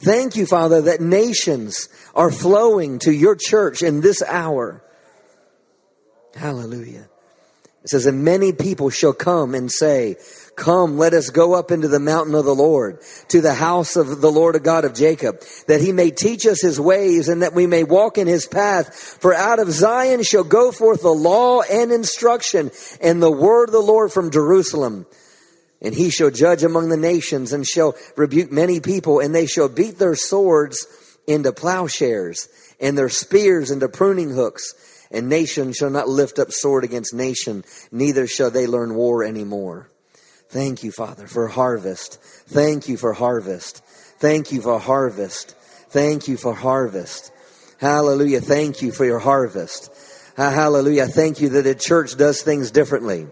Thank 0.00 0.34
you, 0.34 0.46
Father, 0.46 0.82
that 0.82 1.00
nations 1.00 1.88
are 2.14 2.30
flowing 2.30 2.98
to 3.00 3.12
your 3.12 3.36
church 3.36 3.82
in 3.82 4.00
this 4.00 4.22
hour. 4.22 4.82
Hallelujah. 6.34 7.08
It 7.84 7.90
says, 7.90 8.06
and 8.06 8.24
many 8.24 8.52
people 8.52 8.90
shall 8.90 9.12
come 9.12 9.54
and 9.54 9.70
say, 9.70 10.16
Come, 10.56 10.98
let 10.98 11.14
us 11.14 11.30
go 11.30 11.54
up 11.54 11.70
into 11.70 11.86
the 11.86 12.00
mountain 12.00 12.34
of 12.34 12.44
the 12.44 12.54
Lord, 12.54 13.00
to 13.28 13.40
the 13.40 13.54
house 13.54 13.94
of 13.94 14.20
the 14.20 14.30
Lord 14.30 14.60
God 14.64 14.84
of 14.84 14.92
Jacob, 14.92 15.40
that 15.68 15.80
he 15.80 15.92
may 15.92 16.10
teach 16.10 16.44
us 16.46 16.60
his 16.60 16.80
ways 16.80 17.28
and 17.28 17.42
that 17.42 17.54
we 17.54 17.68
may 17.68 17.84
walk 17.84 18.18
in 18.18 18.26
his 18.26 18.48
path. 18.48 18.92
For 19.20 19.32
out 19.32 19.60
of 19.60 19.70
Zion 19.70 20.24
shall 20.24 20.42
go 20.42 20.72
forth 20.72 21.02
the 21.02 21.14
law 21.14 21.62
and 21.62 21.92
instruction 21.92 22.72
and 23.00 23.22
the 23.22 23.30
word 23.30 23.68
of 23.68 23.72
the 23.72 23.78
Lord 23.78 24.12
from 24.12 24.32
Jerusalem. 24.32 25.06
And 25.80 25.94
he 25.94 26.10
shall 26.10 26.30
judge 26.30 26.64
among 26.64 26.88
the 26.88 26.96
nations 26.96 27.52
and 27.52 27.64
shall 27.64 27.94
rebuke 28.16 28.50
many 28.50 28.80
people 28.80 29.20
and 29.20 29.32
they 29.32 29.46
shall 29.46 29.68
beat 29.68 30.00
their 30.00 30.16
swords 30.16 30.88
into 31.28 31.52
plowshares 31.52 32.48
and 32.80 32.98
their 32.98 33.08
spears 33.08 33.70
into 33.70 33.88
pruning 33.88 34.30
hooks 34.30 34.74
and 35.10 35.28
nation 35.28 35.72
shall 35.72 35.90
not 35.90 36.08
lift 36.08 36.38
up 36.38 36.50
sword 36.50 36.84
against 36.84 37.14
nation, 37.14 37.64
neither 37.90 38.26
shall 38.26 38.50
they 38.50 38.66
learn 38.66 38.94
war 38.94 39.24
anymore. 39.24 39.88
Thank 40.48 40.82
you, 40.82 40.92
Father, 40.92 41.26
for 41.26 41.48
harvest. 41.48 42.20
Thank 42.48 42.88
you 42.88 42.96
for 42.96 43.12
harvest. 43.12 43.84
Thank 44.18 44.52
you 44.52 44.62
for 44.62 44.78
harvest. 44.78 45.54
Thank 45.90 46.28
you 46.28 46.36
for 46.36 46.54
harvest. 46.54 47.32
Hallelujah. 47.78 48.40
Thank 48.40 48.82
you 48.82 48.90
for 48.90 49.04
your 49.04 49.18
harvest. 49.18 49.90
Hallelujah. 50.36 51.06
Thank 51.06 51.40
you 51.40 51.48
that 51.50 51.62
the 51.62 51.74
church 51.74 52.16
does 52.16 52.42
things 52.42 52.70
differently. 52.70 53.26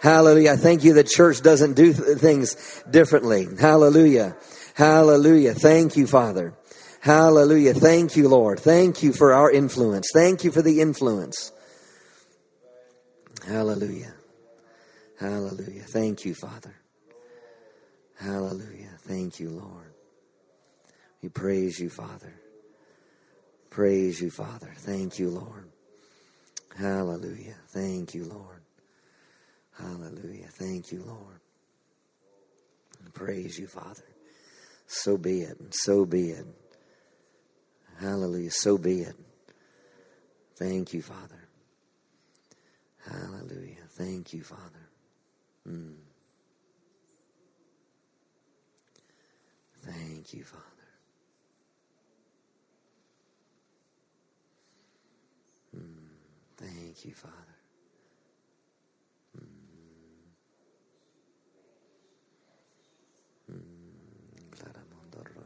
Hallelujah. 0.00 0.56
Thank 0.56 0.84
you 0.84 0.94
that 0.94 1.08
church 1.08 1.42
doesn't 1.42 1.74
do 1.74 1.92
th- 1.92 2.18
things 2.18 2.82
differently. 2.90 3.48
Hallelujah. 3.58 4.36
Hallelujah. 4.74 5.54
Thank 5.54 5.96
you, 5.96 6.06
Father. 6.06 6.54
Hallelujah. 7.00 7.72
Thank 7.72 8.16
you, 8.16 8.28
Lord. 8.28 8.60
Thank 8.60 9.02
you 9.02 9.14
for 9.14 9.32
our 9.32 9.50
influence. 9.50 10.10
Thank 10.12 10.44
you 10.44 10.52
for 10.52 10.60
the 10.60 10.82
influence. 10.82 11.50
Hallelujah. 13.46 14.12
Hallelujah. 15.18 15.82
Thank 15.82 16.26
you, 16.26 16.34
Father. 16.34 16.74
Hallelujah. 18.18 18.90
Thank 19.00 19.40
you, 19.40 19.48
Lord. 19.48 19.94
We 21.22 21.30
praise 21.30 21.80
you, 21.80 21.88
Father. 21.88 22.34
Praise 23.70 24.20
you, 24.20 24.30
Father. 24.30 24.72
Thank 24.76 25.18
you, 25.18 25.30
Lord. 25.30 25.70
Hallelujah. 26.76 27.56
Thank 27.68 28.14
you, 28.14 28.24
Lord. 28.24 28.60
Hallelujah. 29.78 30.48
Thank 30.48 30.92
you, 30.92 31.02
Lord. 31.06 31.40
Praise 33.14 33.58
you, 33.58 33.66
Father. 33.66 34.04
So 34.86 35.16
be 35.16 35.40
it. 35.40 35.56
So 35.70 36.04
be 36.04 36.30
it. 36.30 36.46
Hallelujah. 38.00 38.50
So 38.50 38.78
be 38.78 39.02
it. 39.02 39.16
Thank 40.56 40.94
you, 40.94 41.02
Father. 41.02 41.48
Hallelujah. 43.06 43.76
Thank 43.90 44.32
you, 44.32 44.42
Father. 44.42 44.88
Mm. 45.68 45.94
Thank 49.82 50.34
you, 50.34 50.44
Father. 50.44 50.64
Mm. 55.76 56.08
Thank 56.56 57.04
you, 57.04 57.12
Father. 57.12 57.49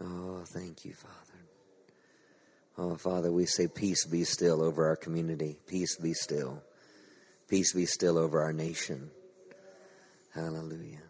Oh, 0.00 0.42
thank 0.46 0.84
you, 0.84 0.94
Father. 0.94 1.14
Oh, 2.76 2.96
Father, 2.96 3.30
we 3.30 3.46
say, 3.46 3.68
Peace 3.68 4.04
be 4.04 4.24
still 4.24 4.62
over 4.62 4.88
our 4.88 4.96
community. 4.96 5.58
Peace 5.66 5.96
be 5.96 6.12
still. 6.12 6.62
Peace 7.48 7.72
be 7.72 7.86
still 7.86 8.18
over 8.18 8.42
our 8.42 8.52
nation. 8.52 9.10
Hallelujah. 10.34 11.02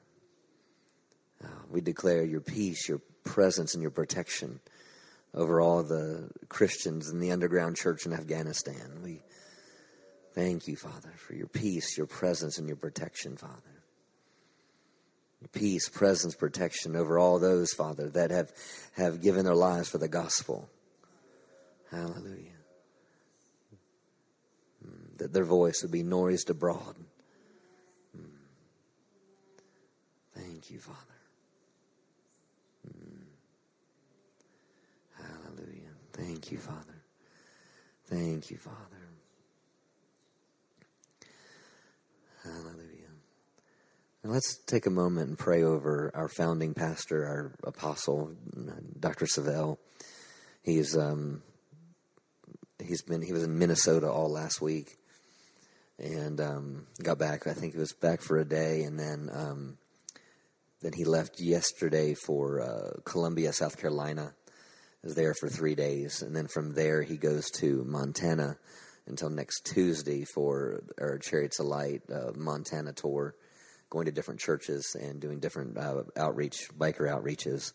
Uh, 1.43 1.49
we 1.71 1.81
declare 1.81 2.25
your 2.25 2.43
peace, 2.43 2.89
your 2.89 3.01
presence, 3.25 3.75
and 3.75 3.83
your 3.83 3.91
protection 3.91 4.61
over 5.33 5.61
all 5.61 5.83
the 5.83 6.31
Christians 6.49 7.09
in 7.09 7.19
the 7.19 7.33
underground 7.33 7.77
church 7.77 8.07
in 8.07 8.13
Afghanistan. 8.13 9.01
We 9.03 9.23
thank 10.35 10.69
you, 10.69 10.77
Father, 10.77 11.13
for 11.17 11.35
your 11.35 11.47
peace, 11.49 11.97
your 11.97 12.07
presence, 12.07 12.59
and 12.59 12.69
your 12.69 12.77
protection, 12.77 13.37
Father 13.37 13.74
peace, 15.53 15.89
presence, 15.89 16.35
protection 16.35 16.97
over 16.97 17.19
all 17.19 17.39
those, 17.39 17.73
Father, 17.73 18.09
that 18.11 18.31
have, 18.31 18.53
have 18.97 19.23
given 19.23 19.45
their 19.45 19.55
lives 19.55 19.89
for 19.89 19.99
the 19.99 20.09
gospel. 20.09 20.69
Hallelujah. 21.91 22.51
Hmm, 24.85 25.17
that 25.19 25.33
their 25.33 25.45
voice 25.45 25.83
would 25.83 25.93
be 25.93 26.03
noised 26.03 26.51
abroad. 26.51 26.97
Hmm. 28.17 28.25
Thank 30.35 30.71
you, 30.71 30.79
Father. 30.79 30.99
Hmm. 32.87 33.23
Hallelujah. 35.23 35.91
Thank 36.13 36.51
you, 36.51 36.59
Father. 36.59 37.03
Thank 38.07 38.51
you, 38.51 38.59
Father. 38.59 38.79
Hallelujah. 42.43 42.94
And 44.25 44.33
let's 44.33 44.57
take 44.65 44.87
a 44.87 44.91
moment 44.91 45.29
and 45.29 45.39
pray 45.39 45.63
over 45.65 46.11
our 46.15 46.29
founding 46.29 46.73
pastor, 46.73 47.27
our 47.27 47.53
apostle, 47.63 48.35
Dr. 48.99 49.27
Savelle. 49.27 49.77
He's 50.63 50.97
um, 50.97 51.43
he's 52.83 53.03
been 53.03 53.21
he 53.21 53.35
was 53.35 53.43
in 53.43 53.59
Minnesota 53.59 54.11
all 54.11 54.33
last 54.33 54.63
week, 54.63 54.97
and 55.99 56.41
um, 56.41 56.87
got 57.03 57.19
back. 57.19 57.47
I 57.47 57.53
think 57.53 57.75
he 57.75 57.79
was 57.79 57.93
back 57.93 58.23
for 58.23 58.39
a 58.39 58.47
day, 58.47 58.85
and 58.85 58.99
then 58.99 59.29
um, 59.31 59.77
then 60.81 60.95
he 60.95 61.05
left 61.05 61.39
yesterday 61.39 62.15
for 62.15 62.63
uh, 62.63 63.01
Columbia, 63.05 63.53
South 63.53 63.79
Carolina. 63.79 64.33
Was 65.03 65.15
there 65.15 65.35
for 65.39 65.51
three 65.51 65.75
days, 65.75 66.23
and 66.23 66.35
then 66.35 66.49
from 66.49 66.73
there 66.73 67.03
he 67.03 67.19
goes 67.19 67.51
to 67.57 67.85
Montana 67.85 68.57
until 69.07 69.29
next 69.29 69.67
Tuesday 69.67 70.25
for 70.25 70.83
our 70.99 71.19
Chariots 71.19 71.61
of 71.61 71.67
Light 71.67 72.01
uh, 72.11 72.33
Montana 72.35 72.95
tour, 72.95 73.35
going 73.95 74.07
to 74.07 74.13
different 74.13 74.41
churches 74.41 74.95
and 75.01 75.21
doing 75.21 75.41
different 75.41 75.79
uh, 75.79 76.03
outreach, 76.17 76.69
biker 76.77 77.09
outreaches. 77.09 77.73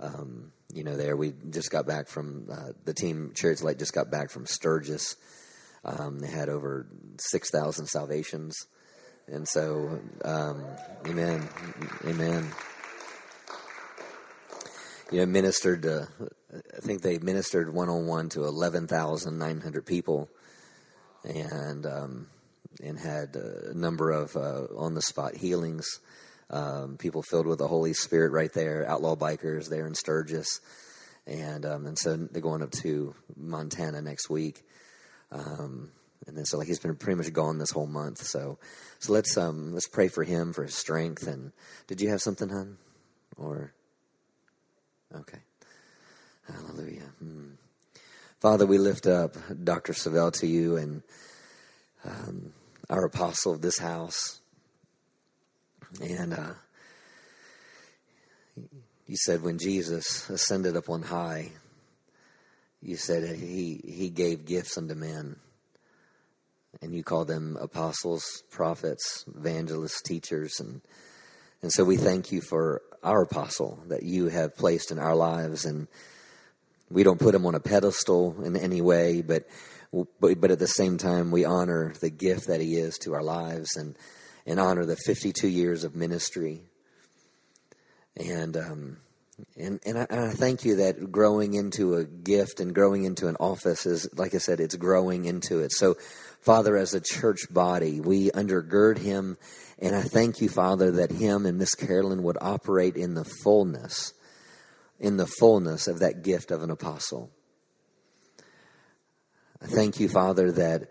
Um, 0.00 0.50
you 0.72 0.82
know, 0.82 0.96
there 0.96 1.16
we 1.16 1.34
just 1.50 1.70
got 1.70 1.86
back 1.86 2.08
from 2.08 2.48
uh, 2.50 2.72
the 2.84 2.94
team. 2.94 3.32
Chariots 3.34 3.62
Light 3.62 3.78
just 3.78 3.92
got 3.92 4.10
back 4.10 4.30
from 4.30 4.46
Sturgis. 4.46 5.16
Um, 5.84 6.18
they 6.18 6.30
had 6.30 6.48
over 6.48 6.86
six 7.18 7.50
thousand 7.50 7.86
salvations, 7.86 8.56
and 9.28 9.46
so, 9.46 10.00
um, 10.24 10.64
amen, 11.06 11.48
amen 12.04 12.50
you 15.10 15.18
know, 15.18 15.26
ministered. 15.26 15.86
Uh, 15.86 16.06
I 16.52 16.80
think 16.80 17.02
they 17.02 17.18
ministered 17.18 17.72
one 17.72 17.88
on 17.88 18.06
one 18.06 18.28
to 18.30 18.44
eleven 18.44 18.86
thousand 18.86 19.38
nine 19.38 19.60
hundred 19.60 19.86
people, 19.86 20.28
and 21.24 21.84
um, 21.86 22.26
and 22.82 22.98
had 22.98 23.36
a 23.36 23.74
number 23.74 24.10
of 24.10 24.36
uh, 24.36 24.66
on 24.76 24.94
the 24.94 25.02
spot 25.02 25.34
healings. 25.34 26.00
Um, 26.50 26.96
people 26.98 27.22
filled 27.22 27.46
with 27.46 27.58
the 27.58 27.68
Holy 27.68 27.92
Spirit 27.92 28.32
right 28.32 28.52
there. 28.52 28.88
Outlaw 28.88 29.16
bikers 29.16 29.68
there 29.68 29.86
in 29.86 29.94
Sturgis, 29.94 30.60
and 31.26 31.64
um, 31.64 31.86
and 31.86 31.98
so 31.98 32.16
they're 32.16 32.42
going 32.42 32.62
up 32.62 32.72
to 32.82 33.14
Montana 33.36 34.02
next 34.02 34.28
week. 34.30 34.62
Um, 35.30 35.90
and 36.26 36.36
then 36.36 36.44
so 36.44 36.58
like 36.58 36.66
he's 36.68 36.78
been 36.78 36.96
pretty 36.96 37.16
much 37.16 37.32
gone 37.32 37.58
this 37.58 37.70
whole 37.70 37.86
month. 37.86 38.18
So 38.18 38.58
so 38.98 39.12
let's 39.12 39.36
um 39.36 39.72
let's 39.72 39.88
pray 39.88 40.08
for 40.08 40.24
him 40.24 40.52
for 40.52 40.64
his 40.64 40.74
strength. 40.74 41.26
And 41.26 41.52
did 41.86 42.00
you 42.00 42.10
have 42.10 42.20
something, 42.20 42.48
hon? 42.48 42.78
Or 43.36 43.72
Okay. 45.14 45.38
Hallelujah. 46.46 47.10
Hmm. 47.18 47.50
Father, 48.38 48.64
we 48.64 48.78
lift 48.78 49.06
up 49.06 49.34
Dr. 49.64 49.92
Savelle 49.92 50.32
to 50.34 50.46
you 50.46 50.76
and 50.76 51.02
um, 52.04 52.52
our 52.90 53.06
apostle 53.06 53.54
of 53.54 53.62
this 53.62 53.78
house. 53.78 54.40
And 56.02 56.34
uh, 56.34 56.54
you 59.06 59.16
said 59.16 59.42
when 59.42 59.58
Jesus 59.58 60.28
ascended 60.28 60.76
up 60.76 60.90
on 60.90 61.02
high, 61.02 61.52
you 62.82 62.96
said 62.96 63.36
he, 63.36 63.80
he 63.84 64.10
gave 64.10 64.44
gifts 64.44 64.76
unto 64.76 64.94
men. 64.94 65.36
And 66.82 66.94
you 66.94 67.02
call 67.02 67.24
them 67.24 67.56
apostles, 67.60 68.42
prophets, 68.50 69.24
evangelists, 69.34 70.02
teachers, 70.02 70.60
and 70.60 70.82
and 71.62 71.70
so 71.70 71.84
we 71.84 71.98
thank 71.98 72.32
you 72.32 72.40
for 72.40 72.80
our 73.02 73.22
apostle 73.22 73.78
that 73.88 74.02
you 74.02 74.28
have 74.28 74.56
placed 74.56 74.90
in 74.90 74.98
our 74.98 75.14
lives. 75.14 75.66
And 75.66 75.88
we 76.90 77.02
don't 77.02 77.20
put 77.20 77.34
him 77.34 77.44
on 77.44 77.54
a 77.54 77.60
pedestal 77.60 78.42
in 78.42 78.56
any 78.56 78.80
way, 78.80 79.20
but, 79.20 79.46
but, 79.92 80.40
but 80.40 80.50
at 80.50 80.58
the 80.58 80.66
same 80.66 80.98
time, 80.98 81.30
we 81.30 81.44
honor 81.44 81.92
the 82.00 82.10
gift 82.10 82.46
that 82.48 82.60
he 82.60 82.76
is 82.76 82.98
to 82.98 83.14
our 83.14 83.22
lives 83.22 83.76
and, 83.76 83.96
and 84.46 84.60
honor 84.60 84.84
the 84.84 84.96
52 84.96 85.48
years 85.48 85.84
of 85.84 85.96
ministry. 85.96 86.62
And, 88.16 88.56
um, 88.56 88.96
and, 89.56 89.80
and 89.86 89.98
I, 89.98 90.06
and, 90.10 90.20
I, 90.20 90.30
thank 90.30 90.64
you 90.64 90.76
that 90.76 91.10
growing 91.10 91.54
into 91.54 91.94
a 91.94 92.04
gift 92.04 92.60
and 92.60 92.74
growing 92.74 93.04
into 93.04 93.28
an 93.28 93.36
office 93.40 93.86
is, 93.86 94.08
like 94.16 94.34
I 94.34 94.38
said, 94.38 94.60
it's 94.60 94.76
growing 94.76 95.24
into 95.24 95.60
it. 95.60 95.72
So, 95.72 95.96
Father, 96.40 96.76
as 96.76 96.94
a 96.94 97.00
church 97.00 97.46
body, 97.50 98.00
we 98.00 98.30
undergird 98.30 98.98
him 98.98 99.36
and 99.80 99.96
I 99.96 100.02
thank 100.02 100.42
you, 100.42 100.48
Father, 100.50 100.90
that 100.92 101.10
him 101.10 101.46
and 101.46 101.56
Miss 101.56 101.74
Carolyn 101.74 102.22
would 102.24 102.36
operate 102.40 102.96
in 102.96 103.14
the 103.14 103.24
fullness, 103.24 104.12
in 104.98 105.16
the 105.16 105.26
fullness 105.26 105.88
of 105.88 106.00
that 106.00 106.22
gift 106.22 106.50
of 106.50 106.62
an 106.62 106.70
apostle. 106.70 107.30
I 109.62 109.66
thank 109.66 110.00
you, 110.00 110.08
Father, 110.08 110.52
that 110.52 110.88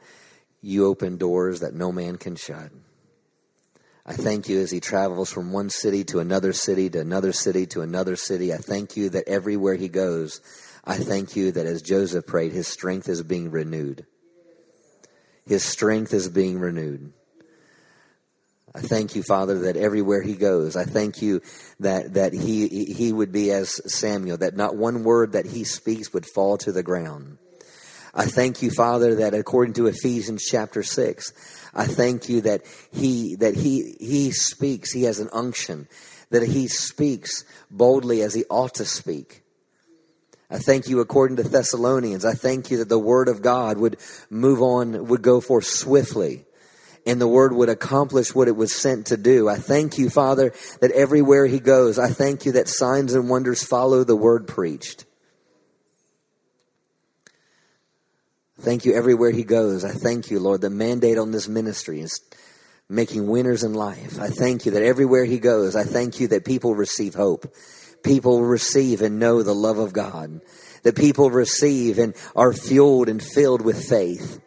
you 0.62 0.86
open 0.86 1.18
doors 1.18 1.62
that 1.62 1.74
no 1.74 1.92
man 1.92 2.18
can 2.18 2.36
shut. 2.36 2.72
I 4.06 4.14
thank 4.14 4.50
you 4.50 4.60
as 4.60 4.72
he 4.72 4.80
travels 4.80 5.32
from 5.32 5.52
one 5.52 5.70
city 5.70 6.04
to 6.06 6.20
another 6.20 6.54
city 6.54 6.90
to 6.90 7.00
another 7.00 7.32
city 7.32 7.68
to 7.68 7.82
another 7.82 8.16
city. 8.16 8.54
I 8.54 8.58
thank 8.58 8.98
you 8.98 9.10
that 9.10 9.28
everywhere 9.28 9.76
he 9.76 9.88
goes, 9.88 10.42
I 10.84 10.98
thank 10.98 11.36
you 11.36 11.52
that 11.52 11.66
as 11.66 11.82
Joseph 11.82 12.26
prayed, 12.26 12.52
his 12.52 12.68
strength 12.68 13.08
is 13.08 13.22
being 13.22 13.52
renewed. 13.52 14.06
His 15.46 15.64
strength 15.64 16.14
is 16.14 16.30
being 16.30 16.60
renewed. 16.60 17.14
I 18.74 18.82
thank 18.82 19.16
you, 19.16 19.24
Father, 19.24 19.60
that 19.60 19.78
everywhere 19.78 20.22
he 20.22 20.36
goes, 20.36 20.76
I 20.76 20.86
thank 20.86 21.22
you 21.22 21.42
that, 21.80 22.14
that 22.14 22.34
he, 22.34 22.68
he 22.86 23.12
would 23.12 23.32
be 23.32 23.52
as 23.52 23.82
Samuel, 23.94 24.38
that 24.38 24.56
not 24.56 24.76
one 24.76 25.04
word 25.04 25.32
that 25.32 25.48
he 25.48 25.64
speaks 25.64 26.14
would 26.14 26.26
fall 26.26 26.58
to 26.60 26.72
the 26.72 26.84
ground. 26.84 27.40
I 28.14 28.26
thank 28.26 28.62
you, 28.62 28.72
Father, 28.72 29.16
that 29.16 29.34
according 29.34 29.74
to 29.76 29.88
Ephesians 29.88 30.44
chapter 30.44 30.84
six, 30.84 31.34
I 31.74 31.86
thank 31.86 32.30
you 32.30 32.42
that 32.42 32.64
he, 32.92 33.36
that 33.36 33.56
he, 33.56 33.96
he 34.00 34.32
speaks, 34.32 34.92
he 34.92 35.04
has 35.04 35.20
an 35.20 35.30
unction, 35.32 35.88
that 36.30 36.44
he 36.44 36.68
speaks 36.68 37.44
boldly 37.70 38.22
as 38.22 38.34
he 38.34 38.46
ought 38.50 38.76
to 38.76 38.86
speak. 38.86 39.44
I 40.52 40.58
thank 40.58 40.88
you 40.88 41.00
according 41.00 41.38
to 41.38 41.44
Thessalonians. 41.44 42.26
I 42.26 42.34
thank 42.34 42.72
you 42.72 42.78
that 42.78 42.90
the 42.90 42.98
word 42.98 43.28
of 43.28 43.44
God 43.44 43.78
would 43.78 43.98
move 44.32 44.62
on, 44.62 45.08
would 45.08 45.22
go 45.22 45.42
forth 45.42 45.66
swiftly 45.66 46.46
and 47.06 47.22
the 47.22 47.28
word 47.28 47.54
would 47.54 47.70
accomplish 47.70 48.34
what 48.34 48.48
it 48.48 48.56
was 48.56 48.74
sent 48.74 49.08
to 49.08 49.18
do. 49.18 49.48
I 49.48 49.56
thank 49.56 49.98
you, 49.98 50.10
Father, 50.10 50.54
that 50.82 50.92
everywhere 50.92 51.46
he 51.46 51.60
goes, 51.60 51.98
I 51.98 52.10
thank 52.10 52.46
you 52.46 52.54
that 52.54 52.68
signs 52.68 53.14
and 53.14 53.30
wonders 53.30 53.64
follow 53.64 54.04
the 54.04 54.16
word 54.16 54.48
preached. 54.48 55.06
Thank 58.62 58.84
you 58.84 58.94
everywhere 58.94 59.32
he 59.32 59.46
goes. 59.46 59.86
I 59.86 59.92
thank 59.92 60.30
you, 60.30 60.40
Lord. 60.40 60.60
The 60.60 60.70
mandate 60.70 61.18
on 61.18 61.32
this 61.32 61.48
ministry 61.48 62.02
is 62.02 62.20
making 62.90 63.28
winners 63.28 63.64
in 63.64 63.74
life. 63.74 64.20
I 64.20 64.28
thank 64.28 64.66
you 64.66 64.74
that 64.74 64.84
everywhere 64.84 65.24
he 65.24 65.40
goes, 65.40 65.78
I 65.78 65.86
thank 65.86 66.20
you 66.20 66.28
that 66.30 66.44
people 66.44 66.76
receive 66.76 67.14
hope. 67.14 67.54
People 68.04 68.44
receive 68.44 69.02
and 69.02 69.18
know 69.18 69.44
the 69.44 69.56
love 69.56 69.78
of 69.78 69.94
God. 69.94 70.42
That 70.84 70.98
people 70.98 71.30
receive 71.30 72.00
and 72.00 72.14
are 72.36 72.52
fueled 72.52 73.08
and 73.08 73.24
filled 73.24 73.62
with 73.62 73.82
faith. 73.88 74.42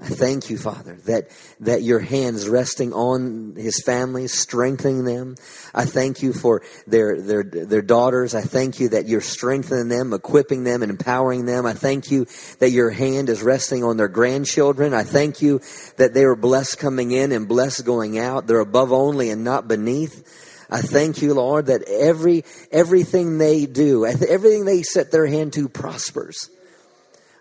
I 0.00 0.06
thank 0.06 0.48
you, 0.48 0.58
Father, 0.58 0.94
that, 1.06 1.28
that 1.58 1.82
your 1.82 1.98
hands 1.98 2.48
resting 2.48 2.92
on 2.92 3.56
his 3.56 3.82
family, 3.82 4.28
strengthening 4.28 5.04
them. 5.04 5.34
I 5.74 5.86
thank 5.86 6.22
you 6.22 6.32
for 6.32 6.62
their, 6.86 7.20
their, 7.20 7.42
their 7.42 7.82
daughters. 7.82 8.32
I 8.32 8.42
thank 8.42 8.78
you 8.78 8.90
that 8.90 9.08
you're 9.08 9.20
strengthening 9.20 9.88
them, 9.88 10.12
equipping 10.12 10.62
them, 10.62 10.84
and 10.84 10.90
empowering 10.90 11.46
them. 11.46 11.66
I 11.66 11.72
thank 11.72 12.12
you 12.12 12.26
that 12.60 12.70
your 12.70 12.90
hand 12.90 13.28
is 13.28 13.42
resting 13.42 13.82
on 13.82 13.96
their 13.96 14.06
grandchildren. 14.06 14.94
I 14.94 15.02
thank 15.02 15.42
you 15.42 15.60
that 15.96 16.14
they 16.14 16.22
are 16.22 16.36
blessed 16.36 16.78
coming 16.78 17.10
in 17.10 17.32
and 17.32 17.48
blessed 17.48 17.84
going 17.84 18.20
out. 18.20 18.46
They're 18.46 18.60
above 18.60 18.92
only 18.92 19.30
and 19.30 19.42
not 19.42 19.66
beneath. 19.66 20.66
I 20.70 20.80
thank 20.80 21.22
you, 21.22 21.34
Lord, 21.34 21.66
that 21.66 21.82
every, 21.82 22.44
everything 22.70 23.38
they 23.38 23.66
do, 23.66 24.06
everything 24.06 24.64
they 24.64 24.82
set 24.82 25.10
their 25.10 25.26
hand 25.26 25.54
to 25.54 25.68
prospers. 25.68 26.50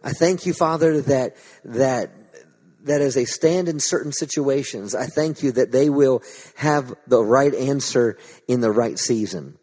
I 0.03 0.14
thank 0.14 0.47
you, 0.47 0.53
Father, 0.53 1.01
that, 1.01 1.36
that, 1.66 2.12
that 2.88 3.02
as 3.02 3.16
they 3.16 3.26
stand 3.26 3.70
in 3.70 3.80
certain 3.80 4.12
situations, 4.12 4.96
I 4.96 5.06
thank 5.06 5.44
you 5.44 5.52
that 5.54 5.72
they 5.72 5.90
will 5.90 6.24
have 6.56 6.94
the 7.08 7.24
right 7.24 7.54
answer 7.54 8.18
in 8.48 8.62
the 8.62 8.72
right 8.72 8.98
season. 8.98 9.58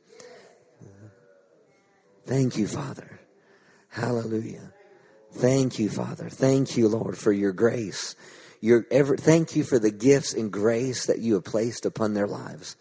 Thank 2.27 2.57
you, 2.57 2.66
Father. 2.66 3.20
Hallelujah. 3.89 4.72
Thank 5.33 5.79
you, 5.79 5.91
Father. 5.91 6.29
Thank 6.29 6.77
you, 6.77 6.89
Lord, 6.89 7.18
for 7.18 7.33
your 7.33 7.53
grace. 7.53 8.16
Your 8.61 8.87
ever, 8.91 9.16
thank 9.16 9.57
you 9.57 9.64
for 9.64 9.79
the 9.79 9.91
gifts 9.91 10.33
and 10.33 10.51
grace 10.51 11.07
that 11.07 11.18
you 11.18 11.35
have 11.35 11.45
placed 11.45 11.85
upon 11.85 12.14
their 12.14 12.27
lives. 12.27 12.77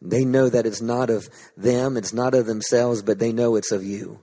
They 0.00 0.24
know 0.24 0.48
that 0.48 0.66
it's 0.66 0.82
not 0.82 1.10
of 1.10 1.28
them, 1.56 1.96
it's 1.96 2.12
not 2.12 2.34
of 2.34 2.46
themselves, 2.46 3.02
but 3.02 3.18
they 3.18 3.32
know 3.32 3.56
it's 3.56 3.72
of 3.72 3.82
you. 3.82 4.20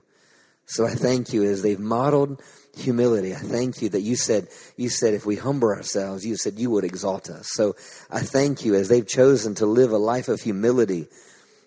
So 0.66 0.86
I 0.86 0.94
thank 0.94 1.32
you 1.32 1.44
as 1.44 1.62
they've 1.62 1.78
modeled 1.78 2.40
humility. 2.78 3.34
I 3.34 3.38
thank 3.38 3.82
you 3.82 3.88
that 3.90 4.00
you 4.00 4.16
said, 4.16 4.48
you 4.76 4.88
said 4.88 5.14
if 5.14 5.26
we 5.26 5.36
humble 5.36 5.68
ourselves, 5.68 6.24
you 6.24 6.36
said 6.36 6.58
you 6.58 6.70
would 6.70 6.84
exalt 6.84 7.30
us. 7.30 7.48
So 7.52 7.74
I 8.10 8.20
thank 8.20 8.64
you 8.64 8.74
as 8.74 8.88
they've 8.88 9.06
chosen 9.06 9.54
to 9.56 9.66
live 9.66 9.92
a 9.92 9.98
life 9.98 10.28
of 10.28 10.40
humility 10.40 11.06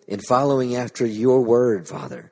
in 0.08 0.20
following 0.20 0.76
after 0.76 1.06
your 1.06 1.42
word, 1.42 1.88
Father, 1.88 2.32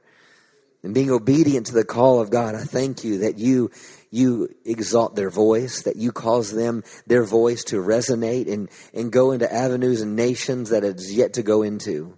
and 0.84 0.94
being 0.94 1.12
obedient 1.12 1.68
to 1.68 1.74
the 1.74 1.86
call 1.86 2.22
of 2.22 2.30
God. 2.30 2.56
I 2.56 2.64
thank 2.64 3.04
you 3.04 3.20
that 3.20 3.38
you, 3.38 3.72
you 4.12 4.50
exalt 4.64 5.16
their 5.16 5.30
voice, 5.30 5.84
that 5.84 5.96
you 5.96 6.12
cause 6.12 6.52
them, 6.52 6.84
their 7.08 7.24
voice 7.24 7.64
to 7.66 7.78
resonate 7.78 8.52
and, 8.52 8.70
and 8.94 9.12
go 9.12 9.32
into 9.32 9.52
avenues 9.52 10.02
and 10.02 10.16
nations 10.16 10.70
that 10.70 10.84
it's 10.84 11.12
yet 11.12 11.34
to 11.34 11.44
go 11.44 11.64
into. 11.64 12.18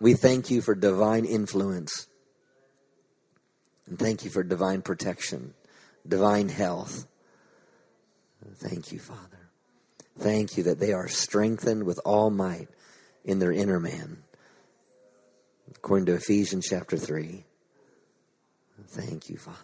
We 0.00 0.14
thank 0.14 0.50
you 0.50 0.60
for 0.60 0.74
divine 0.74 1.24
influence. 1.24 2.06
And 3.88 3.98
thank 3.98 4.24
you 4.24 4.30
for 4.30 4.42
divine 4.42 4.82
protection, 4.82 5.54
divine 6.08 6.48
health. 6.48 7.06
Thank 8.56 8.92
you, 8.92 8.98
Father. 8.98 9.50
Thank 10.18 10.56
you 10.56 10.64
that 10.64 10.80
they 10.80 10.92
are 10.92 11.08
strengthened 11.08 11.84
with 11.84 12.00
all 12.04 12.30
might 12.30 12.68
in 13.24 13.38
their 13.38 13.52
inner 13.52 13.78
man, 13.78 14.18
according 15.76 16.06
to 16.06 16.14
Ephesians 16.14 16.66
chapter 16.68 16.96
3. 16.96 17.44
Thank 18.88 19.28
you, 19.28 19.36
Father. 19.36 19.58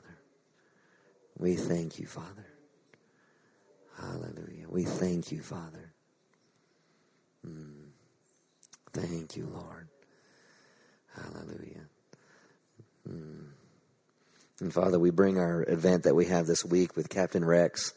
We 1.38 1.56
thank 1.56 1.98
you, 1.98 2.06
Father. 2.06 2.46
Hallelujah. 3.96 4.66
We 4.68 4.84
thank 4.84 5.32
you, 5.32 5.40
Father. 5.40 5.92
Mm. 7.46 7.88
Thank 8.92 9.36
you, 9.36 9.46
Lord. 9.46 9.88
Hallelujah. 11.14 11.86
Mm. 13.08 13.53
And 14.60 14.72
Father, 14.72 15.00
we 15.00 15.10
bring 15.10 15.36
our 15.36 15.64
event 15.68 16.04
that 16.04 16.14
we 16.14 16.26
have 16.26 16.46
this 16.46 16.64
week 16.64 16.94
with 16.94 17.08
Captain 17.08 17.44
Rex 17.44 17.92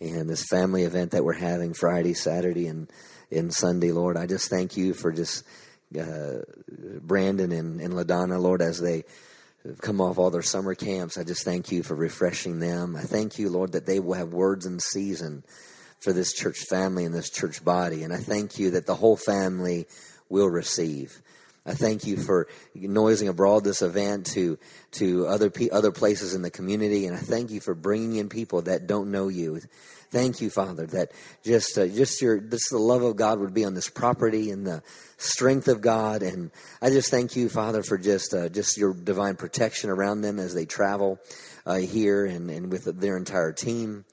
and 0.00 0.28
this 0.28 0.44
family 0.50 0.82
event 0.82 1.12
that 1.12 1.24
we're 1.24 1.32
having 1.32 1.74
Friday, 1.74 2.12
Saturday, 2.12 2.66
and, 2.66 2.90
and 3.30 3.54
Sunday, 3.54 3.92
Lord. 3.92 4.16
I 4.16 4.26
just 4.26 4.50
thank 4.50 4.76
you 4.76 4.94
for 4.94 5.12
just 5.12 5.44
uh, 5.96 6.38
Brandon 7.00 7.52
and, 7.52 7.80
and 7.80 7.94
LaDonna, 7.94 8.40
Lord, 8.40 8.62
as 8.62 8.80
they 8.80 9.04
come 9.80 10.00
off 10.00 10.18
all 10.18 10.30
their 10.30 10.42
summer 10.42 10.74
camps. 10.74 11.18
I 11.18 11.22
just 11.22 11.44
thank 11.44 11.70
you 11.70 11.84
for 11.84 11.94
refreshing 11.94 12.58
them. 12.58 12.96
I 12.96 13.02
thank 13.02 13.38
you, 13.38 13.48
Lord, 13.48 13.72
that 13.72 13.86
they 13.86 14.00
will 14.00 14.14
have 14.14 14.32
words 14.32 14.66
in 14.66 14.80
season 14.80 15.44
for 16.00 16.12
this 16.12 16.32
church 16.32 16.64
family 16.68 17.04
and 17.04 17.14
this 17.14 17.30
church 17.30 17.64
body. 17.64 18.02
And 18.02 18.12
I 18.12 18.18
thank 18.18 18.58
you 18.58 18.72
that 18.72 18.86
the 18.86 18.96
whole 18.96 19.16
family 19.16 19.86
will 20.28 20.50
receive. 20.50 21.22
I 21.66 21.74
thank 21.74 22.06
you 22.06 22.16
for 22.16 22.46
noising 22.74 23.28
abroad 23.28 23.64
this 23.64 23.82
event 23.82 24.26
to 24.26 24.58
to 24.92 25.26
other 25.26 25.50
other 25.72 25.90
places 25.90 26.32
in 26.32 26.42
the 26.42 26.50
community, 26.50 27.06
and 27.06 27.16
I 27.16 27.20
thank 27.20 27.50
you 27.50 27.60
for 27.60 27.74
bringing 27.74 28.16
in 28.16 28.28
people 28.28 28.62
that 28.62 28.86
don't 28.86 29.10
know 29.10 29.28
you. 29.28 29.60
Thank 30.10 30.40
you, 30.40 30.48
Father, 30.48 30.86
that 30.86 31.10
just 31.42 31.76
uh, 31.76 31.88
just 31.88 32.22
your 32.22 32.40
this 32.40 32.68
the 32.70 32.78
love 32.78 33.02
of 33.02 33.16
God 33.16 33.40
would 33.40 33.52
be 33.52 33.64
on 33.64 33.74
this 33.74 33.90
property 33.90 34.50
and 34.52 34.64
the 34.64 34.82
strength 35.16 35.66
of 35.66 35.80
God, 35.80 36.22
and 36.22 36.52
I 36.80 36.90
just 36.90 37.10
thank 37.10 37.34
you, 37.34 37.48
Father, 37.48 37.82
for 37.82 37.98
just 37.98 38.32
uh, 38.32 38.48
just 38.48 38.78
your 38.78 38.94
divine 38.94 39.34
protection 39.34 39.90
around 39.90 40.20
them 40.20 40.38
as 40.38 40.54
they 40.54 40.66
travel 40.66 41.18
uh, 41.66 41.74
here 41.74 42.24
and 42.24 42.48
and 42.48 42.70
with 42.70 42.84
their 43.00 43.16
entire 43.16 43.52
team, 43.52 44.04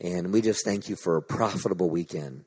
and 0.00 0.32
we 0.32 0.40
just 0.40 0.64
thank 0.64 0.88
you 0.88 0.96
for 0.96 1.16
a 1.16 1.22
profitable 1.22 1.90
weekend. 1.90 2.46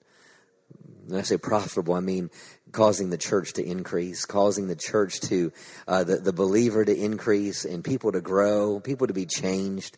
When 1.06 1.20
I 1.20 1.22
say 1.22 1.38
profitable, 1.38 1.94
I 1.94 2.00
mean 2.00 2.32
causing 2.76 3.10
the 3.10 3.18
church 3.18 3.54
to 3.54 3.64
increase, 3.64 4.26
causing 4.26 4.68
the 4.68 4.76
church 4.76 5.22
to, 5.22 5.52
uh, 5.88 6.04
the, 6.04 6.18
the 6.18 6.34
believer 6.34 6.84
to 6.84 6.96
increase, 6.96 7.64
and 7.66 7.84
people 7.84 8.12
to 8.12 8.22
grow, 8.22 8.80
people 8.80 9.08
to 9.08 9.14
be 9.14 9.26
changed, 9.26 9.98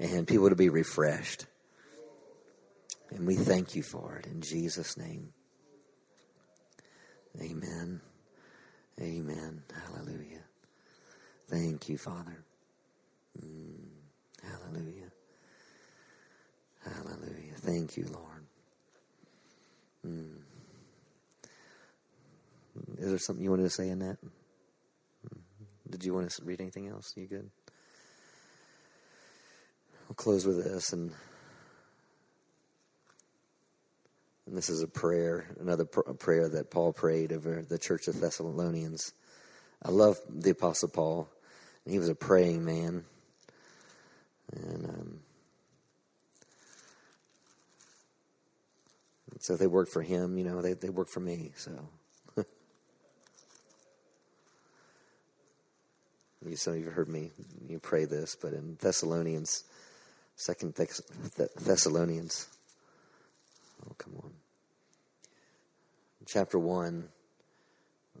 and 0.00 0.26
people 0.26 0.50
to 0.50 0.56
be 0.56 0.68
refreshed. 0.68 1.46
And 3.10 3.26
we 3.26 3.36
thank 3.36 3.76
you 3.76 3.82
for 3.82 4.16
it 4.16 4.26
in 4.26 4.40
Jesus' 4.42 4.96
name. 4.96 5.32
Amen. 7.40 8.00
Amen. 9.00 9.62
Hallelujah. 9.86 10.42
Thank 11.48 11.88
you, 11.88 11.98
Father. 11.98 12.44
Mm. 13.40 13.74
Hallelujah. 14.42 15.10
Hallelujah. 16.84 17.54
Thank 17.58 17.96
you, 17.96 18.06
Lord. 18.12 18.46
Mm. 20.06 20.41
Is 23.02 23.08
there 23.08 23.18
something 23.18 23.42
you 23.42 23.50
wanted 23.50 23.64
to 23.64 23.70
say 23.70 23.88
in 23.88 23.98
that? 23.98 24.16
Did 25.90 26.04
you 26.04 26.14
want 26.14 26.30
to 26.30 26.44
read 26.44 26.60
anything 26.60 26.86
else? 26.86 27.12
You 27.16 27.26
good? 27.26 27.50
I'll 30.08 30.14
close 30.14 30.46
with 30.46 30.62
this, 30.62 30.92
and 30.92 31.10
and 34.46 34.56
this 34.56 34.70
is 34.70 34.82
a 34.82 34.86
prayer, 34.86 35.46
another 35.58 35.84
pr- 35.84 36.12
prayer 36.12 36.48
that 36.50 36.70
Paul 36.70 36.92
prayed 36.92 37.32
over 37.32 37.62
the 37.68 37.76
church 37.76 38.06
of 38.06 38.20
Thessalonians. 38.20 39.12
I 39.82 39.90
love 39.90 40.18
the 40.28 40.50
Apostle 40.50 40.88
Paul, 40.88 41.28
and 41.84 41.92
he 41.92 41.98
was 41.98 42.08
a 42.08 42.14
praying 42.14 42.64
man, 42.64 43.04
and 44.52 44.84
um, 44.88 45.18
so 49.40 49.56
they 49.56 49.66
worked 49.66 49.92
for 49.92 50.02
him. 50.02 50.38
You 50.38 50.44
know, 50.44 50.62
they 50.62 50.74
they 50.74 50.90
worked 50.90 51.10
for 51.10 51.18
me. 51.20 51.50
So. 51.56 51.72
Some 56.54 56.74
of 56.74 56.78
you 56.78 56.86
have 56.86 56.94
heard 56.94 57.08
me 57.08 57.30
you 57.68 57.78
pray 57.78 58.04
this, 58.04 58.36
but 58.40 58.52
in 58.52 58.76
Thessalonians, 58.80 59.64
Second 60.36 60.74
Thessalonians, 60.74 62.48
oh 63.86 63.94
come 63.96 64.14
on, 64.22 64.32
chapter 66.26 66.58
one, 66.58 67.08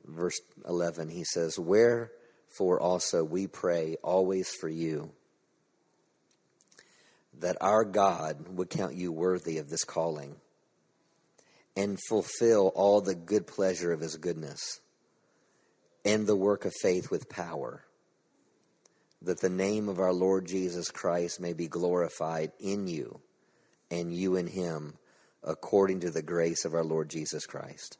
verse 0.04 0.40
eleven, 0.66 1.08
he 1.08 1.24
says, 1.24 1.58
"Wherefore 1.58 2.80
also 2.80 3.24
we 3.24 3.46
pray 3.46 3.96
always 4.02 4.48
for 4.54 4.68
you." 4.68 5.10
That 7.40 7.56
our 7.60 7.84
God 7.84 8.56
would 8.56 8.70
count 8.70 8.94
you 8.94 9.10
worthy 9.10 9.58
of 9.58 9.68
this 9.68 9.84
calling 9.84 10.36
and 11.74 11.98
fulfill 12.08 12.68
all 12.74 13.00
the 13.00 13.14
good 13.14 13.46
pleasure 13.46 13.90
of 13.92 14.00
his 14.00 14.16
goodness 14.16 14.80
and 16.04 16.26
the 16.26 16.36
work 16.36 16.64
of 16.64 16.72
faith 16.82 17.10
with 17.10 17.28
power 17.28 17.82
that 19.24 19.40
the 19.40 19.50
name 19.50 19.88
of 19.88 20.00
our 20.00 20.12
Lord 20.12 20.46
Jesus 20.46 20.90
Christ 20.90 21.40
may 21.40 21.52
be 21.52 21.68
glorified 21.68 22.52
in 22.58 22.88
you 22.88 23.20
and 23.90 24.12
you 24.12 24.36
in 24.36 24.46
him 24.46 24.94
according 25.44 26.00
to 26.00 26.10
the 26.10 26.22
grace 26.22 26.64
of 26.64 26.74
our 26.74 26.84
Lord 26.84 27.08
Jesus 27.08 27.46
Christ. 27.46 27.98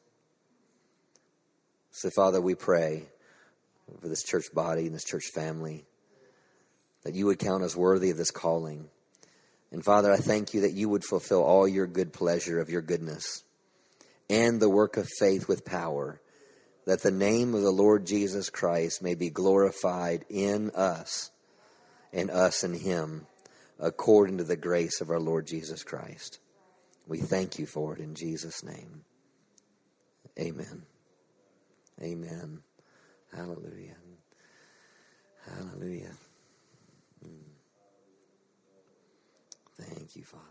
So, 1.91 2.09
Father, 2.09 2.41
we 2.41 2.55
pray 2.55 3.03
for 4.01 4.07
this 4.07 4.23
church 4.23 4.45
body 4.53 4.85
and 4.85 4.95
this 4.95 5.03
church 5.03 5.25
family 5.33 5.85
that 7.03 7.13
you 7.13 7.25
would 7.27 7.39
count 7.39 7.63
us 7.63 7.75
worthy 7.75 8.09
of 8.09 8.17
this 8.17 8.31
calling. 8.31 8.89
And 9.71 9.83
Father, 9.83 10.11
I 10.11 10.17
thank 10.17 10.53
you 10.53 10.61
that 10.61 10.73
you 10.73 10.89
would 10.89 11.03
fulfill 11.03 11.43
all 11.43 11.67
your 11.67 11.87
good 11.87 12.13
pleasure 12.13 12.59
of 12.59 12.69
your 12.69 12.81
goodness 12.81 13.43
and 14.29 14.59
the 14.59 14.69
work 14.69 14.97
of 14.97 15.07
faith 15.19 15.47
with 15.47 15.65
power 15.65 16.19
that 16.85 17.01
the 17.01 17.11
name 17.11 17.53
of 17.53 17.61
the 17.61 17.71
Lord 17.71 18.05
Jesus 18.05 18.49
Christ 18.49 19.01
may 19.01 19.15
be 19.15 19.29
glorified 19.29 20.25
in 20.29 20.71
us 20.71 21.31
and 22.11 22.29
us 22.29 22.63
in 22.63 22.73
him 22.73 23.25
according 23.79 24.37
to 24.37 24.43
the 24.43 24.57
grace 24.57 25.01
of 25.01 25.09
our 25.09 25.19
Lord 25.19 25.47
Jesus 25.47 25.83
Christ. 25.83 26.39
We 27.07 27.19
thank 27.19 27.59
you 27.59 27.65
for 27.65 27.93
it 27.93 27.99
in 27.99 28.15
Jesus' 28.15 28.63
name. 28.63 29.03
Amen. 30.39 30.83
Amen. 32.01 32.59
Hallelujah. 33.35 33.95
Hallelujah. 35.45 36.11
Hmm. 37.21 37.53
Thank 39.81 40.15
you, 40.15 40.23
Father. 40.23 40.43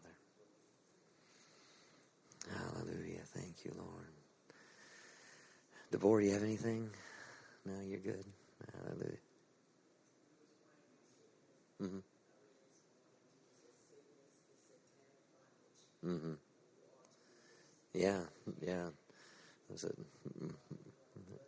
Hallelujah. 2.50 3.22
Thank 3.34 3.64
you, 3.64 3.72
Lord. 3.76 4.21
Devore, 5.92 6.22
you 6.22 6.32
have 6.32 6.42
anything? 6.42 6.90
No, 7.66 7.74
you're 7.86 8.00
good. 8.00 8.24
Hallelujah. 8.74 9.18
Mm-hmm. 11.82 11.98
Mm-hmm. 16.10 16.32
Yeah, 17.94 18.20
yeah. 18.66 18.88
Was 19.70 19.84
it? 19.84 19.94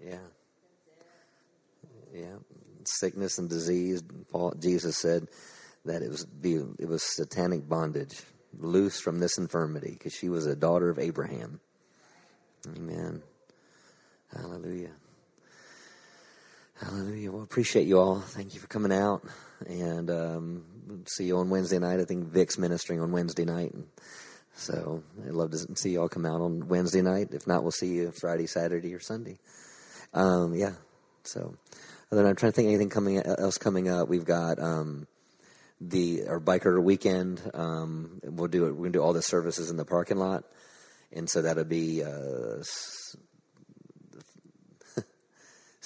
Yeah. 0.04 0.18
Yeah. 2.14 2.36
Sickness 2.84 3.38
and 3.38 3.48
disease. 3.48 4.02
Paul, 4.30 4.52
Jesus 4.60 4.98
said 4.98 5.28
that 5.86 6.02
it 6.02 6.10
was 6.10 6.26
be, 6.26 6.60
it 6.78 6.88
was 6.88 7.02
satanic 7.02 7.68
bondage, 7.68 8.20
loose 8.58 9.00
from 9.00 9.18
this 9.18 9.38
infirmity, 9.38 9.92
because 9.92 10.12
she 10.12 10.28
was 10.28 10.46
a 10.46 10.54
daughter 10.54 10.90
of 10.90 10.98
Abraham. 10.98 11.60
Amen. 12.76 13.22
Hallelujah. 14.32 14.90
Hallelujah. 16.80 17.30
Well, 17.30 17.42
appreciate 17.42 17.86
you 17.86 17.98
all. 17.98 18.20
Thank 18.20 18.54
you 18.54 18.60
for 18.60 18.66
coming 18.66 18.92
out. 18.92 19.22
And 19.66 20.10
um, 20.10 20.64
see 21.06 21.24
you 21.24 21.38
on 21.38 21.48
Wednesday 21.48 21.78
night. 21.78 22.00
I 22.00 22.04
think 22.04 22.26
Vic's 22.26 22.58
ministering 22.58 23.00
on 23.00 23.12
Wednesday 23.12 23.44
night. 23.44 23.72
And 23.72 23.86
so 24.54 25.02
I'd 25.24 25.32
love 25.32 25.52
to 25.52 25.76
see 25.76 25.90
you 25.90 26.00
all 26.00 26.08
come 26.08 26.26
out 26.26 26.40
on 26.40 26.68
Wednesday 26.68 27.02
night. 27.02 27.28
If 27.32 27.46
not, 27.46 27.62
we'll 27.62 27.70
see 27.70 27.94
you 27.94 28.10
Friday, 28.10 28.46
Saturday, 28.46 28.94
or 28.94 29.00
Sunday. 29.00 29.38
Um, 30.12 30.54
yeah. 30.54 30.72
So, 31.24 31.54
other 32.10 32.22
than 32.22 32.26
I'm 32.26 32.36
trying 32.36 32.52
to 32.52 32.56
think 32.56 32.68
anything 32.68 32.90
coming 32.90 33.18
else 33.18 33.58
coming 33.58 33.88
up. 33.88 34.08
We've 34.08 34.24
got 34.24 34.58
um, 34.60 35.06
the 35.80 36.26
our 36.28 36.40
biker 36.40 36.82
weekend. 36.82 37.40
Um, 37.54 38.20
we'll 38.22 38.48
do 38.48 38.66
it. 38.66 38.72
We're 38.72 38.84
gonna 38.84 38.90
do 38.90 39.02
all 39.02 39.12
the 39.12 39.22
services 39.22 39.70
in 39.70 39.76
the 39.76 39.84
parking 39.84 40.18
lot, 40.18 40.44
and 41.12 41.28
so 41.28 41.42
that'll 41.42 41.64
be 41.64 42.04
uh, 42.04 42.62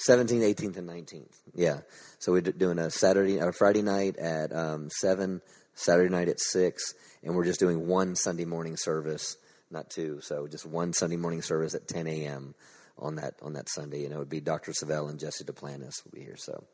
17th, 0.07 0.55
18th, 0.55 0.77
and 0.77 0.89
19th. 0.89 1.35
Yeah. 1.55 1.81
So 2.19 2.33
we're 2.33 2.41
doing 2.43 2.79
a 2.79 2.91
Saturday 2.91 3.41
or 3.41 3.53
Friday 3.53 3.83
night 3.83 4.17
at 4.17 4.55
um, 4.55 4.91
7, 4.91 5.41
Saturday 5.75 6.11
night 6.11 6.29
at 6.29 6.41
6, 6.41 6.95
and 7.25 7.35
we're 7.35 7.45
just 7.45 7.61
doing 7.61 7.87
one 7.87 8.15
Sunday 8.15 8.45
morning 8.45 8.77
service, 8.77 9.37
not 9.71 9.91
two. 9.91 10.21
So 10.21 10.47
just 10.47 10.67
one 10.67 10.93
Sunday 10.93 11.17
morning 11.17 11.43
service 11.43 11.75
at 11.75 11.89
10 11.89 12.07
a.m. 12.07 12.55
on 12.99 13.17
that 13.17 13.35
on 13.43 13.55
that 13.55 13.69
Sunday. 13.69 14.05
And 14.05 14.15
it 14.15 14.19
would 14.19 14.29
be 14.29 14.41
Dr. 14.41 14.73
Savelle 14.73 15.11
and 15.11 15.19
Jesse 15.19 15.45
Duplantis 15.45 16.05
will 16.05 16.13
be 16.13 16.21
here. 16.21 16.37
So 16.37 16.65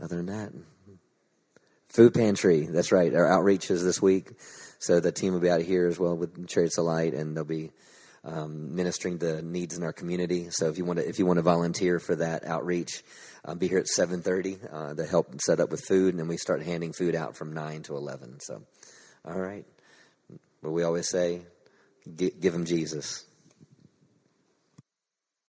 other 0.00 0.16
than 0.16 0.26
that, 0.26 0.52
food 1.86 2.14
pantry. 2.14 2.66
That's 2.66 2.92
right. 2.92 3.14
Our 3.14 3.26
outreach 3.26 3.70
is 3.70 3.84
this 3.84 4.02
week. 4.02 4.32
So 4.78 4.98
the 4.98 5.12
team 5.12 5.34
will 5.34 5.40
be 5.40 5.50
out 5.50 5.62
here 5.62 5.86
as 5.86 5.98
well 5.98 6.16
with 6.16 6.48
Chariots 6.48 6.78
of 6.78 6.84
Light, 6.84 7.14
and 7.14 7.36
they'll 7.36 7.44
be 7.44 7.70
um, 8.24 8.74
ministering 8.74 9.18
the 9.18 9.42
needs 9.42 9.76
in 9.76 9.82
our 9.82 9.92
community. 9.92 10.48
So 10.50 10.68
if 10.68 10.78
you 10.78 10.84
want 10.84 10.98
to, 10.98 11.08
if 11.08 11.18
you 11.18 11.26
want 11.26 11.38
to 11.38 11.42
volunteer 11.42 11.98
for 11.98 12.16
that 12.16 12.44
outreach, 12.44 13.02
um, 13.44 13.58
be 13.58 13.68
here 13.68 13.78
at 13.78 13.86
seven 13.86 14.20
thirty 14.22 14.58
uh, 14.70 14.94
to 14.94 15.06
help 15.06 15.40
set 15.40 15.60
up 15.60 15.70
with 15.70 15.82
food, 15.88 16.10
and 16.12 16.18
then 16.18 16.28
we 16.28 16.36
start 16.36 16.62
handing 16.62 16.92
food 16.92 17.14
out 17.14 17.36
from 17.36 17.52
nine 17.52 17.82
to 17.84 17.96
eleven. 17.96 18.38
So, 18.40 18.62
all 19.24 19.38
right. 19.38 19.64
But 20.62 20.72
we 20.72 20.82
always 20.82 21.08
say, 21.08 21.40
give 22.16 22.52
them 22.52 22.66
Jesus. 22.66 23.24